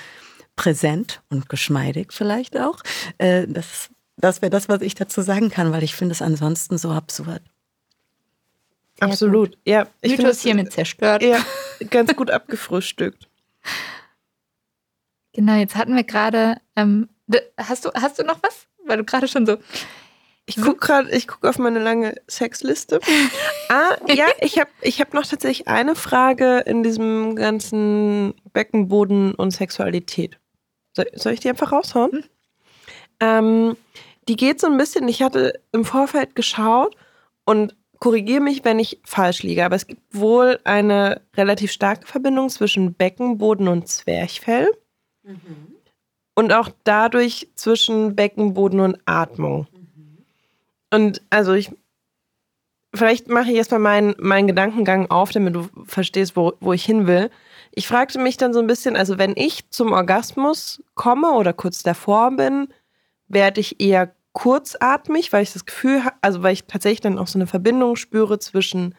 präsent 0.57 1.23
und 1.31 1.49
geschmeidig 1.49 2.13
vielleicht 2.13 2.59
auch. 2.59 2.79
Äh, 3.19 3.47
das 3.49 3.91
das 4.17 4.43
wäre 4.43 4.51
das, 4.51 4.69
was 4.69 4.81
ich 4.81 4.95
dazu 4.95 5.23
sagen 5.23 5.51
kann, 5.51 5.73
weil 5.73 5.83
ich 5.83 5.97
finde 5.97 6.13
es 6.13 6.23
ansonsten 6.23 6.79
so 6.79 6.91
absurd. 6.91 7.43
Absolut. 9.05 9.59
Ja, 9.65 9.87
ich 10.01 10.13
Mythos 10.13 10.37
das, 10.37 10.43
hiermit 10.43 10.73
zerstört. 10.73 11.23
Ja, 11.23 11.45
ganz 11.91 12.15
gut 12.17 12.31
abgefrühstückt. 12.31 13.29
Genau, 15.37 15.55
jetzt 15.55 15.75
hatten 15.75 15.97
wir 15.97 16.05
gerade. 16.05 16.59
Ähm, 16.77 17.09
hast, 17.59 17.85
du, 17.85 17.91
hast 17.93 18.21
du 18.21 18.23
noch 18.23 18.41
was? 18.43 18.69
Weil 18.87 18.99
du 18.99 19.05
gerade 19.05 19.27
schon 19.27 19.47
so. 19.47 19.57
Ich 20.47 20.57
gucke 20.57 20.77
gerade, 20.77 21.11
ich 21.11 21.27
gucke 21.27 21.49
auf 21.49 21.59
meine 21.59 21.81
lange 21.81 22.15
Sexliste. 22.29 23.01
ah, 23.69 23.97
ja, 24.07 24.27
ich 24.41 24.61
habe 24.61 24.71
ich 24.81 25.01
hab 25.01 25.13
noch 25.13 25.27
tatsächlich 25.27 25.67
eine 25.67 25.97
Frage 25.97 26.61
in 26.67 26.85
diesem 26.85 27.35
ganzen 27.35 28.35
Beckenboden 28.53 29.35
und 29.35 29.51
Sexualität. 29.51 30.39
Soll, 30.93 31.07
soll 31.15 31.33
ich 31.33 31.41
die 31.41 31.49
einfach 31.49 31.73
raushauen? 31.73 32.13
Hm. 32.13 32.25
Ähm, 33.21 33.77
die 34.29 34.37
geht 34.37 34.61
so 34.61 34.67
ein 34.67 34.77
bisschen, 34.77 35.09
ich 35.09 35.23
hatte 35.23 35.61
im 35.73 35.85
Vorfeld 35.85 36.35
geschaut 36.35 36.97
und 37.45 37.75
korrigiere 38.05 38.43
mich, 38.43 38.67
wenn 38.67 38.79
ich 38.79 39.01
falsch 39.03 39.43
liege, 39.43 39.65
aber 39.65 39.77
es 39.77 39.87
gibt 39.87 40.03
wohl 40.13 40.61
eine 40.65 41.23
relativ 41.39 41.73
starke 41.73 42.07
Verbindung 42.07 42.51
zwischen 42.51 42.93
Beckenboden 42.93 43.67
und 43.67 43.89
Zwerchfell. 43.89 44.69
Mhm. 45.23 45.75
Und 46.35 46.53
auch 46.53 46.69
dadurch 46.85 47.49
zwischen 47.55 48.15
Beckenboden 48.15 48.81
und 48.81 48.99
Atmung. 49.07 49.69
Und 50.93 51.23
also 51.31 51.55
ich, 51.55 51.71
vielleicht 52.93 53.29
mache 53.29 53.51
ich 53.51 53.57
erstmal 53.57 53.81
meinen, 53.81 54.15
meinen 54.19 54.49
Gedankengang 54.49 55.11
auf, 55.11 55.31
damit 55.31 55.55
du 55.55 55.71
verstehst, 55.87 56.37
wo, 56.37 56.53
wo 56.61 56.75
ich 56.75 56.85
hin 56.85 57.07
will. 57.07 57.31
Ich 57.73 57.89
fragte 57.89 58.19
mich 58.19 58.37
dann 58.37 58.53
so 58.53 58.61
ein 58.61 58.67
bisschen, 58.67 58.97
also 58.97 59.17
wenn 59.17 59.33
ich 59.35 59.71
zum 59.71 59.93
Orgasmus 59.93 60.83
komme 60.95 61.33
oder 61.33 61.55
kurz 61.55 61.83
davor 61.83 62.33
bin, 62.33 62.69
werde 63.29 63.63
ich 63.63 63.81
eher 63.81 64.14
kurzatmig, 64.35 65.33
weil 65.33 65.43
ich 65.43 65.53
das 65.53 65.65
Gefühl 65.65 66.05
habe, 66.05 66.17
also 66.21 66.43
weil 66.43 66.53
ich 66.53 66.65
tatsächlich 66.67 67.01
dann 67.01 67.19
auch 67.19 67.29
so 67.29 67.39
eine 67.39 67.47
Verbindung 67.47 67.97
spüre 67.97 68.39
zwischen 68.39 68.95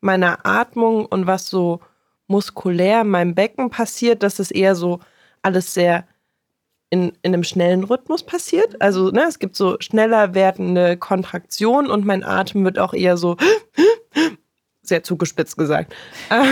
meiner 0.00 0.44
Atmung 0.44 1.06
und 1.06 1.26
was 1.26 1.48
so 1.48 1.80
muskulär 2.26 3.02
in 3.02 3.08
meinem 3.08 3.34
Becken 3.34 3.70
passiert, 3.70 4.22
dass 4.22 4.36
das 4.36 4.50
eher 4.50 4.74
so 4.74 5.00
alles 5.42 5.72
sehr 5.72 6.06
in, 6.90 7.12
in 7.22 7.32
einem 7.32 7.44
schnellen 7.44 7.84
Rhythmus 7.84 8.24
passiert. 8.24 8.80
Also 8.82 9.10
ne, 9.10 9.24
es 9.28 9.38
gibt 9.38 9.56
so 9.56 9.76
schneller 9.80 10.34
werdende 10.34 10.96
Kontraktionen 10.96 11.90
und 11.90 12.04
mein 12.04 12.24
Atem 12.24 12.64
wird 12.64 12.78
auch 12.78 12.94
eher 12.94 13.16
so 13.16 13.36
sehr 14.82 15.02
zugespitzt 15.02 15.56
gesagt. 15.56 15.94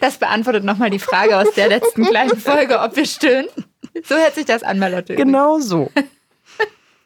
Das 0.00 0.18
beantwortet 0.18 0.64
nochmal 0.64 0.90
die 0.90 0.98
Frage 0.98 1.36
aus 1.38 1.52
der 1.54 1.68
letzten 1.68 2.04
kleinen 2.04 2.38
Folge, 2.38 2.78
ob 2.78 2.94
wir 2.96 3.06
stöhnen. 3.06 3.48
So 4.04 4.14
hört 4.14 4.34
sich 4.34 4.44
das 4.44 4.62
an, 4.62 4.78
Malotte. 4.78 5.16
Genau 5.16 5.58
so. 5.58 5.90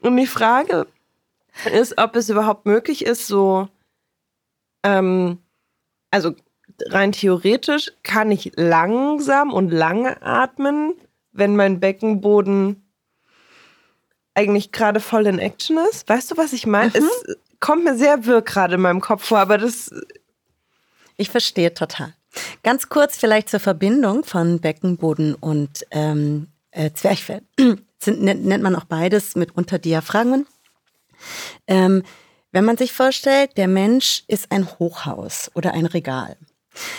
Und 0.01 0.17
die 0.17 0.27
Frage 0.27 0.87
ist, 1.73 1.99
ob 1.99 2.17
es 2.17 2.29
überhaupt 2.29 2.67
möglich 2.67 3.05
ist, 3.05 3.27
so, 3.27 3.69
ähm, 4.83 5.39
also 6.11 6.35
rein 6.87 7.13
theoretisch 7.13 7.93
kann 8.03 8.31
ich 8.31 8.53
langsam 8.57 9.53
und 9.53 9.71
lange 9.71 10.23
atmen, 10.23 10.95
wenn 11.33 11.57
mein 11.57 11.81
Beckenboden 11.81 12.83
eigentlich 14.35 14.73
gerade 14.73 15.01
voll 15.01 15.27
in 15.27 15.39
Action 15.39 15.79
ist. 15.91 16.09
Weißt 16.09 16.31
du, 16.31 16.37
was 16.37 16.53
ich 16.53 16.67
meine? 16.67 16.91
Mhm. 16.91 16.97
Es 16.97 17.37
kommt 17.61 17.85
mir 17.85 17.97
sehr 17.97 18.25
wirr 18.27 18.43
gerade 18.43 18.77
in 18.77 18.81
meinem 18.81 19.01
Kopf 19.01 19.27
vor, 19.27 19.39
aber 19.39 19.59
das. 19.59 19.91
Ich 21.17 21.31
verstehe 21.31 21.75
total. 21.75 22.15
Ganz 22.63 22.89
kurz 22.89 23.19
vielleicht 23.19 23.51
zur 23.51 23.61
Verbindung 23.61 24.25
von 24.25 24.61
Beckenboden 24.61 25.35
und 25.35 25.85
ähm, 25.91 26.47
äh, 26.71 26.91
Zwerchfell. 26.93 27.43
Sind, 28.03 28.23
nennt 28.23 28.63
man 28.63 28.75
auch 28.75 28.85
beides 28.85 29.37
mitunter 29.37 29.79
Diaphragmen. 29.79 30.47
Ähm, 31.67 32.03
wenn 32.53 32.65
man 32.65 32.77
sich 32.77 32.93
vorstellt, 32.93 33.57
der 33.57 33.69
Mensch 33.69 34.25
ist 34.27 34.51
ein 34.51 34.67
Hochhaus 34.79 35.51
oder 35.55 35.73
ein 35.73 35.87
Regal. 35.87 36.37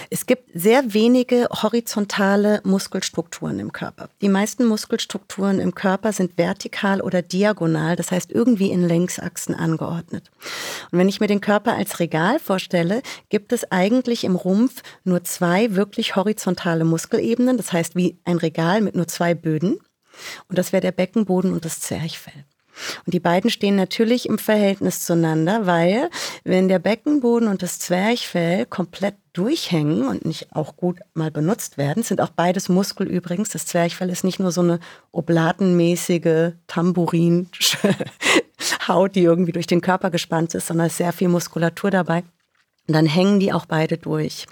Es 0.09 0.25
gibt 0.25 0.49
sehr 0.53 0.93
wenige 0.93 1.47
horizontale 1.49 2.61
Muskelstrukturen 2.63 3.59
im 3.59 3.71
Körper. 3.71 4.09
Die 4.21 4.29
meisten 4.29 4.65
Muskelstrukturen 4.65 5.59
im 5.59 5.73
Körper 5.73 6.11
sind 6.11 6.37
vertikal 6.37 7.01
oder 7.01 7.21
diagonal, 7.21 7.95
das 7.95 8.11
heißt 8.11 8.31
irgendwie 8.31 8.69
in 8.71 8.87
Längsachsen 8.87 9.55
angeordnet. 9.55 10.29
Und 10.91 10.99
wenn 10.99 11.09
ich 11.09 11.21
mir 11.21 11.27
den 11.27 11.41
Körper 11.41 11.73
als 11.73 11.99
Regal 11.99 12.39
vorstelle, 12.39 13.01
gibt 13.29 13.53
es 13.53 13.71
eigentlich 13.71 14.25
im 14.25 14.35
Rumpf 14.35 14.83
nur 15.03 15.23
zwei 15.23 15.73
wirklich 15.75 16.15
horizontale 16.15 16.83
Muskelebenen, 16.83 17.57
das 17.57 17.71
heißt 17.71 17.95
wie 17.95 18.19
ein 18.25 18.37
Regal 18.37 18.81
mit 18.81 18.95
nur 18.95 19.07
zwei 19.07 19.33
Böden. 19.33 19.79
Und 20.47 20.57
das 20.57 20.71
wäre 20.71 20.81
der 20.81 20.91
Beckenboden 20.91 21.53
und 21.53 21.65
das 21.65 21.79
Zwerchfell. 21.79 22.45
Und 23.05 23.13
die 23.13 23.19
beiden 23.19 23.49
stehen 23.49 23.75
natürlich 23.75 24.27
im 24.27 24.37
Verhältnis 24.37 25.01
zueinander, 25.01 25.65
weil 25.65 26.09
wenn 26.43 26.67
der 26.67 26.79
Beckenboden 26.79 27.47
und 27.47 27.61
das 27.61 27.79
Zwerchfell 27.79 28.65
komplett 28.65 29.15
durchhängen 29.33 30.07
und 30.07 30.25
nicht 30.25 30.55
auch 30.55 30.75
gut 30.75 30.99
mal 31.13 31.31
benutzt 31.31 31.77
werden, 31.77 32.03
sind 32.03 32.21
auch 32.21 32.29
beides 32.29 32.69
Muskel 32.69 33.07
übrigens. 33.07 33.49
Das 33.49 33.65
Zwerchfell 33.65 34.09
ist 34.09 34.23
nicht 34.23 34.39
nur 34.39 34.51
so 34.51 34.61
eine 34.61 34.79
oblatenmäßige 35.11 36.53
Tambourin-Haut, 36.67 39.15
die 39.15 39.23
irgendwie 39.23 39.53
durch 39.53 39.67
den 39.67 39.81
Körper 39.81 40.09
gespannt 40.09 40.53
ist, 40.55 40.67
sondern 40.67 40.87
ist 40.87 40.97
sehr 40.97 41.13
viel 41.13 41.29
Muskulatur 41.29 41.91
dabei. 41.91 42.23
Und 42.91 42.95
dann 42.95 43.05
hängen 43.05 43.39
die 43.39 43.53
auch 43.53 43.65
beide 43.65 43.97
durch. 43.97 44.47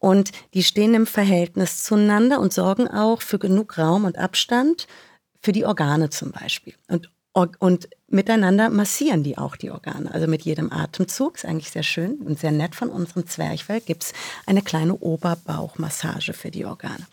Und 0.00 0.32
die 0.52 0.64
stehen 0.64 0.94
im 0.94 1.06
Verhältnis 1.06 1.84
zueinander 1.84 2.40
und 2.40 2.52
sorgen 2.52 2.88
auch 2.88 3.22
für 3.22 3.38
genug 3.38 3.78
Raum 3.78 4.04
und 4.04 4.18
Abstand 4.18 4.88
für 5.40 5.52
die 5.52 5.64
Organe 5.64 6.10
zum 6.10 6.32
Beispiel. 6.32 6.74
Und 6.88 7.08
und 7.60 7.88
miteinander 8.08 8.68
massieren 8.68 9.22
die 9.22 9.38
auch 9.38 9.54
die 9.54 9.70
Organe. 9.70 10.12
Also 10.12 10.26
mit 10.26 10.42
jedem 10.42 10.72
Atemzug, 10.72 11.36
ist 11.36 11.44
eigentlich 11.44 11.70
sehr 11.70 11.84
schön 11.84 12.16
und 12.16 12.40
sehr 12.40 12.50
nett 12.50 12.74
von 12.74 12.88
unserem 12.88 13.28
Zwerchfell, 13.28 13.80
gibt 13.80 14.02
es 14.02 14.12
eine 14.44 14.60
kleine 14.60 14.98
Oberbauchmassage 14.98 16.32
für 16.32 16.50
die 16.50 16.64
Organe. 16.64 17.06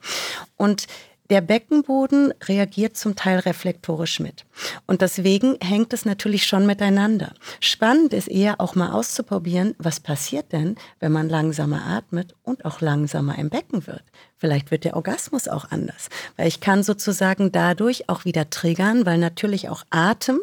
Und 0.58 0.88
der 1.30 1.42
Beckenboden 1.42 2.34
reagiert 2.44 2.98
zum 2.98 3.16
Teil 3.16 3.40
reflektorisch 3.40 4.20
mit. 4.20 4.46
Und 4.86 5.02
deswegen 5.02 5.58
hängt 5.62 5.94
es 5.94 6.06
natürlich 6.06 6.46
schon 6.46 6.66
miteinander. 6.66 7.34
Spannend 7.60 8.14
ist 8.14 8.28
eher 8.28 8.62
auch 8.62 8.76
mal 8.76 8.92
auszuprobieren, 8.92 9.76
was 9.78 10.00
passiert 10.00 10.52
denn, 10.52 10.76
wenn 11.00 11.12
man 11.12 11.30
langsamer 11.30 11.86
atmet 11.86 12.36
und 12.44 12.66
auch 12.66 12.82
langsamer 12.82 13.38
im 13.38 13.50
Becken 13.50 13.88
wird. 13.88 14.04
Vielleicht 14.38 14.72
wird 14.72 14.84
der 14.84 14.96
Orgasmus 14.96 15.48
auch 15.48 15.72
anders. 15.72 16.10
Weil 16.38 16.48
ich 16.48 16.60
kann 16.60 16.84
sozusagen 16.84 17.52
dadurch 17.52 18.10
auch 18.10 18.26
wieder 18.26 18.50
triggern, 18.50 19.06
weil 19.06 19.18
natürlich 19.18 19.70
auch 19.70 19.84
Atem 19.90 20.40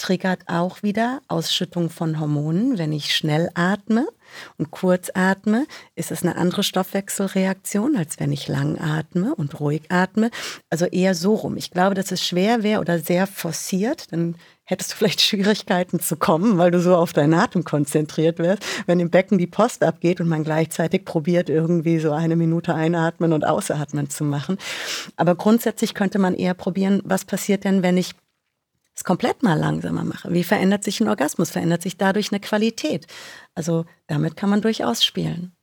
triggert 0.00 0.40
auch 0.46 0.82
wieder 0.82 1.20
Ausschüttung 1.28 1.90
von 1.90 2.18
Hormonen, 2.18 2.78
wenn 2.78 2.90
ich 2.90 3.14
schnell 3.14 3.50
atme 3.54 4.06
und 4.56 4.70
kurz 4.70 5.10
atme, 5.12 5.66
ist 5.94 6.10
es 6.10 6.22
eine 6.22 6.36
andere 6.36 6.62
Stoffwechselreaktion, 6.62 7.96
als 7.96 8.18
wenn 8.18 8.32
ich 8.32 8.48
lang 8.48 8.78
atme 8.80 9.34
und 9.34 9.60
ruhig 9.60 9.82
atme. 9.90 10.30
Also 10.70 10.86
eher 10.86 11.14
so 11.14 11.34
rum. 11.34 11.56
Ich 11.58 11.70
glaube, 11.70 11.94
dass 11.94 12.12
es 12.12 12.24
schwer 12.24 12.62
wäre 12.62 12.80
oder 12.80 12.98
sehr 12.98 13.26
forciert, 13.26 14.10
dann 14.12 14.36
hättest 14.64 14.92
du 14.92 14.96
vielleicht 14.96 15.20
Schwierigkeiten 15.20 16.00
zu 16.00 16.16
kommen, 16.16 16.56
weil 16.56 16.70
du 16.70 16.80
so 16.80 16.96
auf 16.96 17.12
deinen 17.12 17.34
Atem 17.34 17.64
konzentriert 17.64 18.38
wirst, 18.38 18.64
wenn 18.86 19.00
im 19.00 19.10
Becken 19.10 19.36
die 19.36 19.46
Post 19.46 19.84
abgeht 19.84 20.20
und 20.20 20.28
man 20.28 20.44
gleichzeitig 20.44 21.04
probiert, 21.04 21.50
irgendwie 21.50 21.98
so 21.98 22.12
eine 22.12 22.36
Minute 22.36 22.74
einatmen 22.74 23.34
und 23.34 23.46
ausatmen 23.46 24.08
zu 24.08 24.24
machen. 24.24 24.56
Aber 25.16 25.34
grundsätzlich 25.34 25.92
könnte 25.92 26.18
man 26.18 26.34
eher 26.34 26.54
probieren, 26.54 27.02
was 27.04 27.26
passiert 27.26 27.64
denn, 27.64 27.82
wenn 27.82 27.98
ich 27.98 28.14
es 29.00 29.04
komplett 29.04 29.42
mal 29.42 29.58
langsamer 29.58 30.04
mache? 30.04 30.30
Wie 30.30 30.44
verändert 30.44 30.84
sich 30.84 31.00
ein 31.00 31.08
Orgasmus? 31.08 31.50
Verändert 31.50 31.82
sich 31.82 31.96
dadurch 31.96 32.32
eine 32.32 32.40
Qualität? 32.40 33.06
Also 33.54 33.86
damit 34.06 34.36
kann 34.36 34.50
man 34.50 34.60
durchaus 34.60 35.02
spielen. 35.02 35.56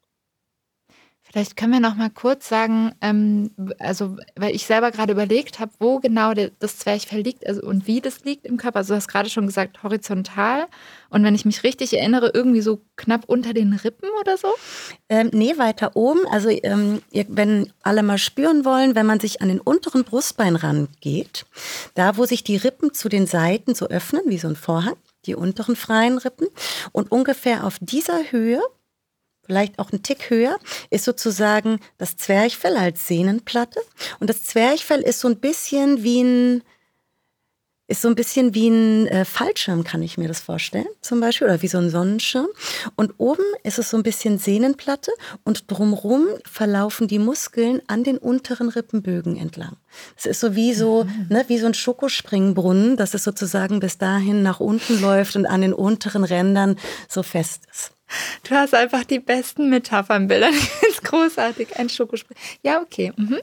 Vielleicht 1.38 1.56
können 1.56 1.74
wir 1.74 1.80
noch 1.80 1.94
mal 1.94 2.10
kurz 2.10 2.50
sagen, 2.50 2.96
ähm, 3.00 3.52
also 3.78 4.18
weil 4.36 4.56
ich 4.56 4.66
selber 4.66 4.90
gerade 4.90 5.14
überlegt 5.14 5.60
habe, 5.60 5.72
wo 5.78 6.00
genau 6.00 6.34
der, 6.34 6.50
das 6.58 6.80
Zwerchfell 6.80 7.22
liegt 7.22 7.46
also, 7.46 7.62
und 7.62 7.86
wie 7.86 8.02
das 8.02 8.24
liegt 8.24 8.48
im 8.48 8.58
Körper. 8.58 8.78
Also 8.78 8.94
du 8.94 8.98
hast 8.98 9.08
gerade 9.08 9.30
schon 9.30 9.46
gesagt 9.46 9.84
horizontal 9.84 10.66
und 11.12 11.24
wenn 11.24 11.36
ich 11.36 11.46
mich 11.46 11.64
richtig 11.64 11.94
erinnere, 11.94 12.32
irgendwie 12.34 12.62
so 12.62 12.82
knapp 12.96 13.26
unter 13.28 13.54
den 13.54 13.74
Rippen 13.74 14.10
oder 14.20 14.36
so? 14.36 14.48
Ähm, 15.10 15.30
nee, 15.32 15.56
weiter 15.60 15.96
oben. 15.96 16.22
Also 16.32 16.50
ähm, 16.50 17.04
wenn 17.12 17.72
alle 17.84 18.02
mal 18.02 18.18
spüren 18.18 18.66
wollen, 18.66 18.96
wenn 18.96 19.06
man 19.06 19.20
sich 19.20 19.40
an 19.44 19.50
den 19.50 19.60
unteren 19.60 20.06
Brustbein 20.06 20.56
rangeht, 20.56 21.46
da 21.94 22.18
wo 22.18 22.26
sich 22.26 22.44
die 22.44 22.58
Rippen 22.58 22.96
zu 22.96 23.10
den 23.10 23.28
Seiten 23.28 23.76
so 23.76 23.86
öffnen, 23.90 24.24
wie 24.26 24.40
so 24.40 24.48
ein 24.48 24.56
Vorhang, 24.56 24.96
die 25.28 25.36
unteren 25.36 25.76
freien 25.76 26.18
Rippen 26.18 26.48
und 26.94 27.12
ungefähr 27.12 27.64
auf 27.64 27.78
dieser 27.80 28.32
Höhe 28.32 28.60
vielleicht 29.48 29.80
auch 29.80 29.92
ein 29.92 30.04
Tick 30.04 30.30
höher, 30.30 30.60
ist 30.90 31.06
sozusagen 31.06 31.80
das 31.98 32.18
Zwerchfell 32.18 32.78
als 32.78 33.08
Sehnenplatte. 33.08 33.80
Und 34.20 34.30
das 34.30 34.44
Zwerchfell 34.44 35.02
ist 35.02 35.22
so 35.22 35.28
ein 35.28 35.40
bisschen 35.40 36.04
wie 36.04 36.22
ein, 36.22 36.64
ist 37.88 38.02
so 38.02 38.10
ein 38.10 38.16
bisschen 38.16 38.54
wie 38.54 38.68
ein 38.68 39.08
äh, 39.08 39.24
Fallschirm, 39.24 39.86
kann 39.86 40.04
ich 40.04 40.18
mir 40.18 40.28
das 40.28 40.42
vorstellen, 40.42 40.88
zum 41.00 41.22
Beispiel, 41.22 41.48
oder 41.48 41.62
wie 41.62 41.70
so 41.70 41.78
ein 41.78 41.90
Sonnenschirm. 41.90 42.48
Und 42.98 43.14
oben 43.18 43.46
ist 43.64 43.80
es 43.80 43.90
so 43.90 43.96
ein 43.98 44.04
bisschen 44.04 44.38
Sehnenplatte 44.38 45.12
und 45.46 45.72
drumrum 45.72 46.28
verlaufen 46.44 47.08
die 47.08 47.20
Muskeln 47.20 47.82
an 47.88 48.04
den 48.04 48.18
unteren 48.18 48.68
Rippenbögen 48.68 49.38
entlang. 49.38 49.78
Es 50.18 50.26
ist 50.26 50.42
so 50.42 50.56
wie 50.56 50.74
so, 50.74 51.06
mhm. 51.06 51.28
ne, 51.30 51.46
wie 51.48 51.58
so 51.58 51.66
ein 51.66 51.74
Schokospringbrunnen, 51.74 52.98
dass 52.98 53.14
es 53.14 53.24
sozusagen 53.24 53.80
bis 53.80 53.98
dahin 53.98 54.44
nach 54.44 54.60
unten 54.60 55.00
läuft 55.00 55.38
und 55.38 55.46
an 55.46 55.62
den 55.62 55.74
unteren 55.74 56.26
Rändern 56.26 56.78
so 57.08 57.24
fest 57.24 57.64
ist. 57.72 57.97
Du 58.44 58.56
hast 58.56 58.74
einfach 58.74 59.04
die 59.04 59.20
besten 59.20 59.70
Metaphernbilder. 59.70 60.50
Es 60.90 61.02
großartig. 61.02 61.78
Ein 61.78 61.90
Schokosprich. 61.90 62.38
Ja, 62.64 62.82
okay. 62.82 63.14
Mhm. 63.16 63.42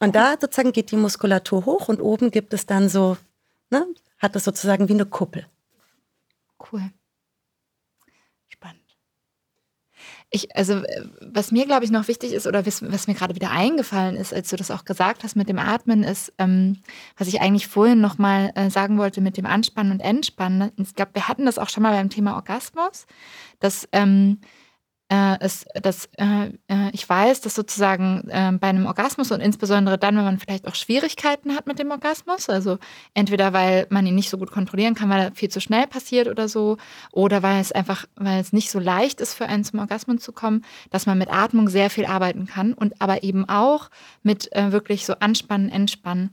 Und 0.00 0.14
da 0.14 0.32
sozusagen 0.40 0.72
geht 0.72 0.90
die 0.90 0.96
Muskulatur 0.96 1.64
hoch 1.64 1.88
und 1.88 2.00
oben 2.00 2.30
gibt 2.30 2.52
es 2.52 2.66
dann 2.66 2.88
so, 2.88 3.16
ne, 3.70 3.86
hat 4.18 4.36
es 4.36 4.44
sozusagen 4.44 4.88
wie 4.88 4.94
eine 4.94 5.06
Kuppel. 5.06 5.46
Cool. 6.58 6.90
Spannend. 8.48 8.96
Ich, 10.34 10.56
also, 10.56 10.82
was 11.20 11.52
mir, 11.52 11.66
glaube 11.66 11.84
ich, 11.84 11.90
noch 11.90 12.08
wichtig 12.08 12.32
ist, 12.32 12.46
oder 12.46 12.64
was, 12.64 12.82
was 12.90 13.06
mir 13.06 13.12
gerade 13.12 13.34
wieder 13.34 13.50
eingefallen 13.50 14.16
ist, 14.16 14.32
als 14.32 14.48
du 14.48 14.56
das 14.56 14.70
auch 14.70 14.86
gesagt 14.86 15.24
hast 15.24 15.36
mit 15.36 15.46
dem 15.46 15.58
Atmen, 15.58 16.02
ist, 16.02 16.32
ähm, 16.38 16.78
was 17.18 17.28
ich 17.28 17.42
eigentlich 17.42 17.68
vorhin 17.68 18.00
nochmal 18.00 18.50
äh, 18.54 18.70
sagen 18.70 18.96
wollte 18.96 19.20
mit 19.20 19.36
dem 19.36 19.44
Anspannen 19.44 19.92
und 19.92 20.00
Entspannen. 20.00 20.72
Ich 20.78 20.94
glaube, 20.94 21.10
wir 21.14 21.28
hatten 21.28 21.44
das 21.44 21.58
auch 21.58 21.68
schon 21.68 21.82
mal 21.82 21.92
beim 21.92 22.08
Thema 22.08 22.34
Orgasmus, 22.34 23.06
dass 23.60 23.86
ähm, 23.92 24.38
äh, 25.12 25.36
es, 25.40 25.66
dass 25.74 26.08
äh, 26.16 26.46
äh, 26.68 26.90
ich 26.92 27.06
weiß, 27.06 27.42
dass 27.42 27.54
sozusagen 27.54 28.28
äh, 28.30 28.50
bei 28.58 28.68
einem 28.68 28.86
Orgasmus 28.86 29.30
und 29.30 29.40
insbesondere 29.40 29.98
dann, 29.98 30.16
wenn 30.16 30.24
man 30.24 30.38
vielleicht 30.38 30.66
auch 30.66 30.74
Schwierigkeiten 30.74 31.54
hat 31.54 31.66
mit 31.66 31.78
dem 31.78 31.90
Orgasmus, 31.90 32.48
also 32.48 32.78
entweder 33.12 33.52
weil 33.52 33.86
man 33.90 34.06
ihn 34.06 34.14
nicht 34.14 34.30
so 34.30 34.38
gut 34.38 34.50
kontrollieren 34.50 34.94
kann, 34.94 35.10
weil 35.10 35.20
er 35.20 35.32
viel 35.32 35.50
zu 35.50 35.60
schnell 35.60 35.86
passiert 35.86 36.28
oder 36.28 36.48
so, 36.48 36.78
oder 37.12 37.42
weil 37.42 37.60
es 37.60 37.72
einfach, 37.72 38.06
weil 38.16 38.40
es 38.40 38.54
nicht 38.54 38.70
so 38.70 38.78
leicht 38.78 39.20
ist 39.20 39.34
für 39.34 39.46
einen 39.46 39.64
zum 39.64 39.80
Orgasmus 39.80 40.22
zu 40.22 40.32
kommen, 40.32 40.64
dass 40.90 41.04
man 41.04 41.18
mit 41.18 41.30
Atmung 41.30 41.68
sehr 41.68 41.90
viel 41.90 42.06
arbeiten 42.06 42.46
kann 42.46 42.72
und 42.72 43.02
aber 43.02 43.22
eben 43.22 43.46
auch 43.46 43.90
mit 44.22 44.50
äh, 44.56 44.72
wirklich 44.72 45.04
so 45.04 45.14
Anspannen, 45.20 45.68
Entspannen 45.68 46.30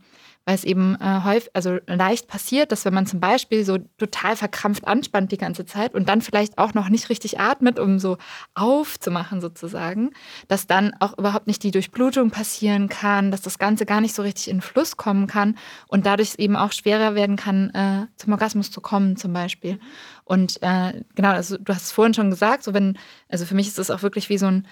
weil 0.50 0.56
es 0.56 0.64
eben 0.64 0.96
äh, 1.00 1.22
häufig, 1.24 1.52
also 1.54 1.78
leicht 1.86 2.28
passiert, 2.28 2.72
dass 2.72 2.84
wenn 2.84 2.94
man 2.96 3.06
zum 3.06 3.20
Beispiel 3.20 3.64
so 3.64 3.78
total 4.00 4.36
verkrampft 4.36 4.88
anspannt 4.88 5.32
die 5.32 5.38
ganze 5.38 5.64
Zeit 5.64 5.94
und 5.94 6.10
dann 6.10 6.24
vielleicht 6.24 6.58
auch 6.58 6.74
noch 6.74 6.90
nicht 6.90 7.10
richtig 7.10 7.40
atmet, 7.40 7.78
um 7.78 8.00
so 8.00 8.18
aufzumachen 8.56 9.42
sozusagen, 9.42 10.10
dass 10.48 10.66
dann 10.66 10.96
auch 11.02 11.16
überhaupt 11.20 11.46
nicht 11.46 11.62
die 11.62 11.70
Durchblutung 11.70 12.32
passieren 12.32 12.90
kann, 12.90 13.30
dass 13.30 13.42
das 13.42 13.60
Ganze 13.60 13.86
gar 13.86 14.02
nicht 14.02 14.16
so 14.16 14.24
richtig 14.24 14.48
in 14.48 14.62
Fluss 14.62 14.98
kommen 14.98 15.28
kann 15.28 15.56
und 15.88 16.08
dadurch 16.08 16.34
eben 16.40 16.56
auch 16.56 16.72
schwerer 16.72 17.14
werden 17.14 17.36
kann, 17.36 17.70
äh, 17.76 18.08
zum 18.18 18.34
Orgasmus 18.34 18.72
zu 18.72 18.82
kommen 18.82 19.18
zum 19.18 19.34
Beispiel. 19.34 19.80
Und 20.26 20.64
äh, 20.64 21.04
genau, 21.14 21.30
also 21.30 21.60
du 21.60 21.72
hast 21.72 21.84
es 21.84 21.92
vorhin 21.92 22.16
schon 22.16 22.32
gesagt, 22.32 22.64
so 22.64 22.74
wenn, 22.74 22.98
also 23.30 23.46
für 23.46 23.54
mich 23.54 23.68
ist 23.68 23.78
das 23.78 23.92
auch 23.92 24.02
wirklich 24.02 24.30
wie 24.30 24.40
so 24.40 24.48
ein 24.48 24.66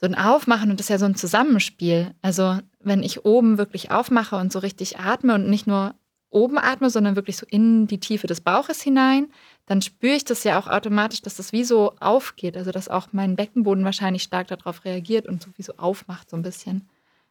so 0.00 0.06
ein 0.06 0.14
Aufmachen 0.14 0.70
und 0.70 0.78
das 0.78 0.86
ist 0.86 0.90
ja 0.90 0.98
so 0.98 1.06
ein 1.06 1.16
Zusammenspiel. 1.16 2.14
Also 2.22 2.58
wenn 2.80 3.02
ich 3.02 3.24
oben 3.24 3.58
wirklich 3.58 3.90
aufmache 3.90 4.36
und 4.36 4.52
so 4.52 4.60
richtig 4.60 4.98
atme 4.98 5.34
und 5.34 5.48
nicht 5.48 5.66
nur 5.66 5.94
oben 6.30 6.58
atme, 6.58 6.90
sondern 6.90 7.16
wirklich 7.16 7.36
so 7.36 7.46
in 7.48 7.86
die 7.86 7.98
Tiefe 8.00 8.26
des 8.26 8.40
Bauches 8.40 8.82
hinein, 8.82 9.28
dann 9.66 9.82
spüre 9.82 10.14
ich 10.14 10.24
das 10.24 10.44
ja 10.44 10.58
auch 10.58 10.66
automatisch, 10.66 11.22
dass 11.22 11.36
das 11.36 11.52
wie 11.52 11.64
so 11.64 11.94
aufgeht. 12.00 12.56
Also 12.56 12.70
dass 12.70 12.88
auch 12.88 13.08
mein 13.12 13.34
Beckenboden 13.34 13.84
wahrscheinlich 13.84 14.22
stark 14.22 14.48
darauf 14.48 14.84
reagiert 14.84 15.26
und 15.26 15.42
so 15.42 15.50
wie 15.56 15.62
so 15.62 15.72
aufmacht 15.76 16.30
so 16.30 16.36
ein 16.36 16.42
bisschen. 16.42 16.88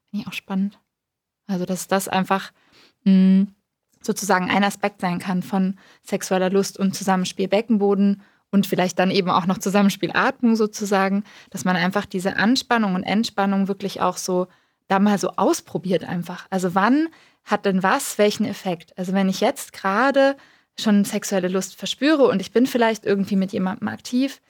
Finde 0.09 0.23
ich 0.23 0.27
auch 0.27 0.33
spannend. 0.33 0.79
Also 1.47 1.65
dass 1.65 1.87
das 1.87 2.07
einfach 2.07 2.51
mh, 3.03 3.11
hm, 3.11 3.55
sozusagen 4.01 4.49
ein 4.49 4.63
Aspekt 4.63 5.01
sein 5.01 5.19
kann 5.19 5.41
von 5.41 5.77
sexueller 6.03 6.49
Lust 6.49 6.77
und 6.77 6.95
Zusammenspiel 6.95 7.47
Beckenboden 7.47 8.21
und 8.51 8.67
vielleicht 8.67 8.99
dann 8.99 9.11
eben 9.11 9.29
auch 9.29 9.45
noch 9.45 9.57
Zusammenspiel 9.57 10.11
Atmung 10.13 10.55
sozusagen, 10.55 11.23
dass 11.49 11.65
man 11.65 11.75
einfach 11.75 12.05
diese 12.05 12.37
Anspannung 12.37 12.95
und 12.95 13.03
Entspannung 13.03 13.67
wirklich 13.67 14.01
auch 14.01 14.17
so 14.17 14.47
da 14.87 14.99
mal 14.99 15.17
so 15.17 15.31
ausprobiert 15.35 16.03
einfach. 16.05 16.47
Also 16.49 16.73
wann 16.73 17.09
hat 17.43 17.65
denn 17.65 17.83
was 17.83 18.17
welchen 18.17 18.45
Effekt? 18.45 18.97
Also 18.97 19.13
wenn 19.13 19.29
ich 19.29 19.41
jetzt 19.41 19.73
gerade 19.73 20.37
schon 20.79 21.03
sexuelle 21.05 21.47
Lust 21.47 21.75
verspüre 21.75 22.27
und 22.27 22.39
ich 22.39 22.51
bin 22.51 22.67
vielleicht 22.67 23.05
irgendwie 23.05 23.35
mit 23.35 23.51
jemandem 23.51 23.87
aktiv 23.87 24.41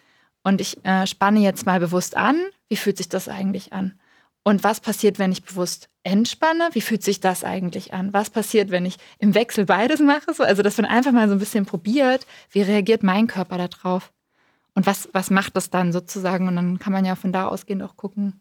und 0.43 0.61
ich 0.61 0.83
äh, 0.85 1.07
spanne 1.07 1.39
jetzt 1.39 1.65
mal 1.65 1.79
bewusst 1.79 2.15
an, 2.17 2.41
wie 2.67 2.75
fühlt 2.75 2.97
sich 2.97 3.09
das 3.09 3.29
eigentlich 3.29 3.73
an? 3.73 3.99
Und 4.47 4.63
was 4.63 4.79
passiert, 4.79 5.19
wenn 5.19 5.33
ich 5.33 5.43
bewusst 5.43 5.89
entspanne? 6.03 6.69
Wie 6.71 6.79
fühlt 6.79 7.03
sich 7.03 7.19
das 7.19 7.43
eigentlich 7.43 7.93
an? 7.93 8.13
Was 8.13 8.29
passiert, 8.29 8.71
wenn 8.71 8.85
ich 8.85 8.95
im 9.19 9.35
Wechsel 9.35 9.65
beides 9.65 9.99
mache? 9.99 10.33
So, 10.33 10.41
also, 10.41 10.61
dass 10.61 10.77
man 10.77 10.85
einfach 10.85 11.11
mal 11.11 11.27
so 11.27 11.33
ein 11.35 11.39
bisschen 11.39 11.65
probiert, 11.65 12.25
wie 12.51 12.61
reagiert 12.61 13.03
mein 13.03 13.27
Körper 13.27 13.57
darauf? 13.57 14.13
Und 14.73 14.85
was, 14.85 15.09
was 15.11 15.31
macht 15.31 15.57
das 15.57 15.69
dann 15.69 15.91
sozusagen? 15.91 16.47
Und 16.47 16.55
dann 16.55 16.79
kann 16.79 16.93
man 16.93 17.03
ja 17.03 17.17
von 17.17 17.33
da 17.33 17.49
ausgehend 17.49 17.83
auch 17.83 17.97
gucken, 17.97 18.39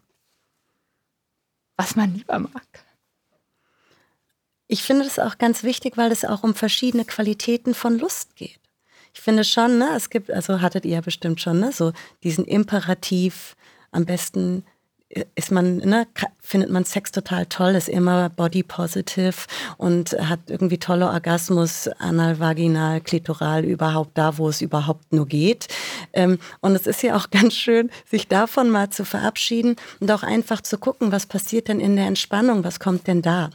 was 1.75 1.97
man 1.97 2.13
lieber 2.13 2.39
mag. 2.39 2.85
Ich 4.67 4.83
finde 4.83 5.03
das 5.03 5.19
auch 5.19 5.37
ganz 5.37 5.63
wichtig, 5.63 5.97
weil 5.97 6.13
es 6.13 6.23
auch 6.23 6.43
um 6.43 6.55
verschiedene 6.55 7.03
Qualitäten 7.03 7.73
von 7.73 7.99
Lust 7.99 8.37
geht. 8.37 8.61
Ich 9.13 9.19
finde 9.19 9.43
schon, 9.43 9.77
ne, 9.77 9.89
es 9.97 10.09
gibt, 10.09 10.31
also 10.31 10.61
hattet 10.61 10.85
ihr 10.85 10.93
ja 10.93 11.01
bestimmt 11.01 11.41
schon, 11.41 11.59
ne, 11.59 11.73
so 11.73 11.91
diesen 12.23 12.45
Imperativ, 12.45 13.57
am 13.91 14.05
besten 14.05 14.63
ist 15.09 15.51
man, 15.51 15.77
ne, 15.77 16.05
findet 16.41 16.69
man 16.69 16.83
Sex 16.83 17.11
total 17.11 17.45
toll, 17.45 17.75
ist 17.75 17.87
immer 17.87 18.29
body 18.29 18.63
positive 18.63 19.35
und 19.77 20.11
hat 20.19 20.39
irgendwie 20.47 20.79
tolle 20.79 21.07
Orgasmus, 21.07 21.87
anal, 21.99 22.39
vaginal, 22.39 22.99
klitoral, 22.99 23.63
überhaupt 23.63 24.17
da, 24.17 24.37
wo 24.37 24.49
es 24.49 24.61
überhaupt 24.61 25.13
nur 25.13 25.25
geht. 25.25 25.67
Ähm, 26.11 26.39
und 26.59 26.75
es 26.75 26.87
ist 26.87 27.03
ja 27.03 27.15
auch 27.15 27.29
ganz 27.31 27.53
schön, 27.53 27.89
sich 28.05 28.27
davon 28.27 28.69
mal 28.69 28.89
zu 28.89 29.05
verabschieden 29.05 29.77
und 30.01 30.11
auch 30.11 30.23
einfach 30.23 30.61
zu 30.61 30.77
gucken, 30.77 31.11
was 31.11 31.25
passiert 31.25 31.69
denn 31.69 31.79
in 31.79 31.95
der 31.95 32.07
Entspannung, 32.07 32.63
was 32.65 32.79
kommt 32.79 33.07
denn 33.07 33.21
da? 33.21 33.49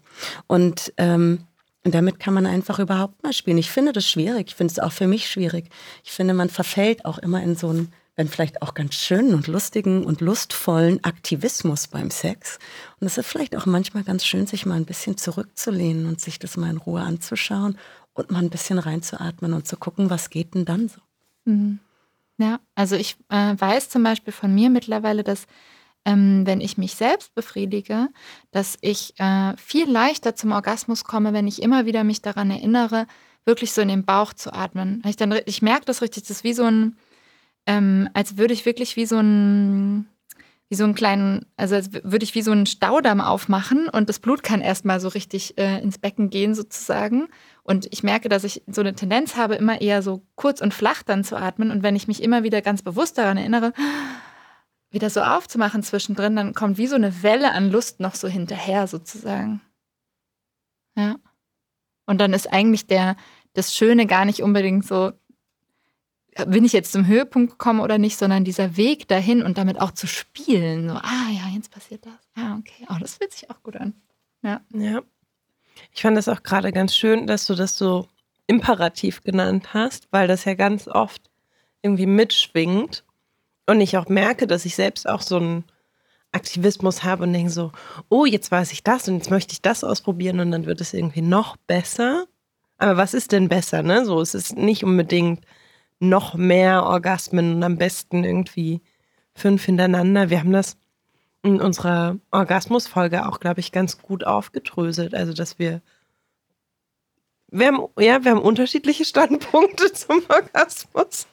Und 0.46 0.92
ähm, 0.96 1.46
und 1.84 1.96
damit 1.96 2.20
kann 2.20 2.32
man 2.32 2.46
einfach 2.46 2.78
überhaupt 2.78 3.24
mal 3.24 3.32
spielen. 3.32 3.58
Ich 3.58 3.68
finde 3.68 3.92
das 3.92 4.08
schwierig. 4.08 4.50
Ich 4.50 4.54
finde 4.54 4.70
es 4.70 4.78
auch 4.78 4.92
für 4.92 5.08
mich 5.08 5.28
schwierig. 5.28 5.68
Ich 6.04 6.12
finde, 6.12 6.32
man 6.32 6.48
verfällt 6.48 7.04
auch 7.04 7.18
immer 7.18 7.42
in 7.42 7.56
so 7.56 7.72
ein 7.72 7.92
wenn 8.16 8.28
vielleicht 8.28 8.62
auch 8.62 8.74
ganz 8.74 8.94
schönen 8.94 9.34
und 9.34 9.46
lustigen 9.46 10.04
und 10.04 10.20
lustvollen 10.20 11.02
Aktivismus 11.02 11.88
beim 11.88 12.10
Sex. 12.10 12.58
Und 13.00 13.06
es 13.06 13.18
ist 13.18 13.26
vielleicht 13.26 13.56
auch 13.56 13.66
manchmal 13.66 14.04
ganz 14.04 14.24
schön, 14.24 14.46
sich 14.46 14.66
mal 14.66 14.74
ein 14.74 14.84
bisschen 14.84 15.16
zurückzulehnen 15.16 16.06
und 16.06 16.20
sich 16.20 16.38
das 16.38 16.56
mal 16.56 16.70
in 16.70 16.76
Ruhe 16.76 17.00
anzuschauen 17.00 17.78
und 18.12 18.30
mal 18.30 18.40
ein 18.40 18.50
bisschen 18.50 18.78
reinzuatmen 18.78 19.54
und 19.54 19.66
zu 19.66 19.76
gucken, 19.76 20.10
was 20.10 20.30
geht 20.30 20.54
denn 20.54 20.64
dann 20.64 20.88
so. 20.88 21.00
Mhm. 21.44 21.78
Ja, 22.38 22.60
also 22.74 22.96
ich 22.96 23.16
äh, 23.28 23.54
weiß 23.56 23.88
zum 23.88 24.02
Beispiel 24.02 24.32
von 24.32 24.54
mir 24.54 24.68
mittlerweile, 24.68 25.22
dass 25.22 25.46
ähm, 26.04 26.42
wenn 26.46 26.60
ich 26.60 26.78
mich 26.78 26.94
selbst 26.96 27.34
befriedige, 27.34 28.08
dass 28.50 28.76
ich 28.80 29.14
äh, 29.18 29.56
viel 29.56 29.88
leichter 29.88 30.34
zum 30.34 30.52
Orgasmus 30.52 31.04
komme, 31.04 31.32
wenn 31.32 31.46
ich 31.46 31.62
immer 31.62 31.86
wieder 31.86 32.04
mich 32.04 32.22
daran 32.22 32.50
erinnere, 32.50 33.06
wirklich 33.44 33.72
so 33.72 33.80
in 33.80 33.88
den 33.88 34.04
Bauch 34.04 34.32
zu 34.32 34.52
atmen. 34.52 35.02
Ich, 35.06 35.16
ich 35.46 35.62
merke 35.62 35.84
das 35.84 36.02
richtig, 36.02 36.24
das 36.24 36.38
ist 36.38 36.44
wie 36.44 36.54
so 36.54 36.64
ein, 36.64 36.96
ähm, 37.66 38.08
als 38.14 38.36
würde 38.36 38.54
ich 38.54 38.66
wirklich 38.66 38.96
wie 38.96 39.06
so 39.06 39.18
ein 39.18 40.06
wie 40.72 40.76
so 40.76 40.84
einen 40.84 40.94
kleinen, 40.94 41.44
also 41.58 41.74
als 41.74 41.92
würde 41.92 42.24
ich 42.24 42.34
wie 42.34 42.40
so 42.40 42.50
einen 42.50 42.64
Staudamm 42.64 43.20
aufmachen 43.20 43.90
und 43.90 44.08
das 44.08 44.20
Blut 44.20 44.42
kann 44.42 44.62
erstmal 44.62 45.00
so 45.00 45.08
richtig 45.08 45.58
äh, 45.58 45.78
ins 45.82 45.98
Becken 45.98 46.30
gehen 46.30 46.54
sozusagen. 46.54 47.28
Und 47.62 47.86
ich 47.92 48.02
merke, 48.02 48.30
dass 48.30 48.42
ich 48.42 48.62
so 48.66 48.80
eine 48.80 48.94
Tendenz 48.94 49.36
habe, 49.36 49.56
immer 49.56 49.82
eher 49.82 50.00
so 50.00 50.22
kurz 50.34 50.62
und 50.62 50.72
flach 50.72 51.02
dann 51.02 51.24
zu 51.24 51.36
atmen. 51.36 51.70
Und 51.70 51.82
wenn 51.82 51.94
ich 51.94 52.08
mich 52.08 52.22
immer 52.22 52.42
wieder 52.42 52.62
ganz 52.62 52.80
bewusst 52.80 53.18
daran 53.18 53.36
erinnere, 53.36 53.74
wieder 54.90 55.10
so 55.10 55.20
aufzumachen 55.20 55.82
zwischendrin, 55.82 56.36
dann 56.36 56.54
kommt 56.54 56.78
wie 56.78 56.86
so 56.86 56.96
eine 56.96 57.22
Welle 57.22 57.52
an 57.52 57.70
Lust 57.70 58.00
noch 58.00 58.14
so 58.14 58.26
hinterher 58.26 58.86
sozusagen. 58.86 59.60
Ja. 60.96 61.16
Und 62.06 62.18
dann 62.18 62.32
ist 62.32 62.50
eigentlich 62.50 62.86
der, 62.86 63.16
das 63.52 63.74
Schöne 63.74 64.06
gar 64.06 64.24
nicht 64.24 64.42
unbedingt 64.42 64.86
so 64.86 65.12
bin 66.46 66.64
ich 66.64 66.72
jetzt 66.72 66.92
zum 66.92 67.06
Höhepunkt 67.06 67.52
gekommen 67.52 67.80
oder 67.80 67.98
nicht, 67.98 68.18
sondern 68.18 68.44
dieser 68.44 68.76
Weg 68.76 69.08
dahin 69.08 69.42
und 69.42 69.58
damit 69.58 69.80
auch 69.80 69.90
zu 69.90 70.06
spielen. 70.06 70.88
So, 70.88 70.94
ah 70.94 71.30
ja, 71.30 71.54
jetzt 71.54 71.70
passiert 71.70 72.06
das. 72.06 72.14
Ah, 72.34 72.56
okay. 72.58 72.86
Oh, 72.88 72.96
das 72.98 73.16
fühlt 73.16 73.32
sich 73.32 73.50
auch 73.50 73.62
gut 73.62 73.76
an. 73.76 73.94
Ja. 74.42 74.60
Ja. 74.74 75.02
Ich 75.92 76.02
fand 76.02 76.16
das 76.16 76.28
auch 76.28 76.42
gerade 76.42 76.72
ganz 76.72 76.96
schön, 76.96 77.26
dass 77.26 77.46
du 77.46 77.54
das 77.54 77.76
so 77.76 78.08
imperativ 78.46 79.22
genannt 79.22 79.74
hast, 79.74 80.08
weil 80.10 80.26
das 80.26 80.44
ja 80.44 80.54
ganz 80.54 80.88
oft 80.88 81.30
irgendwie 81.82 82.06
mitschwingt 82.06 83.04
und 83.66 83.80
ich 83.80 83.96
auch 83.96 84.08
merke, 84.08 84.46
dass 84.46 84.64
ich 84.64 84.74
selbst 84.74 85.08
auch 85.08 85.22
so 85.22 85.36
einen 85.36 85.64
Aktivismus 86.32 87.04
habe 87.04 87.24
und 87.24 87.32
denke 87.32 87.50
so, 87.50 87.72
oh, 88.08 88.24
jetzt 88.24 88.50
weiß 88.50 88.72
ich 88.72 88.82
das 88.82 89.06
und 89.08 89.16
jetzt 89.16 89.30
möchte 89.30 89.52
ich 89.52 89.62
das 89.62 89.84
ausprobieren 89.84 90.40
und 90.40 90.50
dann 90.50 90.66
wird 90.66 90.80
es 90.80 90.94
irgendwie 90.94 91.22
noch 91.22 91.56
besser. 91.66 92.26
Aber 92.78 92.96
was 92.96 93.14
ist 93.14 93.32
denn 93.32 93.48
besser, 93.48 93.82
ne? 93.82 94.04
So, 94.04 94.20
es 94.20 94.34
ist 94.34 94.56
nicht 94.56 94.82
unbedingt 94.82 95.44
noch 96.02 96.34
mehr 96.34 96.82
Orgasmen 96.84 97.54
und 97.54 97.62
am 97.62 97.78
besten 97.78 98.24
irgendwie 98.24 98.80
fünf 99.34 99.64
hintereinander. 99.64 100.30
Wir 100.30 100.40
haben 100.40 100.52
das 100.52 100.76
in 101.42 101.60
unserer 101.60 102.16
Orgasmusfolge 102.32 103.26
auch, 103.26 103.38
glaube 103.38 103.60
ich, 103.60 103.72
ganz 103.72 103.98
gut 104.02 104.24
aufgedröselt. 104.24 105.14
Also, 105.14 105.32
dass 105.32 105.58
wir, 105.60 105.80
wir 107.48 107.68
haben, 107.68 107.86
ja, 107.98 108.24
wir 108.24 108.32
haben 108.32 108.42
unterschiedliche 108.42 109.04
Standpunkte 109.04 109.92
zum 109.92 110.22
Orgasmus. 110.28 111.28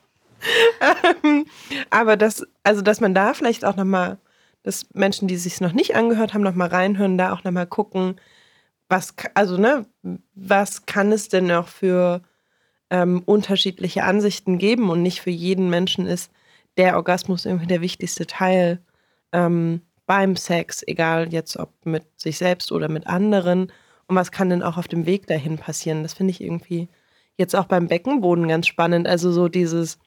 ähm, 1.23 1.45
aber 1.89 2.15
das, 2.15 2.45
also, 2.63 2.81
dass 2.81 3.01
man 3.01 3.15
da 3.15 3.33
vielleicht 3.33 3.65
auch 3.65 3.75
nochmal, 3.75 4.19
dass 4.61 4.85
Menschen, 4.93 5.27
die 5.27 5.37
sich 5.37 5.61
noch 5.61 5.73
nicht 5.73 5.95
angehört 5.95 6.35
haben, 6.35 6.43
nochmal 6.43 6.69
reinhören, 6.69 7.17
da 7.17 7.33
auch 7.33 7.43
nochmal 7.43 7.67
gucken, 7.67 8.21
was, 8.87 9.15
also, 9.33 9.57
ne, 9.57 9.87
was 10.35 10.85
kann 10.85 11.11
es 11.11 11.27
denn 11.27 11.47
noch 11.47 11.67
für 11.67 12.21
ähm, 12.89 13.21
unterschiedliche 13.25 14.03
Ansichten 14.03 14.57
geben 14.57 14.89
und 14.89 15.01
nicht 15.01 15.21
für 15.21 15.29
jeden 15.29 15.69
Menschen 15.69 16.05
ist 16.05 16.31
der 16.77 16.95
Orgasmus 16.95 17.45
irgendwie 17.45 17.67
der 17.67 17.81
wichtigste 17.81 18.25
Teil 18.25 18.79
ähm, 19.31 19.81
beim 20.05 20.35
Sex, 20.35 20.83
egal 20.87 21.31
jetzt 21.31 21.57
ob 21.57 21.71
mit 21.85 22.03
sich 22.17 22.37
selbst 22.37 22.71
oder 22.71 22.89
mit 22.89 23.05
anderen. 23.05 23.71
Und 24.07 24.15
was 24.15 24.31
kann 24.31 24.49
denn 24.49 24.63
auch 24.63 24.77
auf 24.77 24.87
dem 24.87 25.05
Weg 25.05 25.27
dahin 25.27 25.57
passieren? 25.57 26.01
Das 26.01 26.13
finde 26.13 26.31
ich 26.31 26.41
irgendwie 26.41 26.87
jetzt 27.37 27.55
auch 27.55 27.65
beim 27.65 27.87
Beckenboden 27.87 28.47
ganz 28.47 28.65
spannend. 28.65 29.07
Also 29.07 29.31
so 29.31 29.49
dieses, 29.49 29.99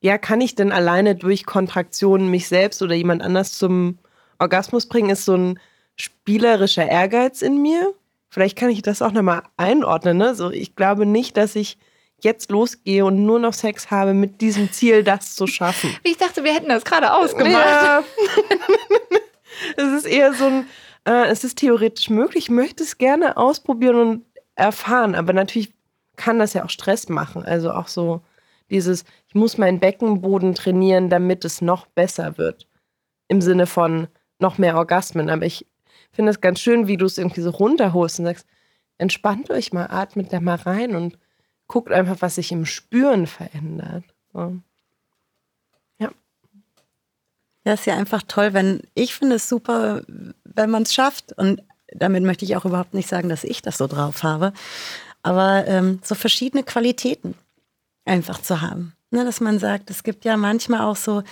ja, 0.00 0.18
kann 0.18 0.40
ich 0.40 0.54
denn 0.54 0.72
alleine 0.72 1.14
durch 1.14 1.46
Kontraktionen 1.46 2.30
mich 2.30 2.48
selbst 2.48 2.82
oder 2.82 2.94
jemand 2.94 3.22
anders 3.22 3.52
zum 3.52 3.98
Orgasmus 4.38 4.86
bringen, 4.86 5.10
ist 5.10 5.24
so 5.24 5.36
ein 5.36 5.60
spielerischer 5.94 6.88
Ehrgeiz 6.88 7.42
in 7.42 7.62
mir. 7.62 7.94
Vielleicht 8.28 8.58
kann 8.58 8.70
ich 8.70 8.82
das 8.82 9.02
auch 9.02 9.12
nochmal 9.12 9.42
einordnen. 9.56 10.16
Ne? 10.16 10.34
So, 10.34 10.50
ich 10.50 10.74
glaube 10.74 11.06
nicht, 11.06 11.36
dass 11.36 11.56
ich 11.56 11.78
jetzt 12.20 12.50
losgehe 12.50 13.04
und 13.04 13.24
nur 13.24 13.38
noch 13.38 13.52
Sex 13.52 13.90
habe 13.90 14.14
mit 14.14 14.40
diesem 14.40 14.72
Ziel, 14.72 15.04
das 15.04 15.34
zu 15.34 15.46
schaffen. 15.46 15.96
Ich 16.02 16.16
dachte, 16.16 16.44
wir 16.44 16.52
hätten 16.52 16.68
das 16.68 16.84
gerade 16.84 17.12
ausgemacht. 17.12 17.64
Ja. 17.64 18.02
es 19.76 20.04
ist 20.04 20.06
eher 20.06 20.32
so 20.34 20.44
ein, 20.44 20.66
äh, 21.04 21.26
es 21.26 21.44
ist 21.44 21.58
theoretisch 21.58 22.10
möglich, 22.10 22.44
ich 22.44 22.50
möchte 22.50 22.82
es 22.82 22.98
gerne 22.98 23.36
ausprobieren 23.36 23.96
und 23.96 24.24
erfahren, 24.56 25.14
aber 25.14 25.32
natürlich 25.32 25.72
kann 26.16 26.38
das 26.38 26.52
ja 26.52 26.64
auch 26.64 26.70
Stress 26.70 27.08
machen. 27.08 27.44
Also 27.44 27.70
auch 27.70 27.88
so 27.88 28.22
dieses, 28.70 29.04
ich 29.28 29.34
muss 29.34 29.56
meinen 29.56 29.78
Beckenboden 29.78 30.54
trainieren, 30.54 31.08
damit 31.08 31.44
es 31.44 31.62
noch 31.62 31.86
besser 31.86 32.36
wird. 32.36 32.66
Im 33.28 33.40
Sinne 33.40 33.66
von 33.66 34.08
noch 34.38 34.58
mehr 34.58 34.76
Orgasmen. 34.76 35.30
Aber 35.30 35.46
ich 35.46 35.66
finde 36.12 36.30
es 36.30 36.40
ganz 36.40 36.60
schön, 36.60 36.86
wie 36.86 36.96
du 36.96 37.06
es 37.06 37.18
irgendwie 37.18 37.40
so 37.40 37.50
runterholst 37.50 38.18
und 38.18 38.26
sagst, 38.26 38.46
entspannt 38.98 39.50
euch 39.50 39.72
mal, 39.72 39.86
atmet 39.86 40.32
da 40.32 40.40
mal 40.40 40.56
rein 40.56 40.96
und 40.96 41.18
guckt 41.68 41.92
einfach, 41.92 42.16
was 42.20 42.34
sich 42.34 42.50
im 42.50 42.66
Spüren 42.66 43.26
verändert. 43.26 44.04
So. 44.32 44.56
Ja. 45.98 46.10
Ja, 47.64 47.74
ist 47.74 47.86
ja 47.86 47.96
einfach 47.96 48.22
toll, 48.26 48.54
wenn 48.54 48.82
ich 48.94 49.14
finde 49.14 49.36
es 49.36 49.48
super, 49.48 50.02
wenn 50.44 50.70
man 50.70 50.82
es 50.82 50.94
schafft. 50.94 51.32
Und 51.34 51.62
damit 51.92 52.24
möchte 52.24 52.44
ich 52.44 52.56
auch 52.56 52.64
überhaupt 52.64 52.94
nicht 52.94 53.08
sagen, 53.08 53.28
dass 53.28 53.44
ich 53.44 53.62
das 53.62 53.78
so 53.78 53.86
drauf 53.86 54.22
habe. 54.22 54.52
Aber 55.22 55.66
ähm, 55.66 56.00
so 56.02 56.14
verschiedene 56.14 56.62
Qualitäten 56.62 57.34
einfach 58.04 58.40
zu 58.40 58.60
haben. 58.60 58.94
Ne, 59.10 59.24
dass 59.24 59.40
man 59.40 59.58
sagt, 59.58 59.88
es 59.88 60.02
gibt 60.02 60.26
ja 60.26 60.36
manchmal 60.36 60.82
auch 60.82 60.96
so 60.96 61.22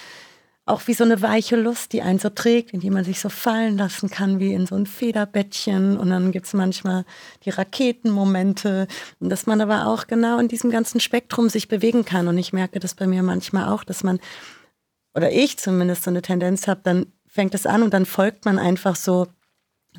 auch 0.66 0.88
wie 0.88 0.94
so 0.94 1.04
eine 1.04 1.22
weiche 1.22 1.54
Lust, 1.54 1.92
die 1.92 2.02
einen 2.02 2.18
so 2.18 2.28
trägt, 2.28 2.72
in 2.72 2.80
die 2.80 2.90
man 2.90 3.04
sich 3.04 3.20
so 3.20 3.28
fallen 3.28 3.78
lassen 3.78 4.10
kann, 4.10 4.40
wie 4.40 4.52
in 4.52 4.66
so 4.66 4.74
ein 4.74 4.86
Federbettchen. 4.86 5.96
Und 5.96 6.10
dann 6.10 6.32
gibt 6.32 6.46
es 6.46 6.54
manchmal 6.54 7.04
die 7.44 7.50
Raketenmomente. 7.50 8.88
Und 9.20 9.28
dass 9.28 9.46
man 9.46 9.60
aber 9.60 9.86
auch 9.86 10.08
genau 10.08 10.38
in 10.38 10.48
diesem 10.48 10.72
ganzen 10.72 10.98
Spektrum 10.98 11.48
sich 11.48 11.68
bewegen 11.68 12.04
kann. 12.04 12.26
Und 12.26 12.36
ich 12.36 12.52
merke 12.52 12.80
das 12.80 12.96
bei 12.96 13.06
mir 13.06 13.22
manchmal 13.22 13.68
auch, 13.68 13.84
dass 13.84 14.02
man, 14.02 14.18
oder 15.14 15.30
ich 15.30 15.56
zumindest 15.56 16.02
so 16.02 16.10
eine 16.10 16.20
Tendenz 16.20 16.66
habe, 16.66 16.80
dann 16.82 17.06
fängt 17.28 17.54
es 17.54 17.64
an 17.64 17.84
und 17.84 17.94
dann 17.94 18.04
folgt 18.04 18.44
man 18.44 18.58
einfach 18.58 18.96
so 18.96 19.28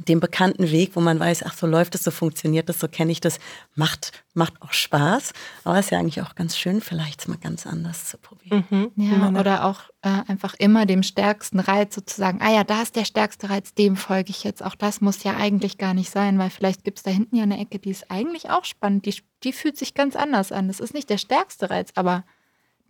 dem 0.07 0.19
bekannten 0.19 0.71
Weg, 0.71 0.95
wo 0.95 1.01
man 1.01 1.19
weiß, 1.19 1.43
ach, 1.43 1.53
so 1.53 1.67
läuft 1.67 1.95
es, 1.95 2.03
so 2.03 2.11
funktioniert 2.11 2.69
das, 2.69 2.79
so 2.79 2.87
kenne 2.87 3.11
ich 3.11 3.21
das, 3.21 3.39
macht, 3.75 4.11
macht 4.33 4.61
auch 4.61 4.73
Spaß. 4.73 5.33
Aber 5.63 5.77
es 5.77 5.85
ist 5.85 5.91
ja 5.91 5.99
eigentlich 5.99 6.21
auch 6.21 6.35
ganz 6.35 6.57
schön, 6.57 6.81
vielleicht 6.81 7.27
mal 7.27 7.37
ganz 7.37 7.65
anders 7.65 8.05
zu 8.09 8.17
probieren. 8.17 8.65
Mhm. 8.69 8.91
Ja, 8.95 9.29
oder 9.29 9.65
auch 9.65 9.81
äh, 10.01 10.21
einfach 10.27 10.53
immer 10.55 10.85
dem 10.85 11.03
stärksten 11.03 11.59
Reiz 11.59 11.95
sozusagen, 11.95 12.41
ah 12.41 12.51
ja, 12.53 12.63
da 12.63 12.81
ist 12.81 12.95
der 12.95 13.05
stärkste 13.05 13.49
Reiz, 13.49 13.73
dem 13.73 13.95
folge 13.95 14.29
ich 14.29 14.43
jetzt. 14.43 14.63
Auch 14.63 14.75
das 14.75 15.01
muss 15.01 15.23
ja 15.23 15.35
eigentlich 15.35 15.77
gar 15.77 15.93
nicht 15.93 16.11
sein, 16.11 16.37
weil 16.39 16.49
vielleicht 16.49 16.83
gibt 16.83 16.99
es 16.99 17.03
da 17.03 17.11
hinten 17.11 17.35
ja 17.35 17.43
eine 17.43 17.59
Ecke, 17.59 17.79
die 17.79 17.91
ist 17.91 18.09
eigentlich 18.11 18.49
auch 18.49 18.65
spannend, 18.65 19.05
die, 19.05 19.15
die 19.43 19.53
fühlt 19.53 19.77
sich 19.77 19.93
ganz 19.93 20.15
anders 20.15 20.51
an. 20.51 20.67
Das 20.67 20.79
ist 20.79 20.93
nicht 20.93 21.09
der 21.09 21.17
stärkste 21.17 21.69
Reiz, 21.69 21.91
aber 21.95 22.23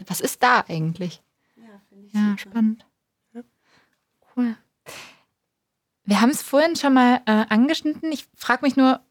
was 0.06 0.22
ist 0.22 0.44
da 0.44 0.64
eigentlich? 0.68 1.22
Ja, 1.56 1.64
finde 1.90 2.08
ich 2.08 2.14
Ja, 2.14 2.20
super. 2.22 2.38
spannend. 2.38 2.86
Ja. 3.34 3.42
Cool. 4.36 4.56
Wir 6.08 6.22
haben 6.22 6.30
es 6.30 6.42
vorhin 6.42 6.78
schon 6.78 6.94
mal 6.94 7.20
äh, 7.26 7.44
angeschnitten. 7.50 8.14
Ich 8.14 8.28
frage 8.34 8.66
mich 8.66 8.78
nur, 8.78 9.02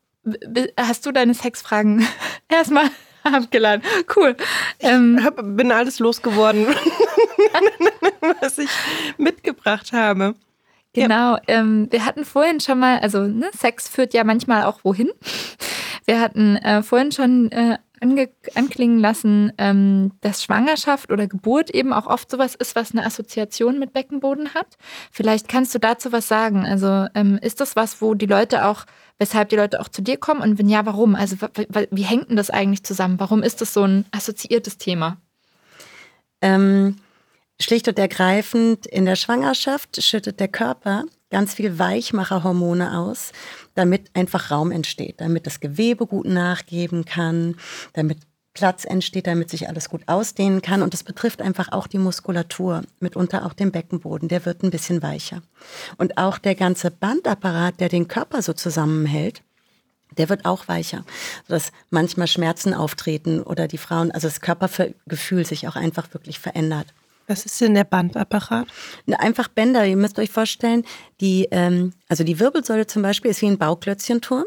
hast 0.81 1.05
du 1.05 1.13
deine 1.13 1.35
Sexfragen 1.35 2.09
erstmal 2.49 2.87
abgeladen? 3.23 3.83
Cool. 4.17 4.35
Ähm, 4.81 5.19
ich 5.19 5.25
hab, 5.25 5.37
bin 5.37 5.71
alles 5.71 5.99
losgeworden, 5.99 6.67
was 8.41 8.57
ich 8.57 8.71
mitgebracht 9.19 9.93
habe. 9.93 10.35
Genau. 10.95 11.37
Ähm, 11.47 11.89
wir 11.91 12.07
hatten 12.07 12.25
vorhin 12.25 12.61
schon 12.61 12.79
mal, 12.79 12.99
also 13.01 13.27
ne, 13.27 13.51
Sex 13.55 13.91
führt 13.91 14.15
ja 14.15 14.25
manchmal 14.25 14.65
auch 14.65 14.81
wohin. 14.83 15.11
Wir 16.07 16.19
hatten 16.19 16.57
äh, 16.57 16.83
vorhin 16.83 17.13
schon 17.13 17.53
äh, 17.53 17.77
anklingen 18.01 18.99
lassen, 18.99 19.53
ähm, 19.59 20.13
dass 20.21 20.43
Schwangerschaft 20.43 21.11
oder 21.11 21.27
Geburt 21.27 21.71
eben 21.71 21.93
auch 21.93 22.07
oft 22.07 22.31
sowas 22.31 22.55
ist, 22.55 22.77
was 22.77 22.93
eine 22.93 23.07
Assoziation 23.07 23.79
mit 23.79 23.93
Beckenboden 23.93 24.55
hat. 24.55 24.77
Vielleicht 25.11 25.49
kannst 25.49 25.75
du 25.75 25.79
dazu 25.79 26.13
was 26.13 26.29
sagen. 26.29 26.67
Also 26.67 27.07
ähm, 27.15 27.39
ist 27.41 27.61
das 27.61 27.77
was, 27.77 28.03
wo 28.03 28.15
die 28.15 28.27
Leute 28.27 28.67
auch, 28.67 28.85
weshalb 29.19 29.49
die 29.49 29.57
Leute 29.57 29.81
auch 29.81 29.89
zu 29.89 30.03
dir 30.03 30.19
kommen 30.19 30.43
und 30.43 30.59
wenn 30.59 30.69
ja, 30.69 30.85
warum? 30.85 31.15
Also 31.15 31.37
wie 31.91 32.03
hängt 32.03 32.29
denn 32.29 32.37
das 32.37 32.51
eigentlich 32.51 32.85
zusammen? 32.85 33.19
Warum 33.19 33.43
ist 33.43 33.61
das 33.61 33.73
so 33.73 33.85
ein 33.85 34.05
assoziiertes 34.11 34.77
Thema? 34.77 35.17
Ähm, 36.43 36.97
schlicht 37.61 37.89
und 37.89 37.99
ergreifend, 37.99 38.87
in 38.87 39.07
der 39.07 39.17
Schwangerschaft 39.17 40.03
schüttet 40.03 40.39
der 40.39 40.49
Körper 40.49 41.05
ganz 41.37 41.53
viel 41.53 41.79
Weichmacherhormone 41.79 42.97
aus, 42.97 43.33
damit 43.75 44.09
einfach 44.15 44.51
Raum 44.51 44.71
entsteht, 44.73 45.21
damit 45.21 45.47
das 45.47 45.61
Gewebe 45.61 46.07
gut 46.07 46.25
nachgeben 46.25 47.05
kann, 47.05 47.57
damit 47.93 48.21
Platz 48.55 48.87
entsteht, 48.87 49.27
damit 49.27 49.51
sich 49.51 49.69
alles 49.69 49.91
gut 49.91 50.01
ausdehnen 50.07 50.63
kann. 50.63 50.81
Und 50.81 50.95
das 50.95 51.05
betrifft 51.05 51.43
einfach 51.43 51.73
auch 51.73 51.89
die 51.89 51.99
Muskulatur, 51.99 52.85
mitunter 53.01 53.45
auch 53.45 53.53
den 53.53 53.71
Beckenboden. 53.71 54.31
Der 54.31 54.47
wird 54.47 54.63
ein 54.63 54.71
bisschen 54.71 55.03
weicher. 55.03 55.43
Und 55.99 56.17
auch 56.17 56.39
der 56.39 56.55
ganze 56.55 56.91
Bandapparat, 56.91 57.81
der 57.81 57.91
den 57.91 58.09
Körper 58.09 58.41
so 58.41 58.55
zusammenhält, 58.55 59.43
der 60.17 60.31
wird 60.31 60.47
auch 60.47 60.69
weicher, 60.69 61.05
sodass 61.47 61.71
manchmal 61.91 62.29
Schmerzen 62.29 62.73
auftreten 62.73 63.43
oder 63.43 63.69
die 63.69 63.77
Frauen, 63.77 64.11
also 64.11 64.27
das 64.27 64.41
Körpergefühl 64.41 65.45
sich 65.45 65.69
auch 65.69 65.77
einfach 65.77 66.15
wirklich 66.15 66.39
verändert. 66.39 66.87
Was 67.27 67.45
ist 67.45 67.61
denn 67.61 67.75
der 67.75 67.85
Bandapparat? 67.85 68.69
Einfach 69.19 69.49
Bänder. 69.49 69.85
Ihr 69.85 69.97
müsst 69.97 70.19
euch 70.19 70.31
vorstellen, 70.31 70.85
die, 71.21 71.49
ähm, 71.51 71.93
also 72.09 72.25
die 72.25 72.39
Wirbelsäule 72.39 72.87
zum 72.87 73.03
Beispiel 73.03 73.31
ist 73.31 73.43
wie 73.43 73.47
ein 73.47 73.59
Bauklötzchenturm. 73.59 74.45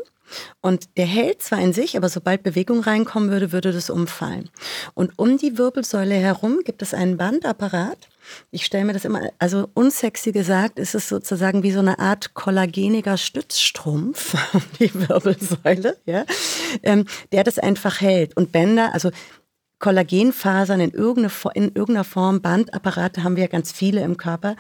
Und 0.62 0.98
der 0.98 1.06
hält 1.06 1.42
zwar 1.42 1.60
in 1.60 1.74
sich, 1.74 1.98
aber 1.98 2.10
sobald 2.10 2.44
Bewegung 2.44 2.82
reinkommen 2.82 3.32
würde, 3.32 3.52
würde 3.52 3.72
das 3.72 3.90
umfallen. 3.90 4.50
Und 4.94 5.18
um 5.18 5.38
die 5.38 5.58
Wirbelsäule 5.58 6.16
herum 6.16 6.60
gibt 6.64 6.82
es 6.82 6.94
einen 6.94 7.18
Bandapparat. 7.18 8.10
Ich 8.52 8.66
stelle 8.66 8.86
mir 8.86 8.94
das 8.94 9.06
immer, 9.06 9.22
also 9.40 9.70
unsexy 9.74 10.32
gesagt, 10.32 10.78
ist 10.78 10.94
es 10.94 11.10
sozusagen 11.10 11.64
wie 11.64 11.72
so 11.72 11.80
eine 11.80 11.98
Art 11.98 12.36
kollageniger 12.36 13.18
Stützstrumpf, 13.18 14.36
die 14.80 14.94
Wirbelsäule, 14.94 15.98
ja, 16.06 16.26
ähm, 16.84 17.06
der 17.32 17.44
das 17.44 17.58
einfach 17.58 18.02
hält. 18.02 18.38
Und 18.38 18.52
Bänder, 18.52 18.94
also 18.94 19.10
Kollagenfasern 19.80 20.80
in 20.80 20.92
irgendeiner, 20.92 21.32
in 21.56 21.64
irgendeiner 21.66 22.04
Form, 22.04 22.42
Bandapparate 22.42 23.24
haben 23.24 23.36
wir 23.36 23.44
ja 23.44 23.50
ganz 23.50 23.72
viele 23.72 24.02
im 24.04 24.18
Körper. 24.18 24.56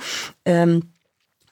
Ähm, 0.46 0.94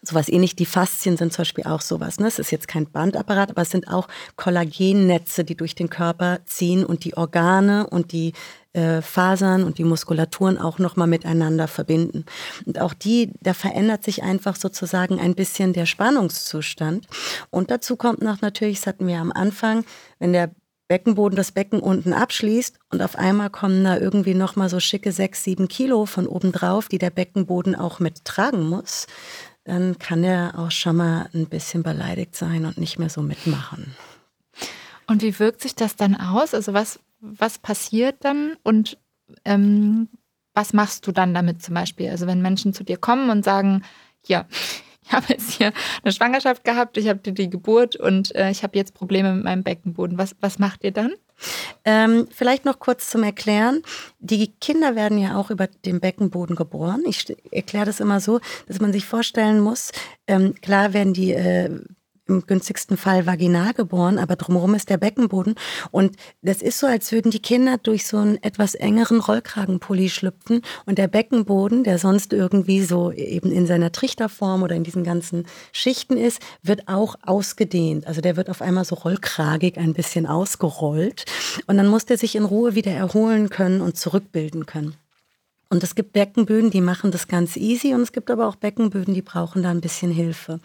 sowas 0.01 0.30
ähnlich, 0.30 0.55
die 0.55 0.65
Faszien 0.65 1.18
sind 1.18 1.34
zum 1.34 1.41
Beispiel 1.41 1.65
auch 1.65 1.82
sowas. 1.82 2.20
Ne? 2.20 2.28
Es 2.28 2.39
ist 2.39 2.51
jetzt 2.51 2.68
kein 2.68 2.89
Bandapparat, 2.89 3.49
aber 3.51 3.61
es 3.63 3.70
sind 3.70 3.88
auch 3.88 4.07
Kollagennetze, 4.36 5.43
die 5.43 5.55
durch 5.55 5.76
den 5.76 5.89
Körper 5.89 6.39
ziehen 6.45 6.86
und 6.86 7.03
die 7.03 7.18
Organe 7.18 7.88
und 7.88 8.11
die 8.11 8.34
äh, 8.74 9.01
Fasern 9.01 9.63
und 9.63 9.78
die 9.80 9.84
Muskulaturen 9.84 10.57
auch 10.57 10.80
nochmal 10.80 11.07
miteinander 11.07 11.68
verbinden. 11.68 12.26
Und 12.65 12.80
auch 12.80 12.93
die, 12.93 13.32
da 13.41 13.53
verändert 13.53 14.03
sich 14.03 14.24
einfach 14.24 14.55
sozusagen 14.55 15.20
ein 15.20 15.36
bisschen 15.36 15.74
der 15.74 15.86
Spannungszustand. 15.86 17.07
Und 17.49 17.72
dazu 17.72 17.95
kommt 17.95 18.22
noch 18.22 18.41
natürlich, 18.41 18.78
das 18.78 18.88
hatten 18.88 19.07
wir 19.07 19.18
am 19.18 19.32
Anfang, 19.32 19.84
wenn 20.20 20.32
der 20.32 20.51
Beckenboden 20.88 21.35
das 21.35 21.51
Becken 21.51 21.79
unten 21.79 22.13
abschließt 22.13 22.79
und 22.91 23.01
auf 23.01 23.17
einmal 23.17 23.49
kommen 23.49 23.83
da 23.83 23.97
irgendwie 23.97 24.33
nochmal 24.33 24.69
so 24.69 24.79
schicke 24.79 25.11
sechs, 25.11 25.43
sieben 25.43 25.67
Kilo 25.67 26.05
von 26.05 26.27
oben 26.27 26.51
drauf, 26.51 26.88
die 26.88 26.97
der 26.97 27.09
Beckenboden 27.09 27.75
auch 27.75 27.99
mittragen 27.99 28.67
muss, 28.67 29.07
dann 29.65 29.99
kann 29.99 30.23
er 30.23 30.57
auch 30.57 30.71
schon 30.71 30.95
mal 30.95 31.29
ein 31.33 31.47
bisschen 31.47 31.83
beleidigt 31.83 32.35
sein 32.35 32.65
und 32.65 32.77
nicht 32.77 32.99
mehr 32.99 33.09
so 33.09 33.21
mitmachen. 33.21 33.95
Und 35.07 35.21
wie 35.21 35.38
wirkt 35.39 35.61
sich 35.61 35.75
das 35.75 35.95
dann 35.95 36.15
aus? 36.15 36.53
Also 36.53 36.73
was, 36.73 36.99
was 37.19 37.57
passiert 37.59 38.17
dann 38.21 38.55
und 38.63 38.97
ähm, 39.43 40.07
was 40.53 40.73
machst 40.73 41.05
du 41.05 41.11
dann 41.11 41.33
damit 41.33 41.61
zum 41.61 41.75
Beispiel? 41.75 42.09
Also 42.09 42.27
wenn 42.27 42.41
Menschen 42.41 42.73
zu 42.73 42.83
dir 42.83 42.97
kommen 42.97 43.29
und 43.29 43.43
sagen, 43.43 43.83
ja, 44.25 44.45
ich 45.08 45.14
habe 45.14 45.26
jetzt 45.30 45.51
hier 45.51 45.72
eine 46.03 46.12
Schwangerschaft 46.12 46.64
gehabt, 46.64 46.97
ich 46.97 47.08
habe 47.08 47.20
die 47.20 47.49
Geburt 47.49 47.95
und 47.95 48.36
äh, 48.36 48.49
ich 48.51 48.64
habe 48.64 48.78
jetzt 48.78 48.93
Probleme 48.93 49.34
mit 49.34 49.43
meinem 49.43 49.64
Beckenboden. 49.64 50.18
Was, 50.18 50.36
was 50.41 50.60
macht 50.60 50.84
ihr 50.84 50.91
dann? 50.91 51.14
Ähm, 51.86 52.28
vielleicht 52.32 52.66
noch 52.66 52.80
kurz 52.80 53.10
zum 53.10 53.24
Erklären. 53.24 53.84
Die 54.20 54.51
Kinder 54.60 54.95
werden 54.95 55.18
ja 55.18 55.38
auch 55.38 55.49
über 55.49 55.68
den 55.68 55.99
Beckenboden 55.99 56.55
geboren. 56.55 57.03
Ich 57.08 57.26
erkläre 57.51 57.86
das 57.86 57.99
immer 57.99 58.20
so, 58.20 58.39
dass 58.68 58.82
man 58.82 58.91
sich 58.91 59.05
vorstellen 59.05 59.62
muss, 59.62 59.91
ähm, 60.28 60.55
klar 60.62 60.93
werden 60.93 61.14
die 61.14 61.32
äh, 61.32 61.70
im 62.28 62.45
günstigsten 62.45 62.97
Fall 62.97 63.25
vaginal 63.25 63.73
geboren, 63.73 64.19
aber 64.19 64.36
drumherum 64.36 64.75
ist 64.75 64.89
der 64.89 64.97
Beckenboden. 64.97 65.55
Und 65.91 66.15
das 66.41 66.61
ist 66.61 66.80
so, 66.80 66.88
als 66.88 67.11
würden 67.11 67.32
die 67.32 67.41
Kinder 67.41 67.78
durch 67.78 68.05
so 68.05 68.17
einen 68.17 68.41
etwas 68.43 68.75
engeren 68.75 69.19
Rollkragenpulli 69.19 70.09
schlüpfen 70.09 70.61
und 70.86 70.97
der 70.97 71.07
Beckenboden, 71.07 71.84
der 71.84 71.97
sonst 71.97 72.34
irgendwie 72.34 72.84
so 72.84 73.11
eben 73.11 73.51
in 73.51 73.67
seiner 73.67 73.91
Trichterform 73.91 74.63
oder 74.63 74.75
in 74.75 74.84
diesen 74.84 75.03
ganzen 75.03 75.45
Schichten 75.71 76.17
ist, 76.17 76.41
wird 76.63 76.88
auch 76.88 77.15
ausgedehnt. 77.23 78.07
Also 78.07 78.21
der 78.21 78.36
wird 78.36 78.49
auf 78.49 78.61
einmal 78.61 78.86
so 78.86 78.95
rollkragig 78.95 79.78
ein 79.78 79.93
bisschen 79.93 80.25
ausgerollt 80.25 81.25
und 81.67 81.78
dann 81.78 81.88
muss 81.88 82.05
der 82.05 82.17
sich 82.17 82.36
in 82.36 82.45
Ruhe 82.45 82.75
wieder 82.75 82.91
erholen 82.91 83.49
können 83.49 83.82
und 83.82 83.97
zurückbilden 83.97 84.65
können. 84.65 84.95
Und 85.70 85.84
es 85.84 85.95
gibt 85.95 86.13
Beckenböden, 86.13 86.72
die 86.72 86.82
machen 86.82 87.11
das 87.11 87.28
ganz 87.28 87.57
easy 87.57 87.93
und 87.93 88.01
es 88.01 88.11
gibt 88.11 88.32
aber 88.32 88.47
auch 88.47 88.55
Beckenböden, 88.55 89.13
die 89.13 89.22
brauchen 89.22 89.63
da 89.63 89.70
ein 89.70 89.82
bisschen 89.82 90.11
Hilfe. 90.11 90.59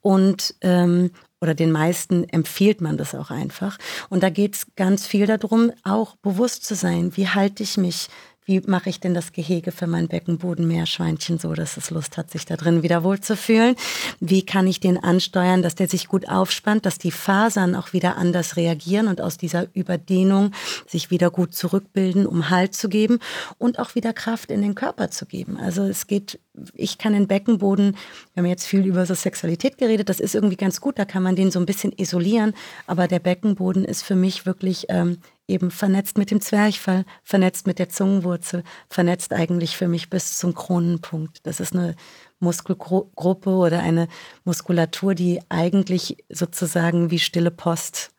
Und 0.00 0.54
ähm, 0.60 1.10
oder 1.40 1.54
den 1.54 1.70
meisten 1.70 2.24
empfiehlt 2.24 2.80
man 2.80 2.96
das 2.96 3.14
auch 3.14 3.30
einfach. 3.30 3.78
Und 4.08 4.22
da 4.22 4.30
geht 4.30 4.54
es 4.54 4.66
ganz 4.74 5.06
viel 5.06 5.26
darum, 5.26 5.70
auch 5.84 6.16
bewusst 6.16 6.64
zu 6.64 6.74
sein, 6.74 7.16
wie 7.16 7.28
halte 7.28 7.62
ich 7.62 7.76
mich 7.76 8.08
wie 8.46 8.60
mache 8.60 8.88
ich 8.88 9.00
denn 9.00 9.12
das 9.12 9.32
Gehege 9.32 9.72
für 9.72 9.88
mein 9.88 10.06
Beckenbodenmeerschweinchen 10.06 11.38
so, 11.38 11.52
dass 11.52 11.76
es 11.76 11.90
Lust 11.90 12.16
hat, 12.16 12.30
sich 12.30 12.46
da 12.46 12.56
drin 12.56 12.84
wieder 12.84 13.02
wohlzufühlen? 13.02 13.74
Wie 14.20 14.46
kann 14.46 14.68
ich 14.68 14.78
den 14.78 15.02
ansteuern, 15.02 15.62
dass 15.62 15.74
der 15.74 15.88
sich 15.88 16.06
gut 16.06 16.28
aufspannt, 16.28 16.86
dass 16.86 16.98
die 16.98 17.10
Fasern 17.10 17.74
auch 17.74 17.92
wieder 17.92 18.16
anders 18.16 18.56
reagieren 18.56 19.08
und 19.08 19.20
aus 19.20 19.36
dieser 19.36 19.66
Überdehnung 19.74 20.52
sich 20.86 21.10
wieder 21.10 21.32
gut 21.32 21.54
zurückbilden, 21.54 22.24
um 22.24 22.48
Halt 22.48 22.74
zu 22.74 22.88
geben 22.88 23.18
und 23.58 23.80
auch 23.80 23.96
wieder 23.96 24.12
Kraft 24.12 24.52
in 24.52 24.62
den 24.62 24.76
Körper 24.76 25.10
zu 25.10 25.26
geben. 25.26 25.56
Also 25.56 25.82
es 25.82 26.06
geht, 26.06 26.38
ich 26.72 26.98
kann 26.98 27.14
den 27.14 27.26
Beckenboden, 27.26 27.96
wir 28.34 28.42
haben 28.44 28.48
jetzt 28.48 28.66
viel 28.66 28.86
über 28.86 29.06
so 29.06 29.14
Sexualität 29.14 29.76
geredet, 29.76 30.08
das 30.08 30.20
ist 30.20 30.36
irgendwie 30.36 30.56
ganz 30.56 30.80
gut, 30.80 31.00
da 31.00 31.04
kann 31.04 31.24
man 31.24 31.34
den 31.34 31.50
so 31.50 31.58
ein 31.58 31.66
bisschen 31.66 31.92
isolieren, 31.96 32.54
aber 32.86 33.08
der 33.08 33.18
Beckenboden 33.18 33.84
ist 33.84 34.02
für 34.02 34.14
mich 34.14 34.46
wirklich 34.46 34.86
ähm, 34.88 35.18
eben 35.48 35.70
vernetzt 35.70 36.18
mit 36.18 36.30
dem 36.30 36.40
Zwerchfall, 36.40 37.04
vernetzt 37.22 37.66
mit 37.66 37.78
der 37.78 37.88
Zungenwurzel, 37.88 38.64
vernetzt 38.88 39.32
eigentlich 39.32 39.76
für 39.76 39.88
mich 39.88 40.10
bis 40.10 40.38
zum 40.38 40.54
Kronenpunkt. 40.54 41.46
Das 41.46 41.60
ist 41.60 41.74
eine 41.74 41.94
Muskelgruppe 42.40 43.50
oder 43.50 43.80
eine 43.80 44.08
Muskulatur, 44.44 45.14
die 45.14 45.40
eigentlich 45.48 46.24
sozusagen 46.28 47.10
wie 47.10 47.18
stille 47.18 47.50
Post 47.50 48.10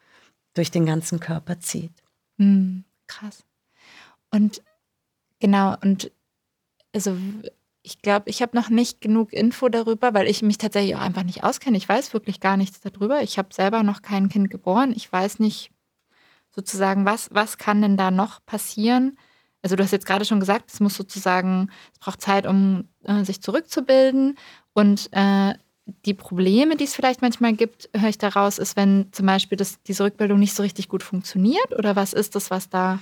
durch 0.53 0.71
den 0.71 0.85
ganzen 0.85 1.19
Körper 1.19 1.59
zieht. 1.59 1.93
Mhm, 2.37 2.83
krass. 3.07 3.43
Und 4.31 4.61
genau, 5.39 5.75
und 5.81 6.11
also 6.93 7.15
ich 7.83 8.01
glaube, 8.01 8.29
ich 8.29 8.41
habe 8.41 8.57
noch 8.57 8.69
nicht 8.69 8.99
genug 9.01 9.31
Info 9.31 9.69
darüber, 9.69 10.13
weil 10.13 10.27
ich 10.27 10.41
mich 10.41 10.57
tatsächlich 10.57 10.95
auch 10.95 11.01
einfach 11.01 11.23
nicht 11.23 11.43
auskenne. 11.43 11.77
Ich 11.77 11.87
weiß 11.87 12.13
wirklich 12.13 12.39
gar 12.39 12.57
nichts 12.57 12.81
darüber. 12.81 13.21
Ich 13.21 13.37
habe 13.37 13.53
selber 13.53 13.83
noch 13.83 14.01
kein 14.01 14.29
Kind 14.29 14.49
geboren. 14.49 14.93
Ich 14.95 15.11
weiß 15.11 15.39
nicht, 15.39 15.71
sozusagen, 16.57 17.05
was, 17.05 17.29
was 17.31 17.59
kann 17.59 17.81
denn 17.83 17.97
da 17.97 18.09
noch 18.09 18.43
passieren? 18.45 19.17
Also 19.61 19.75
du 19.75 19.83
hast 19.83 19.91
jetzt 19.91 20.07
gerade 20.07 20.25
schon 20.25 20.39
gesagt, 20.39 20.71
es 20.71 20.79
muss 20.79 20.95
sozusagen, 20.95 21.69
es 21.93 21.99
braucht 21.99 22.19
Zeit, 22.19 22.47
um 22.47 22.85
äh, 23.03 23.23
sich 23.23 23.41
zurückzubilden. 23.41 24.37
Und 24.73 25.09
äh, 25.11 25.53
die 26.05 26.15
Probleme, 26.15 26.75
die 26.75 26.85
es 26.85 26.95
vielleicht 26.95 27.21
manchmal 27.21 27.53
gibt, 27.53 27.89
höre 27.95 28.09
ich 28.09 28.17
daraus, 28.17 28.57
ist, 28.57 28.75
wenn 28.75 29.09
zum 29.11 29.27
Beispiel 29.27 29.55
das, 29.55 29.81
diese 29.83 30.03
Rückbildung 30.03 30.39
nicht 30.39 30.55
so 30.55 30.63
richtig 30.63 30.89
gut 30.89 31.03
funktioniert? 31.03 31.77
Oder 31.77 31.95
was 31.95 32.13
ist 32.13 32.35
das, 32.35 32.49
was 32.49 32.69
da 32.69 32.99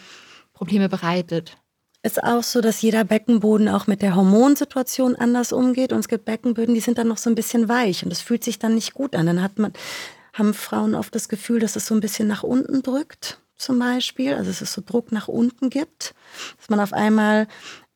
Probleme 0.54 0.90
bereitet? 0.90 1.58
Ist 2.04 2.22
auch 2.24 2.44
so, 2.44 2.60
dass 2.60 2.82
jeder 2.82 3.06
Beckenboden 3.06 3.70
auch 3.70 3.88
mit 3.88 4.02
der 4.02 4.16
Hormonsituation 4.16 5.16
anders 5.16 5.54
umgeht. 5.54 5.94
Und 5.94 6.00
es 6.00 6.10
gibt 6.10 6.26
Beckenböden, 6.26 6.76
die 6.76 6.82
sind 6.82 6.98
dann 6.98 7.08
noch 7.08 7.18
so 7.18 7.30
ein 7.30 7.36
bisschen 7.36 7.70
weich 7.70 8.04
und 8.04 8.10
das 8.10 8.22
fühlt 8.22 8.44
sich 8.44 8.60
dann 8.60 8.76
nicht 8.76 8.94
gut 8.94 9.16
an. 9.16 9.26
Dann 9.26 9.42
hat 9.42 9.60
man, 9.60 9.72
haben 10.34 10.54
Frauen 10.54 10.94
oft 10.94 11.16
das 11.16 11.30
Gefühl, 11.30 11.60
dass 11.60 11.78
es 11.78 11.88
so 11.88 11.96
ein 11.96 12.02
bisschen 12.02 12.28
nach 12.28 12.44
unten 12.44 12.84
drückt 12.84 13.40
zum 13.58 13.80
Beispiel, 13.80 14.34
also 14.34 14.50
dass 14.50 14.62
es 14.62 14.74
so 14.74 14.82
Druck 14.86 15.12
nach 15.12 15.28
unten 15.28 15.70
gibt, 15.70 16.14
dass 16.58 16.70
man 16.70 16.80
auf 16.80 16.94
einmal, 16.94 17.48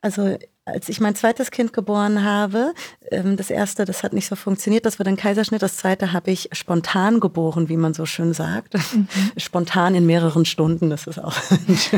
also 0.01 0.37
als 0.65 0.89
ich 0.89 0.99
mein 0.99 1.15
zweites 1.15 1.51
Kind 1.51 1.73
geboren 1.73 2.23
habe, 2.23 2.73
ähm, 3.11 3.37
das 3.37 3.49
erste, 3.49 3.85
das 3.85 4.03
hat 4.03 4.13
nicht 4.13 4.27
so 4.27 4.35
funktioniert, 4.35 4.85
das 4.85 4.99
war 4.99 5.03
dann 5.03 5.17
Kaiserschnitt, 5.17 5.61
das 5.61 5.77
zweite 5.77 6.13
habe 6.13 6.31
ich 6.31 6.49
spontan 6.51 7.19
geboren, 7.19 7.69
wie 7.69 7.77
man 7.77 7.93
so 7.93 8.05
schön 8.05 8.33
sagt. 8.33 8.75
Mhm. 8.75 9.07
Spontan 9.37 9.95
in 9.95 10.05
mehreren 10.05 10.45
Stunden, 10.45 10.89
das 10.89 11.07
ist 11.07 11.19
auch. 11.19 11.35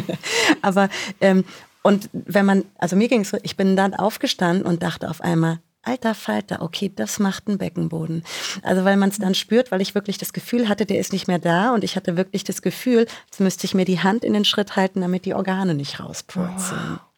Aber 0.62 0.90
ähm, 1.20 1.44
und 1.84 2.10
wenn 2.14 2.46
man, 2.46 2.64
also 2.78 2.96
mir 2.96 3.08
ging 3.08 3.22
es 3.22 3.30
so, 3.30 3.38
ich 3.42 3.58
bin 3.58 3.76
dann 3.76 3.94
aufgestanden 3.94 4.66
und 4.66 4.84
dachte 4.84 5.10
auf 5.10 5.22
einmal, 5.22 5.60
alter 5.84 6.16
Falter, 6.16 6.62
okay, 6.62 6.92
das 6.94 7.20
macht 7.20 7.48
einen 7.48 7.58
Beckenboden. 7.58 8.24
Also 8.64 8.84
weil 8.84 8.98
man 8.98 9.10
es 9.10 9.18
dann 9.18 9.36
spürt, 9.36 9.72
weil 9.72 9.82
ich 9.82 9.96
wirklich 9.96 10.18
das 10.18 10.34
Gefühl 10.34 10.70
hatte, 10.70 10.86
der 10.86 11.00
ist 11.00 11.14
nicht 11.14 11.28
mehr 11.28 11.40
da 11.40 11.74
und 11.74 11.84
ich 11.84 11.96
hatte 11.96 12.18
wirklich 12.18 12.44
das 12.44 12.62
Gefühl, 12.62 13.08
jetzt 13.26 13.40
müsste 13.40 13.66
ich 13.66 13.74
mir 13.74 13.86
die 13.86 14.00
Hand 14.00 14.24
in 14.24 14.34
den 14.34 14.46
Schritt 14.46 14.76
halten, 14.76 15.02
damit 15.02 15.26
die 15.26 15.34
Organe 15.34 15.74
nicht 15.74 16.00
rauspurzeln. 16.00 16.92
Wow. 16.92 17.11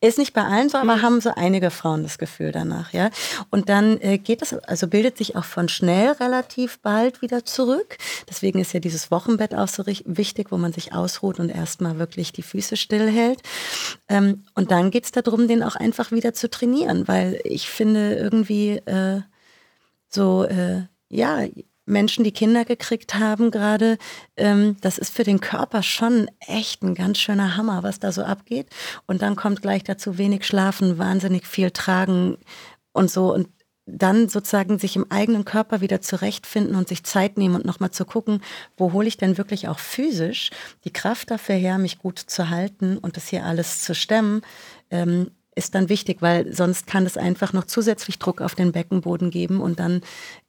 Ist 0.00 0.18
nicht 0.18 0.32
bei 0.32 0.42
allen 0.42 0.68
so, 0.68 0.78
aber 0.78 0.96
mhm. 0.96 1.02
haben 1.02 1.20
so 1.20 1.30
einige 1.34 1.70
Frauen 1.70 2.02
das 2.02 2.18
Gefühl 2.18 2.52
danach, 2.52 2.92
ja. 2.92 3.10
Und 3.50 3.68
dann 3.68 4.00
äh, 4.00 4.18
geht 4.18 4.42
es, 4.42 4.54
also 4.54 4.86
bildet 4.86 5.18
sich 5.18 5.36
auch 5.36 5.44
von 5.44 5.68
schnell 5.68 6.12
relativ 6.12 6.78
bald 6.80 7.22
wieder 7.22 7.44
zurück. 7.44 7.96
Deswegen 8.28 8.60
ist 8.60 8.72
ja 8.72 8.80
dieses 8.80 9.10
Wochenbett 9.10 9.54
auch 9.54 9.68
so 9.68 9.84
wichtig, 9.86 10.50
wo 10.50 10.56
man 10.56 10.72
sich 10.72 10.92
ausruht 10.92 11.40
und 11.40 11.48
erstmal 11.48 11.98
wirklich 11.98 12.32
die 12.32 12.42
Füße 12.42 12.76
stillhält. 12.76 13.40
Ähm, 14.08 14.44
und 14.54 14.70
dann 14.70 14.90
geht 14.90 15.04
es 15.04 15.12
darum, 15.12 15.48
den 15.48 15.62
auch 15.62 15.76
einfach 15.76 16.12
wieder 16.12 16.34
zu 16.34 16.50
trainieren, 16.50 17.08
weil 17.08 17.40
ich 17.44 17.68
finde 17.68 18.14
irgendwie 18.14 18.76
äh, 18.86 19.22
so, 20.08 20.44
äh, 20.44 20.82
ja, 21.08 21.40
Menschen, 21.86 22.24
die 22.24 22.32
Kinder 22.32 22.64
gekriegt 22.64 23.14
haben 23.14 23.50
gerade, 23.50 23.98
ähm, 24.36 24.76
das 24.80 24.98
ist 24.98 25.14
für 25.14 25.24
den 25.24 25.40
Körper 25.40 25.82
schon 25.82 26.30
echt 26.40 26.82
ein 26.82 26.94
ganz 26.94 27.18
schöner 27.18 27.56
Hammer, 27.56 27.82
was 27.82 27.98
da 27.98 28.12
so 28.12 28.22
abgeht. 28.22 28.68
Und 29.06 29.22
dann 29.22 29.36
kommt 29.36 29.62
gleich 29.62 29.84
dazu 29.84 30.18
wenig 30.18 30.46
Schlafen, 30.46 30.98
wahnsinnig 30.98 31.46
viel 31.46 31.70
Tragen 31.70 32.38
und 32.92 33.10
so. 33.10 33.34
Und 33.34 33.48
dann 33.86 34.28
sozusagen 34.28 34.78
sich 34.78 34.96
im 34.96 35.10
eigenen 35.10 35.44
Körper 35.44 35.80
wieder 35.80 36.00
zurechtfinden 36.00 36.74
und 36.74 36.88
sich 36.88 37.04
Zeit 37.04 37.36
nehmen 37.36 37.54
und 37.54 37.66
nochmal 37.66 37.90
zu 37.90 38.06
gucken, 38.06 38.40
wo 38.76 38.92
hole 38.92 39.06
ich 39.06 39.18
denn 39.18 39.36
wirklich 39.36 39.68
auch 39.68 39.78
physisch 39.78 40.50
die 40.84 40.92
Kraft 40.92 41.30
dafür 41.30 41.56
her, 41.56 41.76
mich 41.78 41.98
gut 41.98 42.18
zu 42.18 42.48
halten 42.48 42.96
und 42.96 43.16
das 43.16 43.28
hier 43.28 43.44
alles 43.44 43.82
zu 43.82 43.94
stemmen. 43.94 44.40
Ähm, 44.90 45.32
ist 45.54 45.74
dann 45.74 45.88
wichtig, 45.88 46.20
weil 46.20 46.52
sonst 46.52 46.86
kann 46.86 47.06
es 47.06 47.16
einfach 47.16 47.52
noch 47.52 47.64
zusätzlich 47.64 48.18
Druck 48.18 48.40
auf 48.40 48.54
den 48.54 48.72
Beckenboden 48.72 49.30
geben 49.30 49.60
und 49.60 49.78
dann 49.78 50.02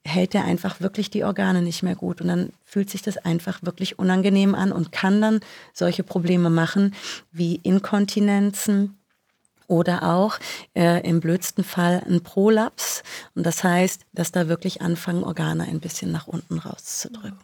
hält 0.04 0.34
er 0.34 0.44
einfach 0.44 0.80
wirklich 0.80 1.10
die 1.10 1.24
Organe 1.24 1.62
nicht 1.62 1.82
mehr 1.82 1.94
gut 1.94 2.20
und 2.20 2.28
dann 2.28 2.52
fühlt 2.64 2.90
sich 2.90 3.02
das 3.02 3.16
einfach 3.16 3.62
wirklich 3.62 3.98
unangenehm 3.98 4.54
an 4.54 4.72
und 4.72 4.92
kann 4.92 5.20
dann 5.20 5.40
solche 5.72 6.02
Probleme 6.02 6.50
machen 6.50 6.94
wie 7.32 7.56
Inkontinenzen 7.62 8.98
oder 9.68 10.02
auch 10.14 10.38
äh, 10.74 11.06
im 11.08 11.20
blödsten 11.20 11.64
Fall 11.64 12.02
ein 12.06 12.22
Prolaps 12.22 13.02
und 13.34 13.44
das 13.44 13.64
heißt, 13.64 14.02
dass 14.12 14.32
da 14.32 14.48
wirklich 14.48 14.82
anfangen 14.82 15.24
Organe 15.24 15.64
ein 15.64 15.80
bisschen 15.80 16.12
nach 16.12 16.26
unten 16.26 16.58
rauszudrücken. 16.58 17.38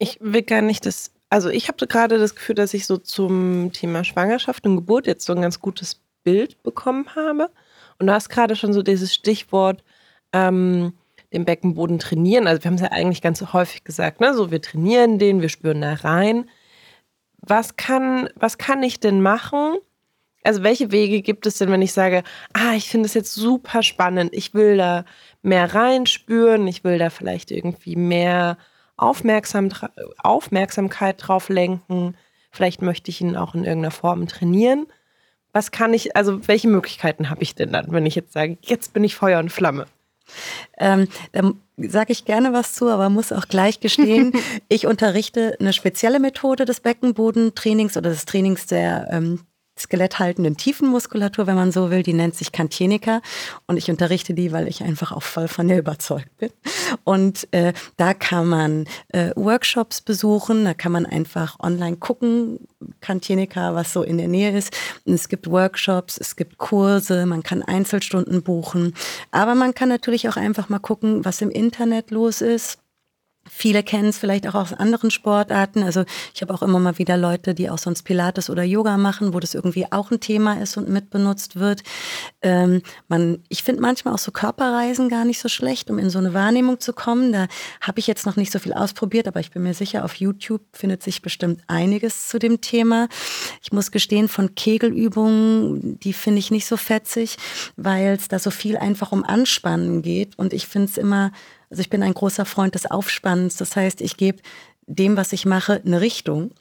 Ich 0.00 0.18
will 0.20 0.42
gar 0.42 0.62
nicht 0.62 0.86
das 0.86 1.10
also 1.30 1.50
ich 1.50 1.68
habe 1.68 1.86
gerade 1.86 2.18
das 2.18 2.34
Gefühl, 2.34 2.54
dass 2.54 2.74
ich 2.74 2.86
so 2.86 2.96
zum 2.96 3.72
Thema 3.72 4.04
Schwangerschaft 4.04 4.66
und 4.66 4.76
Geburt 4.76 5.06
jetzt 5.06 5.26
so 5.26 5.34
ein 5.34 5.42
ganz 5.42 5.60
gutes 5.60 6.00
Bild 6.24 6.62
bekommen 6.62 7.14
habe. 7.14 7.50
Und 7.98 8.06
du 8.06 8.12
hast 8.12 8.28
gerade 8.28 8.56
schon 8.56 8.72
so 8.72 8.82
dieses 8.82 9.12
Stichwort 9.14 9.84
ähm, 10.32 10.94
den 11.32 11.44
Beckenboden 11.44 11.98
trainieren. 11.98 12.46
Also 12.46 12.62
wir 12.62 12.70
haben 12.70 12.76
es 12.76 12.82
ja 12.82 12.92
eigentlich 12.92 13.22
ganz 13.22 13.40
häufig 13.52 13.84
gesagt, 13.84 14.20
ne? 14.20 14.34
So 14.34 14.50
wir 14.50 14.62
trainieren 14.62 15.18
den, 15.18 15.42
wir 15.42 15.48
spüren 15.48 15.82
da 15.82 15.94
rein. 15.94 16.48
Was 17.40 17.76
kann, 17.76 18.30
was 18.36 18.58
kann 18.58 18.82
ich 18.82 19.00
denn 19.00 19.20
machen? 19.20 19.76
Also 20.44 20.62
welche 20.62 20.92
Wege 20.92 21.20
gibt 21.20 21.46
es 21.46 21.58
denn, 21.58 21.70
wenn 21.70 21.82
ich 21.82 21.92
sage, 21.92 22.22
ah, 22.54 22.72
ich 22.74 22.88
finde 22.88 23.06
es 23.06 23.14
jetzt 23.14 23.34
super 23.34 23.82
spannend, 23.82 24.32
ich 24.32 24.54
will 24.54 24.76
da 24.78 25.04
mehr 25.42 25.74
reinspüren, 25.74 26.66
ich 26.66 26.84
will 26.84 26.98
da 26.98 27.10
vielleicht 27.10 27.50
irgendwie 27.50 27.96
mehr 27.96 28.56
Aufmerksam, 28.98 29.70
Aufmerksamkeit 30.18 31.16
drauf 31.18 31.48
lenken. 31.48 32.14
Vielleicht 32.50 32.82
möchte 32.82 33.10
ich 33.10 33.20
ihn 33.20 33.36
auch 33.36 33.54
in 33.54 33.64
irgendeiner 33.64 33.92
Form 33.92 34.26
trainieren. 34.26 34.86
Was 35.52 35.70
kann 35.70 35.94
ich, 35.94 36.14
also 36.16 36.46
welche 36.46 36.68
Möglichkeiten 36.68 37.30
habe 37.30 37.42
ich 37.42 37.54
denn 37.54 37.72
dann, 37.72 37.90
wenn 37.90 38.04
ich 38.04 38.14
jetzt 38.14 38.32
sage, 38.32 38.58
jetzt 38.60 38.92
bin 38.92 39.04
ich 39.04 39.14
Feuer 39.14 39.38
und 39.38 39.50
Flamme? 39.50 39.86
Ähm, 40.76 41.08
da 41.32 41.52
sage 41.76 42.12
ich 42.12 42.24
gerne 42.24 42.52
was 42.52 42.74
zu, 42.74 42.88
aber 42.88 43.08
muss 43.08 43.32
auch 43.32 43.48
gleich 43.48 43.80
gestehen, 43.80 44.32
ich 44.68 44.86
unterrichte 44.86 45.56
eine 45.58 45.72
spezielle 45.72 46.20
Methode 46.20 46.64
des 46.64 46.80
Beckenbodentrainings 46.80 47.96
oder 47.96 48.10
des 48.10 48.26
Trainings 48.26 48.66
der, 48.66 49.08
ähm, 49.10 49.40
skeletthaltenden 49.80 50.56
Tiefenmuskulatur, 50.56 51.46
wenn 51.46 51.56
man 51.56 51.72
so 51.72 51.90
will. 51.90 52.02
Die 52.02 52.12
nennt 52.12 52.34
sich 52.34 52.52
Kantienika 52.52 53.20
und 53.66 53.76
ich 53.76 53.90
unterrichte 53.90 54.34
die, 54.34 54.52
weil 54.52 54.68
ich 54.68 54.82
einfach 54.82 55.12
auch 55.12 55.22
voll 55.22 55.48
von 55.48 55.68
der 55.68 55.78
überzeugt 55.78 56.36
bin. 56.38 56.50
Und 57.04 57.48
äh, 57.52 57.72
da 57.96 58.14
kann 58.14 58.46
man 58.46 58.86
äh, 59.08 59.30
Workshops 59.36 60.00
besuchen, 60.00 60.64
da 60.64 60.74
kann 60.74 60.92
man 60.92 61.06
einfach 61.06 61.58
online 61.60 61.96
gucken, 61.96 62.60
Kantienika, 63.00 63.74
was 63.74 63.92
so 63.92 64.02
in 64.02 64.18
der 64.18 64.28
Nähe 64.28 64.56
ist. 64.56 64.76
Und 65.04 65.14
es 65.14 65.28
gibt 65.28 65.50
Workshops, 65.50 66.18
es 66.18 66.36
gibt 66.36 66.58
Kurse, 66.58 67.26
man 67.26 67.42
kann 67.42 67.62
Einzelstunden 67.62 68.42
buchen, 68.42 68.94
aber 69.30 69.54
man 69.54 69.74
kann 69.74 69.88
natürlich 69.88 70.28
auch 70.28 70.36
einfach 70.36 70.68
mal 70.68 70.78
gucken, 70.78 71.24
was 71.24 71.40
im 71.40 71.50
Internet 71.50 72.10
los 72.10 72.40
ist 72.40 72.78
Viele 73.50 73.82
kennen 73.82 74.08
es 74.08 74.18
vielleicht 74.18 74.46
auch 74.46 74.54
aus 74.54 74.72
anderen 74.72 75.10
Sportarten. 75.10 75.82
Also 75.82 76.04
ich 76.34 76.42
habe 76.42 76.54
auch 76.54 76.62
immer 76.62 76.78
mal 76.78 76.98
wieder 76.98 77.16
Leute, 77.16 77.54
die 77.54 77.70
auch 77.70 77.78
sonst 77.78 78.02
Pilates 78.02 78.50
oder 78.50 78.62
Yoga 78.62 78.96
machen, 78.96 79.34
wo 79.34 79.40
das 79.40 79.54
irgendwie 79.54 79.90
auch 79.90 80.10
ein 80.10 80.20
Thema 80.20 80.60
ist 80.60 80.76
und 80.76 80.88
mitbenutzt 80.88 81.56
wird. 81.56 81.82
Ähm, 82.42 82.82
man, 83.08 83.42
ich 83.48 83.62
finde 83.62 83.82
manchmal 83.82 84.14
auch 84.14 84.18
so 84.18 84.32
Körperreisen 84.32 85.08
gar 85.08 85.24
nicht 85.24 85.40
so 85.40 85.48
schlecht, 85.48 85.90
um 85.90 85.98
in 85.98 86.10
so 86.10 86.18
eine 86.18 86.34
Wahrnehmung 86.34 86.80
zu 86.80 86.92
kommen. 86.92 87.32
Da 87.32 87.48
habe 87.80 87.98
ich 87.98 88.06
jetzt 88.06 88.26
noch 88.26 88.36
nicht 88.36 88.52
so 88.52 88.58
viel 88.58 88.72
ausprobiert, 88.72 89.28
aber 89.28 89.40
ich 89.40 89.50
bin 89.50 89.62
mir 89.62 89.74
sicher, 89.74 90.04
auf 90.04 90.14
YouTube 90.14 90.62
findet 90.72 91.02
sich 91.02 91.22
bestimmt 91.22 91.62
einiges 91.66 92.28
zu 92.28 92.38
dem 92.38 92.60
Thema. 92.60 93.08
Ich 93.62 93.72
muss 93.72 93.90
gestehen, 93.90 94.28
von 94.28 94.54
Kegelübungen, 94.54 95.98
die 96.00 96.12
finde 96.12 96.38
ich 96.38 96.50
nicht 96.50 96.66
so 96.66 96.76
fetzig, 96.76 97.36
weil 97.76 98.14
es 98.14 98.28
da 98.28 98.38
so 98.38 98.50
viel 98.50 98.76
einfach 98.76 99.12
um 99.12 99.24
Anspannen 99.24 100.02
geht. 100.02 100.38
Und 100.38 100.52
ich 100.52 100.66
finde 100.66 100.88
es 100.88 100.98
immer 100.98 101.32
also 101.70 101.80
ich 101.80 101.90
bin 101.90 102.02
ein 102.02 102.14
großer 102.14 102.44
Freund 102.44 102.74
des 102.74 102.90
Aufspannens. 102.90 103.56
Das 103.56 103.76
heißt, 103.76 104.00
ich 104.00 104.16
gebe 104.16 104.42
dem, 104.86 105.16
was 105.16 105.32
ich 105.32 105.46
mache, 105.46 105.82
eine 105.84 106.00
Richtung 106.00 106.52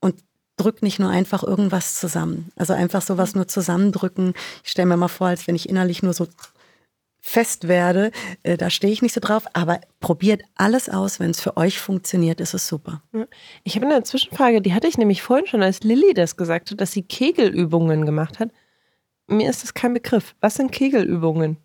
und 0.00 0.16
drück 0.56 0.82
nicht 0.82 0.98
nur 0.98 1.10
einfach 1.10 1.42
irgendwas 1.42 1.98
zusammen. 2.00 2.50
Also 2.56 2.72
einfach 2.72 3.02
sowas 3.02 3.34
nur 3.34 3.46
zusammendrücken. 3.46 4.32
Ich 4.64 4.70
stelle 4.70 4.86
mir 4.86 4.96
mal 4.96 5.08
vor, 5.08 5.26
als 5.26 5.46
wenn 5.46 5.54
ich 5.54 5.68
innerlich 5.68 6.02
nur 6.02 6.14
so 6.14 6.26
fest 7.20 7.66
werde, 7.66 8.12
äh, 8.44 8.56
da 8.56 8.70
stehe 8.70 8.92
ich 8.92 9.02
nicht 9.02 9.12
so 9.12 9.20
drauf, 9.20 9.46
aber 9.52 9.80
probiert 9.98 10.42
alles 10.54 10.88
aus, 10.88 11.18
wenn 11.18 11.32
es 11.32 11.40
für 11.40 11.56
euch 11.56 11.80
funktioniert, 11.80 12.40
ist 12.40 12.54
es 12.54 12.68
super. 12.68 13.02
Ich 13.64 13.74
habe 13.74 13.86
eine 13.86 14.04
Zwischenfrage, 14.04 14.62
die 14.62 14.72
hatte 14.72 14.86
ich 14.86 14.96
nämlich 14.96 15.22
vorhin 15.22 15.48
schon, 15.48 15.62
als 15.62 15.82
Lilly 15.82 16.14
das 16.14 16.36
gesagt 16.36 16.70
hat, 16.70 16.80
dass 16.80 16.92
sie 16.92 17.02
Kegelübungen 17.02 18.06
gemacht 18.06 18.38
hat. 18.38 18.50
Mir 19.26 19.50
ist 19.50 19.64
das 19.64 19.74
kein 19.74 19.92
Begriff. 19.92 20.36
Was 20.40 20.54
sind 20.54 20.70
Kegelübungen? 20.70 21.56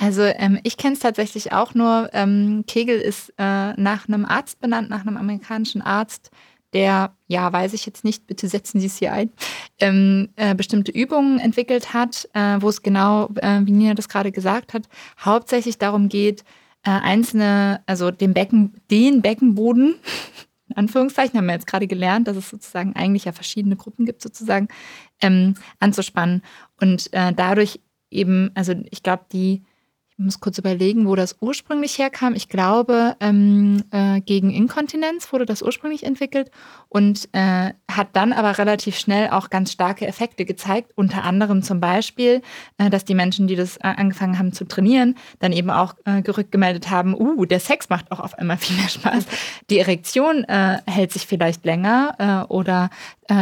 Also 0.00 0.22
ähm, 0.22 0.60
ich 0.62 0.76
kenne 0.76 0.94
es 0.94 1.00
tatsächlich 1.00 1.52
auch 1.52 1.74
nur. 1.74 2.10
Ähm, 2.12 2.64
Kegel 2.68 3.00
ist 3.00 3.30
äh, 3.36 3.72
nach 3.72 4.06
einem 4.06 4.24
Arzt 4.24 4.60
benannt, 4.60 4.88
nach 4.90 5.00
einem 5.00 5.16
amerikanischen 5.16 5.82
Arzt, 5.82 6.30
der, 6.72 7.16
ja, 7.26 7.52
weiß 7.52 7.72
ich 7.72 7.84
jetzt 7.84 8.04
nicht, 8.04 8.26
bitte 8.28 8.46
setzen 8.46 8.78
Sie 8.78 8.86
es 8.86 8.98
hier 8.98 9.12
ein, 9.12 9.32
ähm, 9.80 10.28
äh, 10.36 10.54
bestimmte 10.54 10.92
Übungen 10.92 11.40
entwickelt 11.40 11.94
hat, 11.94 12.28
äh, 12.32 12.58
wo 12.60 12.68
es 12.68 12.82
genau, 12.82 13.28
äh, 13.36 13.60
wie 13.64 13.72
Nina 13.72 13.94
das 13.94 14.08
gerade 14.08 14.30
gesagt 14.30 14.72
hat, 14.72 14.88
hauptsächlich 15.18 15.78
darum 15.78 16.08
geht, 16.08 16.44
äh, 16.84 16.90
einzelne, 16.90 17.82
also 17.86 18.12
den 18.12 18.34
Becken, 18.34 18.80
den 18.92 19.20
Beckenboden, 19.20 19.96
in 20.68 20.76
Anführungszeichen, 20.76 21.36
haben 21.36 21.46
wir 21.46 21.54
jetzt 21.54 21.66
gerade 21.66 21.88
gelernt, 21.88 22.28
dass 22.28 22.36
es 22.36 22.50
sozusagen 22.50 22.94
eigentlich 22.94 23.24
ja 23.24 23.32
verschiedene 23.32 23.74
Gruppen 23.74 24.04
gibt, 24.04 24.22
sozusagen, 24.22 24.68
ähm, 25.22 25.54
anzuspannen. 25.80 26.42
Und 26.80 27.12
äh, 27.14 27.32
dadurch 27.32 27.80
eben, 28.10 28.50
also 28.54 28.74
ich 28.90 29.02
glaube, 29.02 29.24
die 29.32 29.62
ich 30.18 30.24
muss 30.24 30.40
kurz 30.40 30.58
überlegen, 30.58 31.06
wo 31.06 31.14
das 31.14 31.36
ursprünglich 31.38 31.96
herkam. 31.96 32.34
Ich 32.34 32.48
glaube, 32.48 33.14
ähm, 33.20 33.84
äh, 33.92 34.20
gegen 34.20 34.50
Inkontinenz 34.50 35.32
wurde 35.32 35.46
das 35.46 35.62
ursprünglich 35.62 36.02
entwickelt 36.02 36.50
und 36.88 37.28
äh, 37.30 37.72
hat 37.88 38.08
dann 38.14 38.32
aber 38.32 38.58
relativ 38.58 38.98
schnell 38.98 39.30
auch 39.30 39.48
ganz 39.48 39.70
starke 39.70 40.08
Effekte 40.08 40.44
gezeigt. 40.44 40.90
Unter 40.96 41.22
anderem 41.22 41.62
zum 41.62 41.78
Beispiel, 41.78 42.42
äh, 42.78 42.90
dass 42.90 43.04
die 43.04 43.14
Menschen, 43.14 43.46
die 43.46 43.54
das 43.54 43.76
äh, 43.76 43.82
angefangen 43.82 44.40
haben 44.40 44.52
zu 44.52 44.66
trainieren, 44.66 45.14
dann 45.38 45.52
eben 45.52 45.70
auch 45.70 45.94
äh, 46.04 46.20
gerückgemeldet 46.20 46.90
haben, 46.90 47.14
uh, 47.14 47.44
der 47.44 47.60
Sex 47.60 47.88
macht 47.88 48.10
auch 48.10 48.18
auf 48.18 48.36
einmal 48.36 48.56
viel 48.56 48.76
mehr 48.76 48.88
Spaß. 48.88 49.24
Die 49.70 49.78
Erektion 49.78 50.42
äh, 50.44 50.78
hält 50.86 51.12
sich 51.12 51.28
vielleicht 51.28 51.64
länger 51.64 52.46
oder 52.48 52.90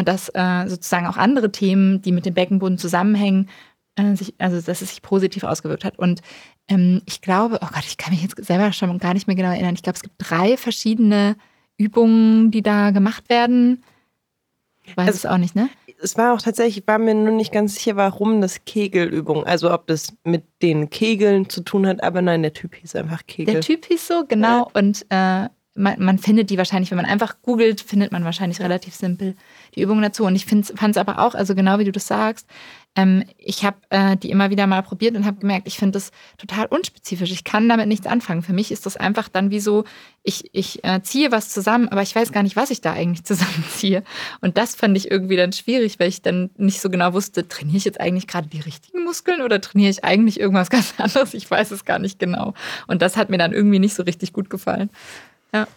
dass 0.05 0.27
sozusagen 0.27 1.07
auch 1.07 1.16
andere 1.16 1.53
Themen, 1.53 2.03
die 2.03 2.11
mit 2.11 2.27
dem 2.27 2.35
Beckenboden 2.35 2.77
zusammenhängen, 2.77 3.49
sich, 4.16 4.34
also 4.38 4.61
dass 4.61 4.82
es 4.82 4.90
sich 4.90 5.03
positiv 5.03 5.44
ausgewirkt 5.44 5.84
hat. 5.84 5.99
Und 5.99 6.20
ähm, 6.68 7.03
ich 7.07 7.20
glaube, 7.20 7.59
oh 7.62 7.68
Gott, 7.72 7.84
ich 7.86 7.97
kann 7.97 8.12
mich 8.12 8.22
jetzt 8.22 8.42
selber 8.44 8.72
schon 8.72 8.99
gar 8.99 9.14
nicht 9.14 9.26
mehr 9.26 9.36
genau 9.36 9.51
erinnern. 9.51 9.74
Ich 9.74 9.82
glaube, 9.82 9.97
es 9.97 10.03
gibt 10.03 10.16
drei 10.18 10.57
verschiedene 10.57 11.36
Übungen, 11.78 12.51
die 12.51 12.62
da 12.62 12.90
gemacht 12.90 13.28
werden. 13.28 13.82
Ich 14.84 14.97
weiß 14.97 15.07
also, 15.09 15.16
es 15.16 15.26
auch 15.26 15.38
nicht, 15.38 15.55
ne? 15.57 15.68
Es 16.01 16.16
war 16.16 16.34
auch 16.34 16.42
tatsächlich, 16.42 16.78
ich 16.78 16.86
war 16.86 16.99
mir 16.99 17.14
nur 17.14 17.32
nicht 17.32 17.53
ganz 17.53 17.74
sicher, 17.74 17.97
warum 17.97 18.40
das 18.40 18.64
Kegelübung, 18.64 19.44
also 19.44 19.72
ob 19.72 19.86
das 19.86 20.12
mit 20.24 20.44
den 20.62 20.90
Kegeln 20.90 21.49
zu 21.49 21.62
tun 21.62 21.86
hat, 21.86 22.03
aber 22.03 22.22
nein, 22.22 22.42
der 22.42 22.53
Typ 22.53 22.74
hieß 22.74 22.97
einfach 22.97 23.26
Kegel. 23.26 23.55
Der 23.55 23.62
Typ 23.62 23.86
hieß 23.86 24.07
so, 24.07 24.24
genau. 24.28 24.59
Ja. 24.59 24.68
Und 24.74 25.07
äh, 25.09 25.49
man, 25.74 26.03
man, 26.03 26.18
findet 26.18 26.51
die 26.51 26.59
wahrscheinlich, 26.59 26.90
wenn 26.90 26.97
man 26.97 27.07
einfach 27.07 27.42
googelt, 27.42 27.80
findet 27.80 28.12
man 28.12 28.24
wahrscheinlich 28.24 28.61
relativ 28.61 28.94
simpel 28.94 29.34
die 29.74 29.82
Übungen 29.82 30.03
dazu. 30.03 30.24
Und 30.24 30.36
ich 30.36 30.47
fand 30.47 30.70
es 30.70 30.97
aber 30.97 31.18
auch, 31.18 31.34
also 31.34 31.55
genau 31.55 31.78
wie 31.78 31.84
du 31.84 31.92
das 31.92 32.07
sagst, 32.07 32.47
ähm, 32.97 33.24
ich 33.36 33.64
habe 33.64 33.76
äh, 33.90 34.16
die 34.16 34.30
immer 34.30 34.51
wieder 34.51 34.66
mal 34.66 34.82
probiert 34.82 35.16
und 35.16 35.26
habe 35.26 35.38
gemerkt, 35.38 35.68
ich 35.68 35.76
finde 35.76 35.92
das 35.92 36.11
total 36.38 36.66
unspezifisch. 36.66 37.30
Ich 37.30 37.44
kann 37.44 37.68
damit 37.68 37.88
nichts 37.88 38.07
anfangen. 38.07 38.42
Für 38.42 38.55
mich 38.55 38.72
ist 38.72 38.86
das 38.86 38.97
einfach 38.97 39.28
dann 39.28 39.51
wie 39.51 39.61
so, 39.61 39.84
ich, 40.22 40.49
ich 40.53 40.82
äh, 40.82 41.03
ziehe 41.03 41.30
was 41.30 41.51
zusammen, 41.51 41.88
aber 41.88 42.01
ich 42.03 42.14
weiß 42.14 42.32
gar 42.32 42.42
nicht, 42.42 42.57
was 42.57 42.70
ich 42.70 42.80
da 42.80 42.94
eigentlich 42.94 43.24
zusammenziehe. 43.26 44.03
Und 44.40 44.57
das 44.57 44.74
fand 44.74 44.97
ich 44.97 45.11
irgendwie 45.11 45.36
dann 45.36 45.53
schwierig, 45.53 46.01
weil 46.01 46.09
ich 46.09 46.22
dann 46.22 46.51
nicht 46.57 46.80
so 46.80 46.88
genau 46.88 47.12
wusste, 47.12 47.47
trainiere 47.47 47.76
ich 47.76 47.84
jetzt 47.84 48.01
eigentlich 48.01 48.26
gerade 48.26 48.49
die 48.49 48.61
richtigen 48.61 49.05
Muskeln 49.05 49.42
oder 49.42 49.61
trainiere 49.61 49.90
ich 49.90 50.03
eigentlich 50.03 50.40
irgendwas 50.40 50.70
ganz 50.70 50.94
anderes? 50.97 51.34
Ich 51.34 51.51
weiß 51.51 51.70
es 51.72 51.84
gar 51.84 51.99
nicht 51.99 52.18
genau. 52.18 52.55
Und 52.86 53.03
das 53.03 53.18
hat 53.18 53.28
mir 53.28 53.38
dann 53.38 53.53
irgendwie 53.53 53.78
nicht 53.78 53.94
so 53.94 54.05
richtig 54.05 54.32
gut 54.32 54.49
gefallen. 54.49 54.88
Ja. 55.53 55.68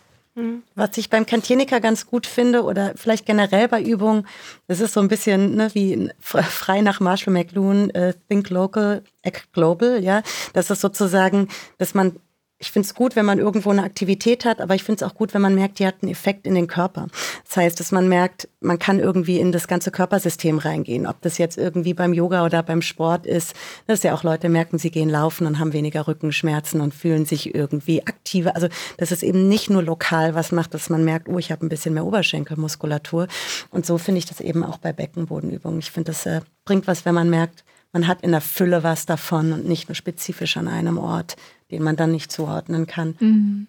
Was 0.75 0.97
ich 0.97 1.09
beim 1.09 1.25
Kantienika 1.25 1.79
ganz 1.79 2.05
gut 2.05 2.25
finde 2.25 2.63
oder 2.63 2.93
vielleicht 2.95 3.25
generell 3.25 3.67
bei 3.67 3.81
Übungen, 3.81 4.25
das 4.67 4.79
ist 4.79 4.93
so 4.93 5.01
ein 5.01 5.07
bisschen 5.07 5.55
ne, 5.55 5.69
wie 5.73 6.09
frei 6.19 6.81
nach 6.81 6.99
Marshall 6.99 7.33
McLuhan, 7.33 7.89
äh, 7.89 8.13
Think 8.29 8.49
Local, 8.49 9.03
Act 9.21 9.51
Global, 9.53 10.01
ja. 10.03 10.21
Das 10.53 10.69
ist 10.69 10.81
sozusagen, 10.81 11.49
dass 11.77 11.93
man 11.93 12.19
ich 12.61 12.71
finde 12.71 12.85
es 12.85 12.93
gut, 12.93 13.15
wenn 13.15 13.25
man 13.25 13.39
irgendwo 13.39 13.69
eine 13.69 13.83
Aktivität 13.83 14.43
hat, 14.43 14.59
aber 14.59 14.75
ich 14.75 14.83
finde 14.83 15.03
es 15.03 15.09
auch 15.09 15.15
gut, 15.15 15.33
wenn 15.33 15.41
man 15.41 15.55
merkt, 15.55 15.79
die 15.79 15.87
hat 15.87 15.95
einen 16.01 16.11
Effekt 16.11 16.45
in 16.45 16.55
den 16.55 16.67
Körper. 16.67 17.07
Das 17.45 17.55
heißt, 17.55 17.79
dass 17.79 17.93
man 17.93 18.09
merkt, 18.09 18.49
man 18.59 18.77
kann 18.77 18.99
irgendwie 18.99 19.39
in 19.39 19.53
das 19.53 19.69
ganze 19.69 19.91
Körpersystem 19.91 20.57
reingehen. 20.57 21.07
Ob 21.07 21.21
das 21.21 21.37
jetzt 21.37 21.57
irgendwie 21.57 21.93
beim 21.93 22.13
Yoga 22.13 22.45
oder 22.45 22.61
beim 22.61 22.81
Sport 22.81 23.25
ist, 23.25 23.55
dass 23.87 24.03
ja 24.03 24.13
auch 24.13 24.23
Leute 24.23 24.49
merken, 24.49 24.77
sie 24.77 24.91
gehen 24.91 25.09
laufen 25.09 25.47
und 25.47 25.57
haben 25.57 25.71
weniger 25.71 26.05
Rückenschmerzen 26.05 26.81
und 26.81 26.93
fühlen 26.93 27.25
sich 27.25 27.55
irgendwie 27.55 28.05
aktiver. 28.05 28.55
Also, 28.55 28.67
dass 28.97 29.11
es 29.11 29.23
eben 29.23 29.47
nicht 29.47 29.69
nur 29.69 29.81
lokal 29.81 30.35
was 30.35 30.51
macht, 30.51 30.73
dass 30.73 30.89
man 30.89 31.05
merkt, 31.05 31.29
oh, 31.29 31.39
ich 31.39 31.53
habe 31.53 31.65
ein 31.65 31.69
bisschen 31.69 31.93
mehr 31.93 32.05
Oberschenkelmuskulatur. 32.05 33.27
Und 33.71 33.85
so 33.85 33.97
finde 33.97 34.19
ich 34.19 34.25
das 34.25 34.41
eben 34.41 34.65
auch 34.65 34.79
bei 34.79 34.91
Beckenbodenübungen. 34.91 35.79
Ich 35.79 35.91
finde, 35.91 36.11
das 36.11 36.25
äh, 36.25 36.41
bringt 36.65 36.87
was, 36.87 37.05
wenn 37.05 37.15
man 37.15 37.29
merkt, 37.29 37.63
man 37.93 38.05
hat 38.05 38.21
in 38.21 38.31
der 38.31 38.41
Fülle 38.41 38.83
was 38.83 39.05
davon 39.05 39.51
und 39.53 39.65
nicht 39.65 39.87
nur 39.87 39.95
spezifisch 39.95 40.57
an 40.57 40.67
einem 40.67 40.97
Ort, 40.97 41.37
den 41.71 41.83
man 41.83 41.95
dann 41.95 42.11
nicht 42.11 42.31
zuordnen 42.31 42.87
kann. 42.87 43.15
Mhm. 43.19 43.67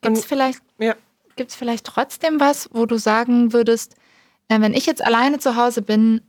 Gibt 0.00 0.18
es 0.18 0.24
vielleicht, 0.24 0.60
ja. 0.78 0.94
vielleicht 1.48 1.86
trotzdem 1.86 2.40
was, 2.40 2.68
wo 2.72 2.86
du 2.86 2.98
sagen 2.98 3.52
würdest, 3.52 3.96
äh, 4.48 4.60
wenn 4.60 4.74
ich 4.74 4.86
jetzt 4.86 5.04
alleine 5.04 5.38
zu 5.38 5.56
Hause 5.56 5.82
bin, 5.82 6.20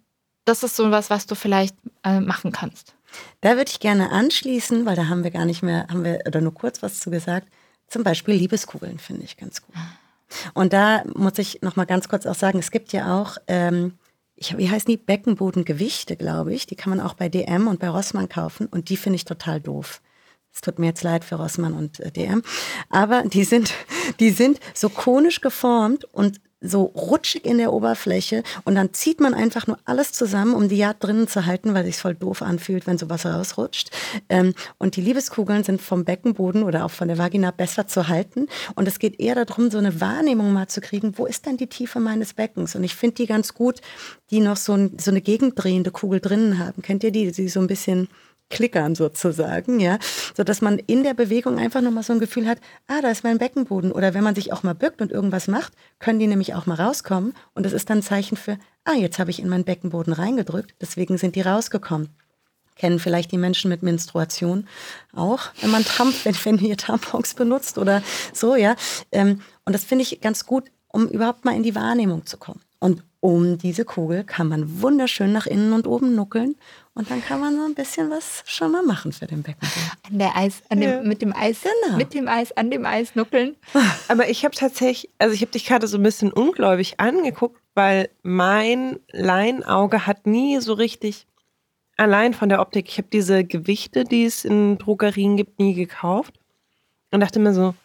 das 0.46 0.64
ist 0.64 0.76
so 0.76 0.92
was, 0.92 1.10
was 1.10 1.28
du 1.28 1.36
vielleicht 1.36 1.76
äh, 2.04 2.20
machen 2.20 2.52
kannst? 2.52 2.96
Da 3.42 3.58
würde 3.58 3.70
ich 3.70 3.80
gerne 3.80 4.12
anschließen, 4.12 4.86
weil 4.86 4.96
da 4.96 5.08
haben 5.08 5.24
wir 5.24 5.32
gar 5.32 5.46
nicht 5.46 5.64
mehr, 5.64 5.88
haben 5.90 6.04
wir 6.04 6.20
oder 6.26 6.42
nur 6.42 6.54
kurz 6.54 6.82
was 6.82 7.00
zu 7.00 7.10
gesagt. 7.10 7.48
Zum 7.88 8.04
Beispiel 8.04 8.36
Liebeskugeln 8.36 9.00
finde 9.00 9.24
ich 9.24 9.38
ganz 9.38 9.62
gut. 9.62 9.76
Und 10.54 10.74
da 10.74 11.04
muss 11.16 11.38
ich 11.38 11.62
noch 11.62 11.78
mal 11.78 11.86
ganz 11.86 12.10
kurz 12.10 12.26
auch 12.26 12.36
sagen, 12.36 12.60
es 12.60 12.72
gibt 12.72 12.92
ja 12.92 13.20
auch 13.20 13.38
ähm, 13.48 13.94
ich, 14.38 14.58
wie 14.58 14.70
heißen 14.70 14.90
die 14.90 14.98
Beckenbodengewichte, 14.98 16.16
glaube 16.16 16.54
ich. 16.54 16.68
Die 16.68 16.76
kann 16.76 16.92
man 16.92 17.00
auch 17.00 17.16
bei 17.16 17.28
DM 17.28 17.68
und 17.68 17.80
bei 17.80 17.90
Rossmann 17.90 18.30
kaufen 18.30 18.68
und 18.68 18.90
die 18.90 18.98
finde 18.98 19.16
ich 19.16 19.26
total 19.26 19.60
doof. 19.60 20.02
Es 20.58 20.62
tut 20.62 20.80
mir 20.80 20.88
jetzt 20.88 21.04
leid 21.04 21.24
für 21.24 21.36
Rossmann 21.36 21.74
und 21.74 22.00
äh, 22.00 22.10
DM, 22.10 22.42
aber 22.90 23.22
die 23.22 23.44
sind, 23.44 23.76
die 24.20 24.32
sind 24.32 24.60
so 24.74 24.90
konisch 24.90 25.40
geformt 25.40 26.06
und 26.06 26.42
so 26.62 26.82
rutschig 26.82 27.46
in 27.46 27.60
der 27.60 27.72
Oberfläche 27.72 28.42
und 28.66 28.74
dann 28.74 28.92
zieht 28.92 29.20
man 29.20 29.36
einfach 29.36 29.68
nur 29.68 29.78
alles 29.86 30.14
zusammen, 30.14 30.56
um 30.56 30.68
die 30.68 30.78
Yard 30.78 30.98
drinnen 31.04 31.28
zu 31.28 31.46
halten, 31.46 31.76
weil 31.76 31.86
sich 31.86 31.98
voll 31.98 32.16
doof 32.16 32.42
anfühlt, 32.42 32.88
wenn 32.88 32.98
sowas 32.98 33.28
rausrutscht. 33.28 33.92
Ähm, 34.30 34.56
und 34.80 34.96
die 34.96 35.02
Liebeskugeln 35.02 35.64
sind 35.64 35.80
vom 35.80 36.06
Beckenboden 36.06 36.64
oder 36.64 36.86
auch 36.86 36.92
von 36.92 37.08
der 37.08 37.20
Vagina 37.20 37.52
besser 37.52 37.88
zu 37.88 38.08
halten. 38.08 38.48
Und 38.74 38.88
es 38.88 38.98
geht 38.98 39.20
eher 39.20 39.36
darum, 39.36 39.70
so 39.70 39.78
eine 39.78 40.02
Wahrnehmung 40.02 40.52
mal 40.52 40.68
zu 40.68 40.82
kriegen, 40.82 41.20
wo 41.20 41.28
ist 41.28 41.46
denn 41.46 41.58
die 41.58 41.68
Tiefe 41.68 42.00
meines 42.00 42.34
Beckens? 42.34 42.74
Und 42.74 42.84
ich 42.84 42.96
finde 42.96 43.18
die 43.18 43.28
ganz 43.28 43.54
gut, 43.54 43.82
die 44.32 44.40
noch 44.40 44.58
so, 44.58 44.74
ein, 44.74 44.98
so 44.98 45.12
eine 45.12 45.22
gegendrehende 45.22 45.92
Kugel 45.92 46.20
drinnen 46.20 46.58
haben. 46.58 46.82
Kennt 46.82 47.04
ihr 47.04 47.12
die, 47.12 47.32
die 47.32 47.50
so 47.50 47.60
ein 47.60 47.68
bisschen 47.68 48.08
klickern 48.50 48.96
sozusagen, 48.96 49.80
ja, 49.80 50.00
so 50.36 50.44
dass 50.44 50.62
man 50.62 50.80
in 50.80 51.04
der 51.04 51.14
Bewegung 51.14 51.60
einfach 51.60 51.82
nochmal 51.82 52.04
so 52.04 52.14
ein 52.14 52.20
Gefühl 52.20 52.48
hat, 52.48 52.60
ah, 52.88 53.02
da 53.02 53.10
ist 53.10 53.24
mein 53.24 53.38
Beckenboden. 53.38 53.92
Oder 53.92 54.14
wenn 54.14 54.24
man 54.24 54.36
sich 54.36 54.54
auch 54.54 54.64
mal 54.64 54.76
bückt 54.76 55.02
und 55.02 55.12
irgendwas 55.12 55.48
macht, 55.48 55.74
können 56.00 56.20
die 56.20 56.28
nämlich 56.28 56.54
auch 56.54 56.66
mal 56.66 56.76
rauskommen. 56.76 57.34
Und 57.54 57.66
das 57.66 57.74
ist 57.74 57.90
dann 57.90 58.00
ein 58.00 58.04
Zeichen 58.04 58.38
für, 58.38 58.58
ah, 58.86 58.94
jetzt 58.94 59.20
habe 59.20 59.32
ich 59.32 59.40
in 59.40 59.50
meinen 59.50 59.66
Beckenboden 59.66 60.14
reingedrückt, 60.14 60.76
deswegen 60.82 61.18
sind 61.18 61.36
die 61.36 61.42
rausgekommen. 61.42 62.10
Kennen 62.76 63.00
vielleicht 63.00 63.32
die 63.32 63.40
Menschen 63.40 63.70
mit 63.70 63.82
Menstruation 63.82 64.68
auch, 65.14 65.50
wenn 65.62 65.72
man 65.72 65.84
Tamp 65.84 66.14
wenn, 66.24 66.36
wenn 66.36 66.60
ihr 66.60 66.78
Tampons 66.78 67.34
benutzt 67.34 67.78
oder 67.78 68.04
so, 68.34 68.56
ja. 68.56 68.76
Ähm, 69.12 69.42
und 69.66 69.74
das 69.74 69.84
finde 69.84 70.04
ich 70.04 70.22
ganz 70.22 70.46
gut, 70.46 70.66
um 70.88 71.08
überhaupt 71.08 71.44
mal 71.44 71.56
in 71.56 71.64
die 71.64 71.76
Wahrnehmung 71.76 72.26
zu 72.26 72.38
kommen. 72.38 72.62
Und 72.80 73.04
um 73.28 73.58
diese 73.58 73.84
Kugel 73.84 74.24
kann 74.24 74.48
man 74.48 74.82
wunderschön 74.82 75.34
nach 75.34 75.48
innen 75.48 75.74
und 75.74 75.86
oben 75.86 76.16
nuckeln 76.16 76.56
und 76.94 77.12
dann 77.12 77.22
kann 77.22 77.42
man 77.42 77.58
so 77.58 77.66
ein 77.66 77.76
bisschen 77.76 78.10
was 78.10 78.42
schon 78.46 78.72
mal 78.72 78.84
machen 78.84 79.12
für 79.12 79.28
den 79.28 79.44
Beckenboden. 79.44 79.92
An 80.10 80.18
der 80.18 80.38
Eis, 80.38 80.64
an 80.70 80.80
dem, 80.80 80.90
ja. 80.90 81.02
mit 81.02 81.22
dem 81.22 81.36
Eis, 81.36 81.58
genau. 81.64 81.98
mit 81.98 82.14
dem 82.14 82.30
Eis, 82.30 82.54
an 82.54 82.72
dem 82.72 82.86
Eis 82.86 83.16
nuckeln. 83.16 83.58
Aber 84.08 84.30
ich 84.30 84.46
habe 84.46 84.56
tatsächlich, 84.56 85.12
also 85.18 85.34
ich 85.34 85.42
habe 85.42 85.52
dich 85.52 85.66
gerade 85.66 85.88
so 85.88 85.98
ein 85.98 86.04
bisschen 86.04 86.32
ungläubig 86.32 87.02
angeguckt, 87.02 87.62
weil 87.76 88.10
mein 88.24 88.98
Leinauge 89.12 90.08
hat 90.08 90.26
nie 90.26 90.62
so 90.62 90.72
richtig 90.72 91.28
allein 91.98 92.34
von 92.34 92.48
der 92.48 92.62
Optik. 92.62 92.88
Ich 92.88 92.98
habe 92.98 93.10
diese 93.12 93.44
Gewichte, 93.44 94.06
die 94.06 94.24
es 94.24 94.46
in 94.46 94.78
Drogerien 94.78 95.36
gibt, 95.36 95.60
nie 95.60 95.74
gekauft 95.74 96.40
und 97.12 97.20
dachte 97.20 97.42
mir 97.42 97.54
so, 97.54 97.76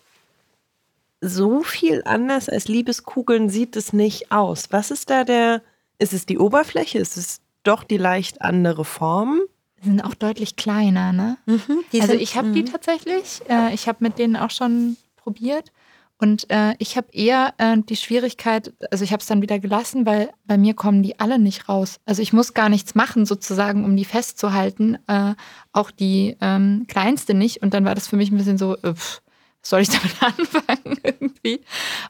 so 1.23 1.63
viel 1.63 2.03
anders 2.05 2.49
als 2.49 2.69
Liebeskugeln 2.69 3.49
sieht 3.49 3.77
es 3.77 3.93
nicht 3.93 4.33
aus. 4.33 4.67
Was 4.71 4.91
ist 4.91 5.09
da 5.09 5.25
der, 5.25 5.63
ist 5.99 6.13
es 6.13 6.27
die 6.27 6.39
Oberfläche? 6.39 6.99
Ist 6.99 7.17
es 7.17 7.41
doch 7.63 7.85
die 7.85 7.97
leicht 7.97 8.43
andere 8.43 8.85
Form? 8.85 9.41
Die 9.83 9.89
sind 9.89 10.05
auch 10.05 10.15
deutlich 10.15 10.57
kleiner, 10.57 11.13
ne? 11.13 11.39
Mhm, 11.47 11.85
also 12.01 12.15
ich 12.15 12.37
habe 12.37 12.51
die 12.51 12.63
mhm. 12.63 12.67
tatsächlich. 12.67 13.41
Äh, 13.49 13.73
ich 13.73 13.87
habe 13.87 13.99
mit 14.01 14.19
denen 14.19 14.37
auch 14.37 14.51
schon 14.51 14.97
probiert. 15.17 15.73
Und 16.19 16.49
äh, 16.51 16.75
ich 16.79 16.97
habe 16.97 17.09
eher 17.13 17.55
äh, 17.59 17.77
die 17.79 17.97
Schwierigkeit, 17.97 18.73
also 18.93 19.03
ich 19.03 19.13
habe 19.13 19.21
es 19.21 19.27
dann 19.27 19.43
wieder 19.43 19.59
gelassen, 19.59 20.07
weil 20.07 20.31
bei 20.45 20.57
mir 20.57 20.75
kommen 20.75 21.03
die 21.03 21.19
alle 21.19 21.39
nicht 21.39 21.69
raus. 21.69 21.99
Also 22.05 22.23
ich 22.23 22.33
muss 22.33 22.55
gar 22.55 22.69
nichts 22.69 22.95
machen, 22.95 23.27
sozusagen, 23.27 23.85
um 23.85 23.97
die 23.97 24.05
festzuhalten. 24.05 24.99
Äh, 25.09 25.35
auch 25.73 25.91
die 25.91 26.37
ähm, 26.41 26.85
kleinste 26.89 27.35
nicht. 27.35 27.63
Und 27.63 27.75
dann 27.75 27.85
war 27.85 27.97
das 27.97 28.07
für 28.07 28.17
mich 28.17 28.31
ein 28.31 28.37
bisschen 28.37 28.59
so, 28.59 28.77
pff, 28.77 29.21
soll 29.63 29.81
ich 29.81 29.89
damit 29.91 30.23
anfangen 30.23 30.99
irgendwie? 31.03 31.61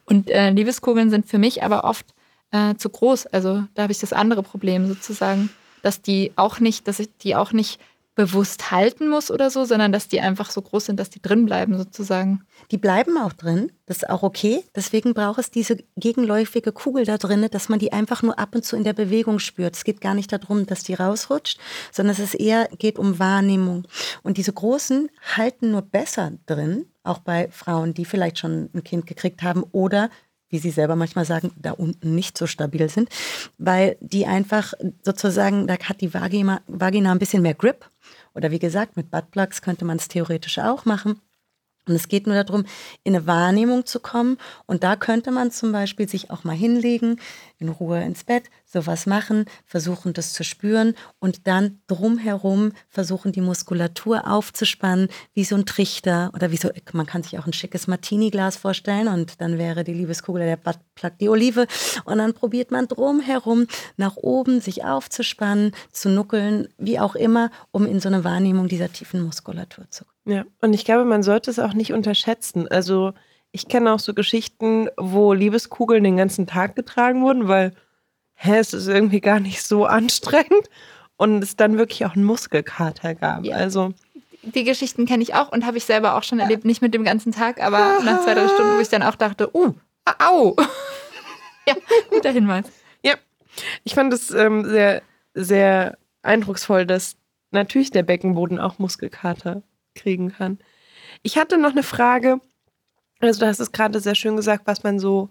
Und 0.05 0.31
äh, 0.31 0.51
Liebeskugeln 0.51 1.11
sind 1.11 1.27
für 1.27 1.39
mich 1.39 1.63
aber 1.63 1.85
oft 1.85 2.07
äh, 2.51 2.75
zu 2.75 2.89
groß. 2.89 3.27
Also 3.27 3.65
da 3.75 3.83
habe 3.83 3.93
ich 3.93 3.99
das 3.99 4.13
andere 4.13 4.43
Problem 4.43 4.87
sozusagen, 4.87 5.51
dass 5.83 6.03
die 6.03 6.33
auch 6.37 6.61
nicht, 6.61 6.89
dass 6.89 6.99
ich 6.99 7.09
die 7.19 7.37
auch 7.37 7.53
nicht 7.53 7.81
bewusst 8.15 8.71
halten 8.71 9.09
muss 9.09 9.31
oder 9.31 9.49
so, 9.49 9.65
sondern 9.65 9.91
dass 9.91 10.07
die 10.07 10.21
einfach 10.21 10.51
so 10.51 10.61
groß 10.61 10.87
sind, 10.87 11.01
dass 11.01 11.09
die 11.09 11.23
drin 11.23 11.47
bleiben 11.47 11.79
sozusagen. 11.79 12.45
Die 12.71 12.77
bleiben 12.77 13.17
auch 13.17 13.33
drin, 13.33 13.73
das 13.87 13.99
ist 13.99 14.11
auch 14.11 14.23
okay. 14.23 14.63
Deswegen 14.77 15.15
braucht 15.15 15.39
es 15.39 15.51
diese 15.51 15.79
gegenläufige 15.97 16.73
Kugel 16.73 17.07
da 17.07 17.17
drin, 17.17 17.47
dass 17.51 17.71
man 17.71 17.79
die 17.79 17.93
einfach 17.93 18.23
nur 18.23 18.39
ab 18.39 18.55
und 18.55 18.65
zu 18.65 18.77
in 18.77 18.85
der 18.85 18.93
Bewegung 18.93 19.39
spürt. 19.39 19.77
Es 19.77 19.85
geht 19.85 20.03
gar 20.03 20.15
nicht 20.15 20.31
darum, 20.31 20.67
dass 20.67 20.83
die 20.83 20.95
rausrutscht, 20.95 21.59
sondern 21.91 22.13
es 22.13 22.19
ist 22.19 22.35
eher 22.35 22.69
geht 22.79 22.99
um 22.99 23.19
Wahrnehmung. 23.19 23.89
Und 24.23 24.37
diese 24.37 24.53
großen 24.53 25.09
halten 25.35 25.71
nur 25.71 25.83
besser 25.83 26.33
drin, 26.45 26.85
auch 27.05 27.19
bei 27.19 27.49
Frauen, 27.51 27.95
die 27.95 28.05
vielleicht 28.05 28.39
schon 28.39 28.71
ein 28.75 28.85
Kind 28.85 29.07
gekriegt 29.07 29.43
haben 29.43 29.65
oder 29.73 30.11
wie 30.53 30.59
Sie 30.59 30.71
selber 30.71 30.97
manchmal 30.97 31.25
sagen, 31.25 31.51
da 31.57 31.73
unten 31.73 32.15
nicht 32.15 32.37
so 32.37 32.47
stabil 32.47 32.89
sind, 32.91 33.09
weil 33.57 33.97
die 34.01 34.27
einfach 34.27 34.75
sozusagen, 35.03 35.67
da 35.67 35.79
hat 35.79 36.03
die 36.03 36.13
Vagina, 36.13 36.61
Vagina 36.67 37.11
ein 37.11 37.19
bisschen 37.19 37.43
mehr 37.43 37.55
Grip. 37.55 37.89
Oder 38.35 38.51
wie 38.51 38.59
gesagt, 38.59 38.97
mit 38.97 39.11
Buttplugs 39.11 39.63
könnte 39.63 39.87
man 39.87 39.97
es 39.97 40.09
theoretisch 40.09 40.59
auch 40.59 40.85
machen. 40.85 41.21
Und 41.89 41.95
es 41.95 42.07
geht 42.07 42.27
nur 42.27 42.41
darum, 42.43 42.65
in 43.03 43.17
eine 43.17 43.27
Wahrnehmung 43.27 43.87
zu 43.87 43.99
kommen. 43.99 44.37
Und 44.67 44.85
da 44.85 44.95
könnte 44.95 45.31
man 45.31 45.51
zum 45.51 45.73
Beispiel 45.73 46.07
sich 46.07 46.31
auch 46.31 46.45
mal 46.45 46.55
hinlegen, 46.55 47.19
in 47.59 47.71
Ruhe 47.71 48.03
ins 48.03 48.23
Bett, 48.23 48.45
sowas 48.73 49.07
machen, 49.07 49.45
versuchen 49.67 50.13
das 50.13 50.33
zu 50.33 50.45
spüren 50.45 50.95
und 51.19 51.47
dann 51.47 51.81
drumherum 51.87 52.73
versuchen 52.89 53.33
die 53.33 53.41
Muskulatur 53.41 54.27
aufzuspannen, 54.27 55.09
wie 55.35 55.45
so 55.45 55.57
ein 55.57 55.67
Trichter 55.67 56.31
oder 56.35 56.51
wie 56.51 56.57
so, 56.57 56.71
man 56.93 57.07
kann 57.07 57.23
sich 57.23 57.39
auch 57.39 57.47
ein 57.47 57.53
schickes 57.53 57.87
Martini-Glas 57.87 58.57
vorstellen 58.57 59.09
und 59.09 59.41
dann 59.41 59.59
wäre 59.59 59.85
die 59.85 59.95
Liebeskugel 59.95 60.45
der 60.45 60.57
Buttplug 60.57 61.19
die 61.19 61.29
Olive 61.29 61.67
und 62.05 62.19
dann 62.19 62.33
probiert 62.33 62.71
man 62.71 62.89
drumherum 62.89 63.67
nach 63.97 64.17
oben 64.17 64.61
sich 64.61 64.85
aufzuspannen, 64.85 65.73
zu 65.91 66.09
nuckeln, 66.09 66.69
wie 66.79 66.99
auch 66.99 67.15
immer, 67.15 67.51
um 67.71 67.87
in 67.87 68.01
so 68.01 68.09
eine 68.09 68.25
Wahrnehmung 68.25 68.69
dieser 68.69 68.93
tiefen 68.93 69.23
Muskulatur 69.23 69.91
zu 69.91 70.05
kommen. 70.05 70.37
Ja, 70.37 70.45
und 70.61 70.73
ich 70.73 70.85
glaube, 70.85 71.05
man 71.05 71.23
sollte 71.23 71.51
es 71.51 71.59
auch 71.59 71.75
nicht 71.75 71.93
unterschätzen. 71.93 72.69
Also 72.69 73.13
ich 73.51 73.69
kenne 73.69 73.93
auch 73.93 73.99
so 73.99 74.15
Geschichten, 74.15 74.89
wo 74.97 75.33
Liebeskugeln 75.33 76.05
den 76.05 76.17
ganzen 76.17 76.47
Tag 76.47 76.75
getragen 76.75 77.23
wurden, 77.23 77.49
weil 77.49 77.73
hä, 78.43 78.59
es 78.59 78.75
ist 78.75 78.89
irgendwie 78.89 79.21
gar 79.21 79.41
nicht 79.41 79.63
so 79.63 79.87
anstrengend 79.87 80.69
und 81.17 81.43
es 81.43 81.57
dann 81.57 81.79
wirklich 81.79 82.05
auch 82.05 82.15
einen 82.15 82.25
Muskelkater 82.25 83.15
gab. 83.15 83.45
Ja. 83.45 83.57
Also 83.57 83.95
die 84.43 84.65
Geschichten 84.65 85.07
kenne 85.07 85.23
ich 85.23 85.35
auch 85.35 85.53
und 85.53 85.65
habe 85.65 85.79
ich 85.79 85.85
selber 85.85 86.17
auch 86.17 86.25
schon 86.25 86.41
erlebt, 86.41 86.65
nicht 86.65 86.83
mit 86.83 86.93
dem 86.93 87.05
ganzen 87.05 87.31
Tag, 87.31 87.63
aber 87.63 88.01
nach 88.05 88.23
zwei, 88.25 88.35
drei 88.35 88.49
Stunden, 88.49 88.77
wo 88.77 88.81
ich 88.81 88.89
dann 88.89 89.05
auch 89.05 89.15
dachte, 89.15 89.55
uh, 89.55 89.75
au. 90.19 90.57
ja, 91.69 91.77
guter 92.11 92.33
Hinweis. 92.33 92.65
Ja, 93.05 93.15
ich 93.85 93.95
fand 93.95 94.13
es 94.13 94.33
ähm, 94.33 94.65
sehr, 94.65 95.03
sehr 95.35 95.97
eindrucksvoll, 96.23 96.87
dass 96.87 97.17
natürlich 97.53 97.93
der 97.93 98.03
Beckenboden 98.03 98.59
auch 98.59 98.81
Muskelkater 98.81 99.63
kriegen 99.95 100.33
kann. 100.33 100.59
Ich 101.23 101.39
hatte 101.39 101.59
noch 101.59 101.71
eine 101.71 101.85
Frage. 101.85 102.41
Also, 103.21 103.41
du 103.41 103.47
hast 103.47 103.61
es 103.61 103.71
gerade 103.71 104.01
sehr 104.01 104.17
schön 104.17 104.35
gesagt, 104.35 104.67
was 104.67 104.83
man 104.83 104.99
so 104.99 105.29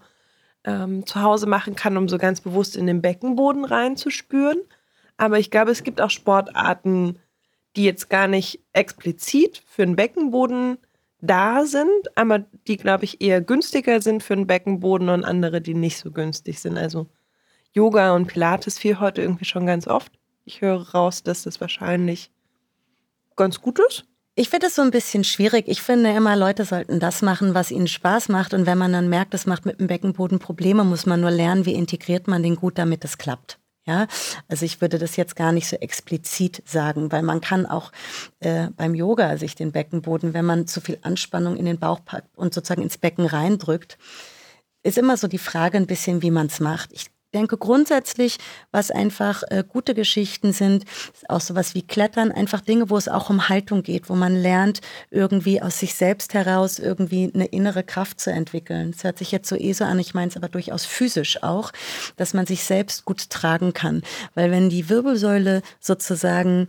ähm, 0.64 1.06
zu 1.06 1.22
Hause 1.22 1.46
machen 1.46 1.74
kann, 1.74 1.96
um 1.96 2.08
so 2.08 2.18
ganz 2.18 2.40
bewusst 2.40 2.76
in 2.76 2.86
den 2.86 3.02
Beckenboden 3.02 3.64
reinzuspüren. 3.64 4.60
Aber 5.16 5.38
ich 5.38 5.50
glaube, 5.50 5.70
es 5.70 5.82
gibt 5.82 6.00
auch 6.00 6.10
Sportarten, 6.10 7.18
die 7.76 7.84
jetzt 7.84 8.10
gar 8.10 8.28
nicht 8.28 8.60
explizit 8.72 9.62
für 9.66 9.84
den 9.84 9.96
Beckenboden 9.96 10.78
da 11.20 11.64
sind, 11.64 12.16
aber 12.16 12.40
die, 12.66 12.76
glaube 12.76 13.04
ich, 13.04 13.20
eher 13.20 13.40
günstiger 13.40 14.02
sind 14.02 14.22
für 14.22 14.34
den 14.34 14.46
Beckenboden 14.46 15.08
und 15.08 15.24
andere, 15.24 15.60
die 15.60 15.74
nicht 15.74 15.98
so 15.98 16.10
günstig 16.10 16.58
sind. 16.58 16.76
Also 16.76 17.06
Yoga 17.72 18.14
und 18.14 18.26
Pilates 18.26 18.78
fiel 18.78 18.98
heute 18.98 19.22
irgendwie 19.22 19.44
schon 19.44 19.66
ganz 19.66 19.86
oft. 19.86 20.12
Ich 20.44 20.60
höre 20.60 20.90
raus, 20.90 21.22
dass 21.22 21.44
das 21.44 21.60
wahrscheinlich 21.60 22.30
ganz 23.36 23.60
gut 23.60 23.78
ist. 23.88 24.04
Ich 24.34 24.48
finde 24.48 24.68
es 24.68 24.74
so 24.74 24.82
ein 24.82 24.90
bisschen 24.90 25.24
schwierig. 25.24 25.68
Ich 25.68 25.82
finde 25.82 26.10
immer, 26.10 26.36
Leute 26.36 26.64
sollten 26.64 26.98
das 27.00 27.20
machen, 27.20 27.52
was 27.52 27.70
ihnen 27.70 27.86
Spaß 27.86 28.30
macht. 28.30 28.54
Und 28.54 28.64
wenn 28.64 28.78
man 28.78 28.92
dann 28.92 29.10
merkt, 29.10 29.34
es 29.34 29.44
macht 29.44 29.66
mit 29.66 29.78
dem 29.78 29.88
Beckenboden 29.88 30.38
Probleme, 30.38 30.84
muss 30.84 31.04
man 31.04 31.20
nur 31.20 31.30
lernen, 31.30 31.66
wie 31.66 31.74
integriert 31.74 32.28
man 32.28 32.42
den 32.42 32.56
gut, 32.56 32.78
damit 32.78 33.04
es 33.04 33.18
klappt. 33.18 33.58
Ja, 33.84 34.06
also 34.48 34.64
ich 34.64 34.80
würde 34.80 34.98
das 34.98 35.16
jetzt 35.16 35.34
gar 35.34 35.52
nicht 35.52 35.66
so 35.68 35.76
explizit 35.76 36.62
sagen, 36.64 37.10
weil 37.10 37.22
man 37.22 37.40
kann 37.40 37.66
auch 37.66 37.90
äh, 38.38 38.68
beim 38.76 38.94
Yoga 38.94 39.36
sich 39.36 39.56
den 39.56 39.72
Beckenboden, 39.72 40.34
wenn 40.34 40.44
man 40.44 40.68
zu 40.68 40.80
viel 40.80 40.98
Anspannung 41.02 41.56
in 41.56 41.66
den 41.66 41.80
Bauch 41.80 42.00
packt 42.04 42.28
und 42.38 42.54
sozusagen 42.54 42.82
ins 42.82 42.96
Becken 42.96 43.26
reindrückt, 43.26 43.98
ist 44.84 44.98
immer 44.98 45.16
so 45.16 45.26
die 45.26 45.38
Frage 45.38 45.78
ein 45.78 45.88
bisschen, 45.88 46.22
wie 46.22 46.30
man 46.30 46.46
es 46.46 46.60
macht. 46.60 46.92
Ich 46.92 47.10
denke 47.32 47.56
grundsätzlich, 47.56 48.38
was 48.70 48.90
einfach 48.90 49.42
äh, 49.48 49.64
gute 49.66 49.94
Geschichten 49.94 50.52
sind, 50.52 50.84
ist 51.12 51.28
auch 51.28 51.40
sowas 51.40 51.74
wie 51.74 51.82
Klettern, 51.82 52.32
einfach 52.32 52.60
Dinge, 52.60 52.90
wo 52.90 52.96
es 52.96 53.08
auch 53.08 53.30
um 53.30 53.48
Haltung 53.48 53.82
geht, 53.82 54.08
wo 54.08 54.14
man 54.14 54.34
lernt, 54.34 54.80
irgendwie 55.10 55.60
aus 55.60 55.78
sich 55.78 55.94
selbst 55.94 56.34
heraus 56.34 56.78
irgendwie 56.78 57.30
eine 57.34 57.46
innere 57.46 57.82
Kraft 57.82 58.20
zu 58.20 58.30
entwickeln. 58.30 58.90
Es 58.90 59.04
hört 59.04 59.18
sich 59.18 59.32
jetzt 59.32 59.48
so 59.48 59.56
eh 59.56 59.72
so 59.72 59.84
an, 59.84 59.98
ich 59.98 60.14
meine 60.14 60.28
es 60.28 60.36
aber 60.36 60.48
durchaus 60.48 60.84
physisch 60.84 61.42
auch, 61.42 61.72
dass 62.16 62.34
man 62.34 62.46
sich 62.46 62.64
selbst 62.64 63.04
gut 63.04 63.30
tragen 63.30 63.72
kann. 63.72 64.02
Weil 64.34 64.50
wenn 64.50 64.70
die 64.70 64.88
Wirbelsäule 64.88 65.62
sozusagen 65.80 66.68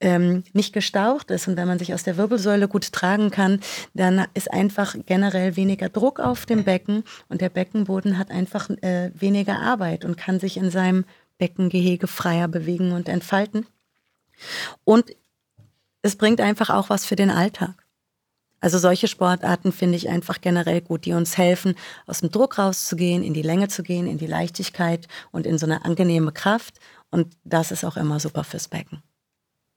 ähm, 0.00 0.44
nicht 0.52 0.72
gestaucht 0.72 1.30
ist 1.30 1.48
und 1.48 1.56
wenn 1.56 1.68
man 1.68 1.78
sich 1.78 1.94
aus 1.94 2.02
der 2.02 2.16
Wirbelsäule 2.16 2.68
gut 2.68 2.92
tragen 2.92 3.30
kann, 3.30 3.60
dann 3.94 4.26
ist 4.34 4.52
einfach 4.52 4.94
generell 5.06 5.56
weniger 5.56 5.88
Druck 5.88 6.20
auf 6.20 6.46
dem 6.46 6.64
Becken 6.64 7.04
und 7.28 7.40
der 7.40 7.48
Beckenboden 7.48 8.18
hat 8.18 8.30
einfach 8.30 8.68
äh, 8.82 9.10
weniger 9.14 9.58
Arbeit 9.58 10.04
und 10.04 10.16
kann 10.16 10.38
sich 10.38 10.56
in 10.56 10.70
seinem 10.70 11.04
Beckengehege 11.38 12.06
freier 12.06 12.48
bewegen 12.48 12.92
und 12.92 13.08
entfalten. 13.08 13.66
Und 14.84 15.14
es 16.02 16.16
bringt 16.16 16.40
einfach 16.40 16.70
auch 16.70 16.90
was 16.90 17.06
für 17.06 17.16
den 17.16 17.30
Alltag. 17.30 17.74
Also 18.60 18.78
solche 18.78 19.06
Sportarten 19.06 19.70
finde 19.70 19.96
ich 19.96 20.08
einfach 20.08 20.40
generell 20.40 20.80
gut, 20.80 21.04
die 21.04 21.12
uns 21.12 21.36
helfen, 21.36 21.74
aus 22.06 22.20
dem 22.20 22.30
Druck 22.30 22.58
rauszugehen, 22.58 23.22
in 23.22 23.34
die 23.34 23.42
Länge 23.42 23.68
zu 23.68 23.82
gehen, 23.82 24.06
in 24.06 24.18
die 24.18 24.26
Leichtigkeit 24.26 25.08
und 25.30 25.46
in 25.46 25.58
so 25.58 25.66
eine 25.66 25.84
angenehme 25.84 26.32
Kraft. 26.32 26.78
Und 27.10 27.36
das 27.44 27.70
ist 27.70 27.84
auch 27.84 27.96
immer 27.96 28.18
super 28.18 28.44
fürs 28.44 28.68
Becken. 28.68 29.02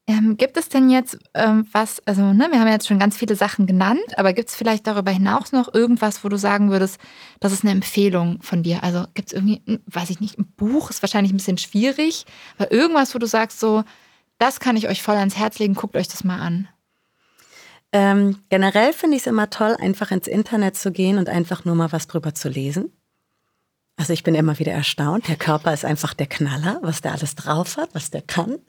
Ähm, 0.09 0.37
gibt 0.37 0.57
es 0.57 0.69
denn 0.69 0.89
jetzt 0.89 1.19
ähm, 1.35 1.67
was, 1.71 2.01
also 2.07 2.33
ne, 2.33 2.47
wir 2.49 2.59
haben 2.59 2.67
jetzt 2.67 2.87
schon 2.87 2.97
ganz 2.97 3.15
viele 3.15 3.35
Sachen 3.35 3.67
genannt, 3.67 4.17
aber 4.17 4.33
gibt 4.33 4.49
es 4.49 4.55
vielleicht 4.55 4.87
darüber 4.87 5.11
hinaus 5.11 5.51
noch 5.51 5.71
irgendwas, 5.71 6.23
wo 6.23 6.29
du 6.29 6.37
sagen 6.39 6.71
würdest, 6.71 6.99
das 7.39 7.51
ist 7.51 7.63
eine 7.63 7.73
Empfehlung 7.73 8.41
von 8.41 8.63
dir? 8.63 8.81
Also 8.81 9.05
gibt 9.13 9.27
es 9.27 9.33
irgendwie, 9.33 9.61
weiß 9.85 10.09
ich 10.09 10.19
nicht, 10.19 10.39
ein 10.39 10.51
Buch, 10.57 10.89
ist 10.89 11.03
wahrscheinlich 11.03 11.31
ein 11.31 11.37
bisschen 11.37 11.59
schwierig, 11.59 12.25
aber 12.57 12.71
irgendwas, 12.71 13.13
wo 13.13 13.19
du 13.19 13.27
sagst 13.27 13.59
so, 13.59 13.83
das 14.39 14.59
kann 14.59 14.77
ich 14.77 14.89
euch 14.89 15.03
voll 15.03 15.15
ans 15.15 15.37
Herz 15.37 15.59
legen, 15.59 15.75
guckt 15.75 15.95
euch 15.95 16.07
das 16.07 16.23
mal 16.23 16.41
an. 16.41 16.67
Ähm, 17.91 18.39
generell 18.49 18.93
finde 18.93 19.15
ich 19.15 19.21
es 19.21 19.27
immer 19.27 19.51
toll, 19.51 19.75
einfach 19.79 20.09
ins 20.09 20.27
Internet 20.27 20.75
zu 20.75 20.91
gehen 20.91 21.19
und 21.19 21.29
einfach 21.29 21.65
nur 21.65 21.75
mal 21.75 21.91
was 21.91 22.07
drüber 22.07 22.33
zu 22.33 22.49
lesen. 22.49 22.91
Also 23.99 24.13
ich 24.13 24.23
bin 24.23 24.33
immer 24.33 24.57
wieder 24.59 24.71
erstaunt. 24.71 25.27
Der 25.27 25.35
Körper 25.35 25.73
ist 25.73 25.83
einfach 25.83 26.13
der 26.13 26.27
Knaller, 26.27 26.79
was 26.81 27.01
der 27.01 27.11
alles 27.11 27.35
drauf 27.35 27.75
hat, 27.75 27.89
was 27.91 28.11
der 28.11 28.21
kann. 28.21 28.59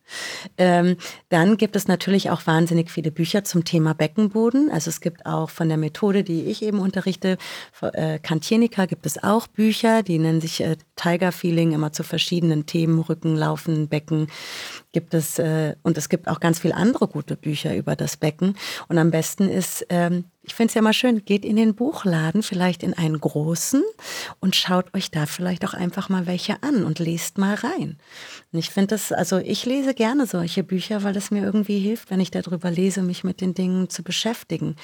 Ähm, 0.59 0.97
dann 1.29 1.57
gibt 1.57 1.77
es 1.77 1.87
natürlich 1.87 2.31
auch 2.31 2.49
wahnsinnig 2.49 2.91
viele 2.91 3.13
Bücher 3.13 3.45
zum 3.45 3.65
Thema 3.65 3.95
Beckenboden. 3.95 4.73
Also 4.73 4.91
es 4.91 5.01
gibt 5.01 5.27
auch 5.27 5.49
von 5.49 5.69
der 5.69 5.79
Methode, 5.79 6.25
die 6.25 6.47
ich 6.47 6.65
eben 6.65 6.81
unterrichte, 6.81 7.39
äh, 7.81 8.19
Kantienika, 8.19 8.87
gibt 8.87 9.07
es 9.07 9.23
auch 9.23 9.47
Bücher, 9.47 10.03
die 10.03 10.19
nennen 10.19 10.41
sich 10.41 10.63
äh, 10.65 10.77
Tiger 10.97 11.31
Feeling, 11.31 11.75
immer 11.75 11.93
zu 11.93 12.03
verschiedenen 12.03 12.67
Themen, 12.67 12.99
Rücken, 12.99 13.37
Laufen, 13.37 13.87
Becken 13.87 14.27
gibt 14.93 15.15
es, 15.15 15.39
äh, 15.39 15.77
und 15.83 15.97
es 15.97 16.09
gibt 16.09 16.29
auch 16.29 16.41
ganz 16.41 16.59
viele 16.59 16.75
andere 16.75 17.09
gute 17.09 17.37
Bücher 17.37 17.77
über 17.77 17.97
das 17.97 18.17
Becken. 18.17 18.57
Und 18.89 18.99
am 18.99 19.11
besten 19.11 19.49
ist, 19.49 19.87
ähm, 19.89 20.25
ich 20.43 20.55
finde 20.55 20.71
es 20.71 20.75
ja 20.75 20.83
mal 20.83 20.93
schön, 20.93 21.25
geht 21.25 21.45
in 21.45 21.57
den 21.57 21.75
Buchladen, 21.75 22.43
vielleicht 22.43 22.83
in 22.83 22.95
einen 22.95 23.21
großen 23.21 23.83
und 24.41 24.57
schaut 24.57 24.95
euch 24.95 25.11
da 25.11 25.27
vielleicht 25.27 25.65
auch 25.65 25.75
einfach 25.75 26.09
mal 26.09 26.27
welche 26.27 26.63
an 26.63 26.85
und 26.85 26.99
lest 26.99 27.39
mal 27.39 27.55
rein. 27.55 27.99
Und 28.53 28.59
ich 28.59 28.71
finde 28.71 28.89
das, 28.89 29.13
also 29.13 29.39
ich 29.39 29.65
lese 29.67 29.95
gerne 29.95 30.27
solche 30.27 30.65
Bücher, 30.65 31.05
weil 31.05 31.17
es 31.17 31.31
mir 31.31 31.45
irgendwie 31.45 31.79
hilft, 31.79 32.11
wenn 32.11 32.21
ich 32.21 32.31
darüber 32.31 32.71
lese, 32.71 33.03
mich 33.03 33.23
mit 33.23 33.41
den 33.41 33.55
Dingen 33.55 33.91
zu 33.91 34.03
beschäftigen 34.03 34.77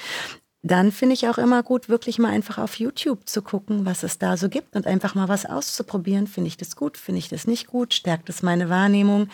dann 0.63 0.91
finde 0.91 1.13
ich 1.13 1.27
auch 1.27 1.37
immer 1.37 1.63
gut, 1.63 1.87
wirklich 1.87 2.19
mal 2.19 2.29
einfach 2.29 2.57
auf 2.57 2.75
YouTube 2.75 3.27
zu 3.27 3.41
gucken, 3.41 3.85
was 3.85 4.03
es 4.03 4.17
da 4.17 4.37
so 4.37 4.49
gibt 4.49 4.75
und 4.75 4.87
einfach 4.87 5.15
mal 5.15 5.29
was 5.29 5.45
auszuprobieren. 5.45 6.27
Finde 6.27 6.49
ich 6.49 6.57
das 6.57 6.75
gut, 6.75 6.97
finde 6.97 7.19
ich 7.19 7.29
das 7.29 7.47
nicht 7.47 7.67
gut, 7.67 7.93
stärkt 7.93 8.27
es 8.29 8.43
meine 8.43 8.69
Wahrnehmung. 8.69 9.29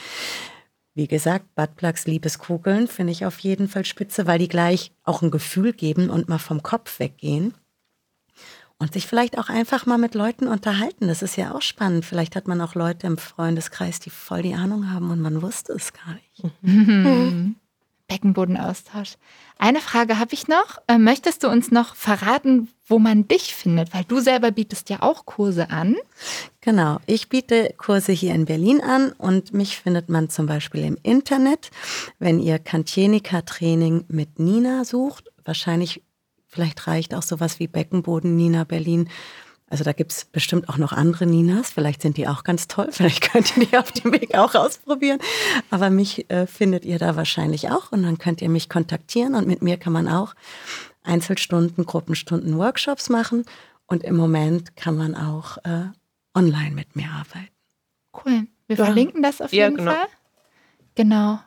Wie 0.96 1.08
gesagt, 1.08 1.56
Buttplugs, 1.56 2.06
Liebeskugeln 2.06 2.88
finde 2.88 3.12
ich 3.12 3.26
auf 3.26 3.40
jeden 3.40 3.68
Fall 3.68 3.84
spitze, 3.84 4.28
weil 4.28 4.40
die 4.40 4.48
gleich 4.48 4.92
auch 5.04 5.22
ein 5.22 5.32
Gefühl 5.32 5.74
geben 5.74 6.10
und 6.10 6.30
mal 6.30 6.38
vom 6.38 6.62
Kopf 6.62 7.00
weggehen. 7.00 7.56
Und 8.78 8.94
sich 8.94 9.08
vielleicht 9.08 9.38
auch 9.38 9.50
einfach 9.50 9.86
mal 9.86 9.98
mit 9.98 10.14
Leuten 10.14 10.48
unterhalten. 10.48 11.08
Das 11.08 11.22
ist 11.22 11.38
ja 11.38 11.56
auch 11.56 11.62
spannend. 11.62 12.06
Vielleicht 12.06 12.36
hat 12.36 12.48
man 12.48 12.60
auch 12.60 12.76
Leute 12.76 13.08
im 13.08 13.18
Freundeskreis, 13.18 14.00
die 14.00 14.10
voll 14.10 14.42
die 14.42 14.56
Ahnung 14.56 14.92
haben 14.92 15.10
und 15.10 15.22
man 15.22 15.42
wusste 15.42 15.74
es 15.74 15.94
gar 15.94 16.16
nicht. 16.16 16.44
Beckenbodenaustausch. 18.14 19.16
Eine 19.58 19.80
Frage 19.80 20.20
habe 20.20 20.34
ich 20.34 20.48
noch. 20.48 20.78
Äh, 20.88 21.00
möchtest 21.00 21.44
du 21.44 21.48
uns 21.50 21.72
noch 21.72 21.96
verraten, 21.96 22.70
wo 22.86 23.00
man 23.00 23.28
dich 23.28 23.56
findet? 23.56 23.92
Weil 23.94 24.04
du 24.04 24.20
selber 24.20 24.52
bietest 24.52 24.90
ja 24.92 25.02
auch 25.02 25.26
Kurse 25.26 25.72
an. 25.72 25.96
Genau, 26.62 27.00
ich 27.08 27.30
biete 27.30 27.74
Kurse 27.78 28.12
hier 28.12 28.36
in 28.36 28.46
Berlin 28.46 28.82
an 28.82 29.14
und 29.14 29.54
mich 29.54 29.78
findet 29.80 30.10
man 30.10 30.30
zum 30.30 30.46
Beispiel 30.46 30.84
im 30.84 30.98
Internet. 31.02 31.72
Wenn 32.20 32.40
ihr 32.40 32.60
Kantienika-Training 32.60 34.06
mit 34.10 34.38
Nina 34.38 34.86
sucht, 34.86 35.32
wahrscheinlich, 35.44 36.04
vielleicht 36.48 36.86
reicht 36.86 37.16
auch 37.16 37.24
sowas 37.24 37.60
wie 37.60 37.68
Beckenboden 37.68 38.36
Nina 38.36 38.64
Berlin 38.64 39.10
also 39.74 39.84
da 39.84 39.92
gibt 39.92 40.12
es 40.12 40.26
bestimmt 40.26 40.70
auch 40.70 40.78
noch 40.78 40.94
andere 40.94 41.26
Ninas. 41.26 41.72
Vielleicht 41.72 42.04
sind 42.04 42.18
die 42.18 42.28
auch 42.28 42.44
ganz 42.44 42.68
toll. 42.68 42.90
Vielleicht 42.92 43.22
könnt 43.22 43.58
ihr 43.58 43.66
die 43.66 43.76
auf 43.76 43.92
dem 43.92 44.12
Weg 44.14 44.38
auch 44.38 44.54
ausprobieren. 44.54 45.18
Aber 45.72 45.90
mich 45.90 46.30
äh, 46.30 46.46
findet 46.46 46.86
ihr 46.86 47.00
da 47.00 47.16
wahrscheinlich 47.16 47.72
auch. 47.72 47.92
Und 47.92 48.04
dann 48.04 48.20
könnt 48.20 48.44
ihr 48.44 48.50
mich 48.50 48.70
kontaktieren. 48.70 49.34
Und 49.34 49.48
mit 49.48 49.64
mir 49.64 49.78
kann 49.78 49.92
man 49.92 50.08
auch 50.08 50.36
Einzelstunden, 51.02 51.88
Gruppenstunden, 51.88 52.56
Workshops 52.60 53.10
machen. 53.10 53.46
Und 53.88 54.04
im 54.04 54.16
Moment 54.16 54.76
kann 54.76 54.96
man 54.96 55.16
auch 55.16 55.58
äh, 55.64 55.86
online 56.36 56.76
mit 56.76 56.96
mir 56.96 57.10
arbeiten. 57.10 57.50
Cool. 58.14 58.46
Wir 58.68 58.78
ja. 58.78 58.86
verlinken 58.86 59.24
das 59.24 59.42
auf 59.42 59.52
jeden 59.52 59.80
ja, 59.80 59.84
genau. 59.86 59.92
Fall. 59.92 60.08
Genau. 60.94 61.40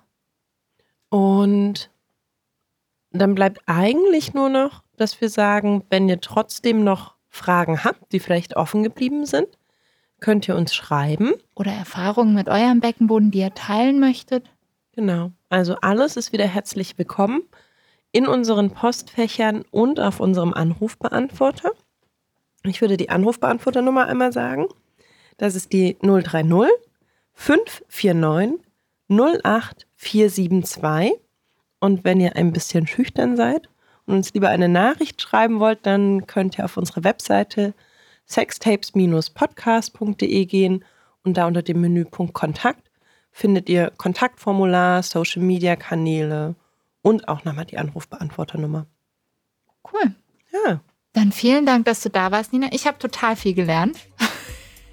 Und 1.11 1.91
dann 3.13 3.37
bleibt 3.37 3.61
eigentlich 3.67 4.35
nur 4.35 4.49
noch, 4.49 4.83
dass 4.97 5.21
wir 5.21 5.31
sagen, 5.31 5.85
wenn 5.91 6.09
ihr 6.09 6.21
trotzdem 6.21 6.83
noch 6.83 7.16
Fragen 7.37 7.85
habt, 7.85 8.13
die 8.13 8.21
vielleicht 8.21 8.57
offen 8.57 8.83
geblieben 8.83 9.27
sind, 9.27 9.49
könnt 10.21 10.49
ihr 10.49 10.57
uns 10.57 10.75
schreiben. 10.75 11.35
Oder 11.55 11.73
Erfahrungen 11.73 12.35
mit 12.35 12.49
eurem 12.49 12.81
Beckenboden, 12.81 13.31
die 13.31 13.41
ihr 13.41 13.55
teilen 13.55 14.01
möchtet. 14.01 14.51
Genau. 14.93 15.33
Also 15.49 15.77
alles 15.83 16.17
ist 16.17 16.33
wieder 16.33 16.47
herzlich 16.47 16.99
willkommen 16.99 17.43
in 18.13 18.27
unseren 18.27 18.71
Postfächern 18.71 19.65
und 19.71 20.01
auf 20.01 20.21
unserem 20.21 20.55
Anrufbeantworter. 20.55 21.73
Ich 22.65 22.81
würde 22.81 22.97
die 22.97 23.11
Anrufbeantworternummer 23.11 24.07
einmal 24.07 24.33
sagen. 24.33 24.67
Das 25.37 25.55
ist 25.55 25.73
die 25.73 25.97
030 26.01 26.71
549 27.35 28.67
08472. 29.09 31.21
Und 31.79 32.05
wenn 32.05 32.21
ihr 32.21 32.37
ein 32.37 32.53
bisschen 32.53 32.87
schüchtern 32.87 33.37
seid 33.37 33.69
und 34.07 34.15
uns 34.15 34.35
lieber 34.35 34.49
eine 34.49 34.69
Nachricht 34.69 35.21
schreiben 35.21 35.61
wollt, 35.61 35.85
dann 35.85 36.27
könnt 36.27 36.59
ihr 36.59 36.65
auf 36.65 36.77
unsere 36.77 37.05
Webseite 37.05 37.75
sextapes-podcast.de 38.29 40.47
gehen 40.47 40.85
und 41.25 41.37
da 41.37 41.47
unter 41.47 41.63
dem 41.63 41.81
Menüpunkt 41.81 42.35
Kontakt 42.35 42.91
findet 43.31 43.69
ihr 43.69 43.93
Kontaktformular, 43.97 45.03
Social 45.03 45.43
Media 45.43 45.77
Kanäle 45.77 46.55
und 47.03 47.29
auch 47.29 47.45
nochmal 47.45 47.67
die 47.67 47.79
Anrufbeantworternummer. 47.79 48.87
Cool. 49.93 50.15
Ja. 50.53 50.81
Dann 51.13 51.33
vielen 51.33 51.67
Dank, 51.67 51.85
dass 51.85 52.01
du 52.01 52.11
da 52.11 52.31
warst, 52.31 52.53
Nina. 52.53 52.69
Ich 52.73 52.87
habe 52.87 52.99
total 52.99 53.37
viel 53.37 53.55
gelernt. 53.55 53.99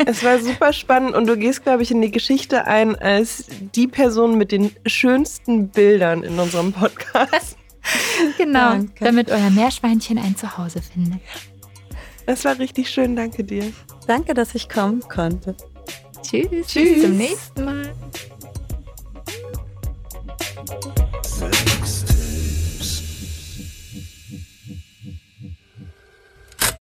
Es 0.06 0.22
war 0.22 0.38
super 0.40 0.74
spannend 0.74 1.16
und 1.16 1.28
du 1.28 1.38
gehst, 1.38 1.64
glaube 1.64 1.84
ich, 1.84 1.92
in 1.92 2.02
die 2.02 2.12
Geschichte 2.12 2.66
ein 2.66 2.96
als 2.96 3.46
die 3.74 3.88
Person 3.88 4.38
mit 4.38 4.52
den 4.52 4.76
schönsten 4.86 5.70
Bildern 5.70 6.24
in 6.24 6.40
unserem 6.40 6.74
Podcast. 6.74 7.56
genau, 8.38 8.72
danke. 8.72 9.04
damit 9.04 9.32
euer 9.32 9.50
Meerschweinchen 9.50 10.18
ein 10.18 10.36
Zuhause 10.36 10.82
findet. 10.82 11.22
Es 12.26 12.46
war 12.46 12.58
richtig 12.58 12.90
schön, 12.90 13.16
danke 13.16 13.44
dir. 13.44 13.72
Danke, 14.08 14.34
dass 14.34 14.56
ich 14.56 14.70
kommen 14.70 15.02
konnte. 15.02 15.56
Tschüss. 16.22 16.68
Tschüss. 16.68 16.94
Bis 16.94 17.02
zum 17.02 17.18
nächsten 17.18 17.66
Mal. 17.66 17.94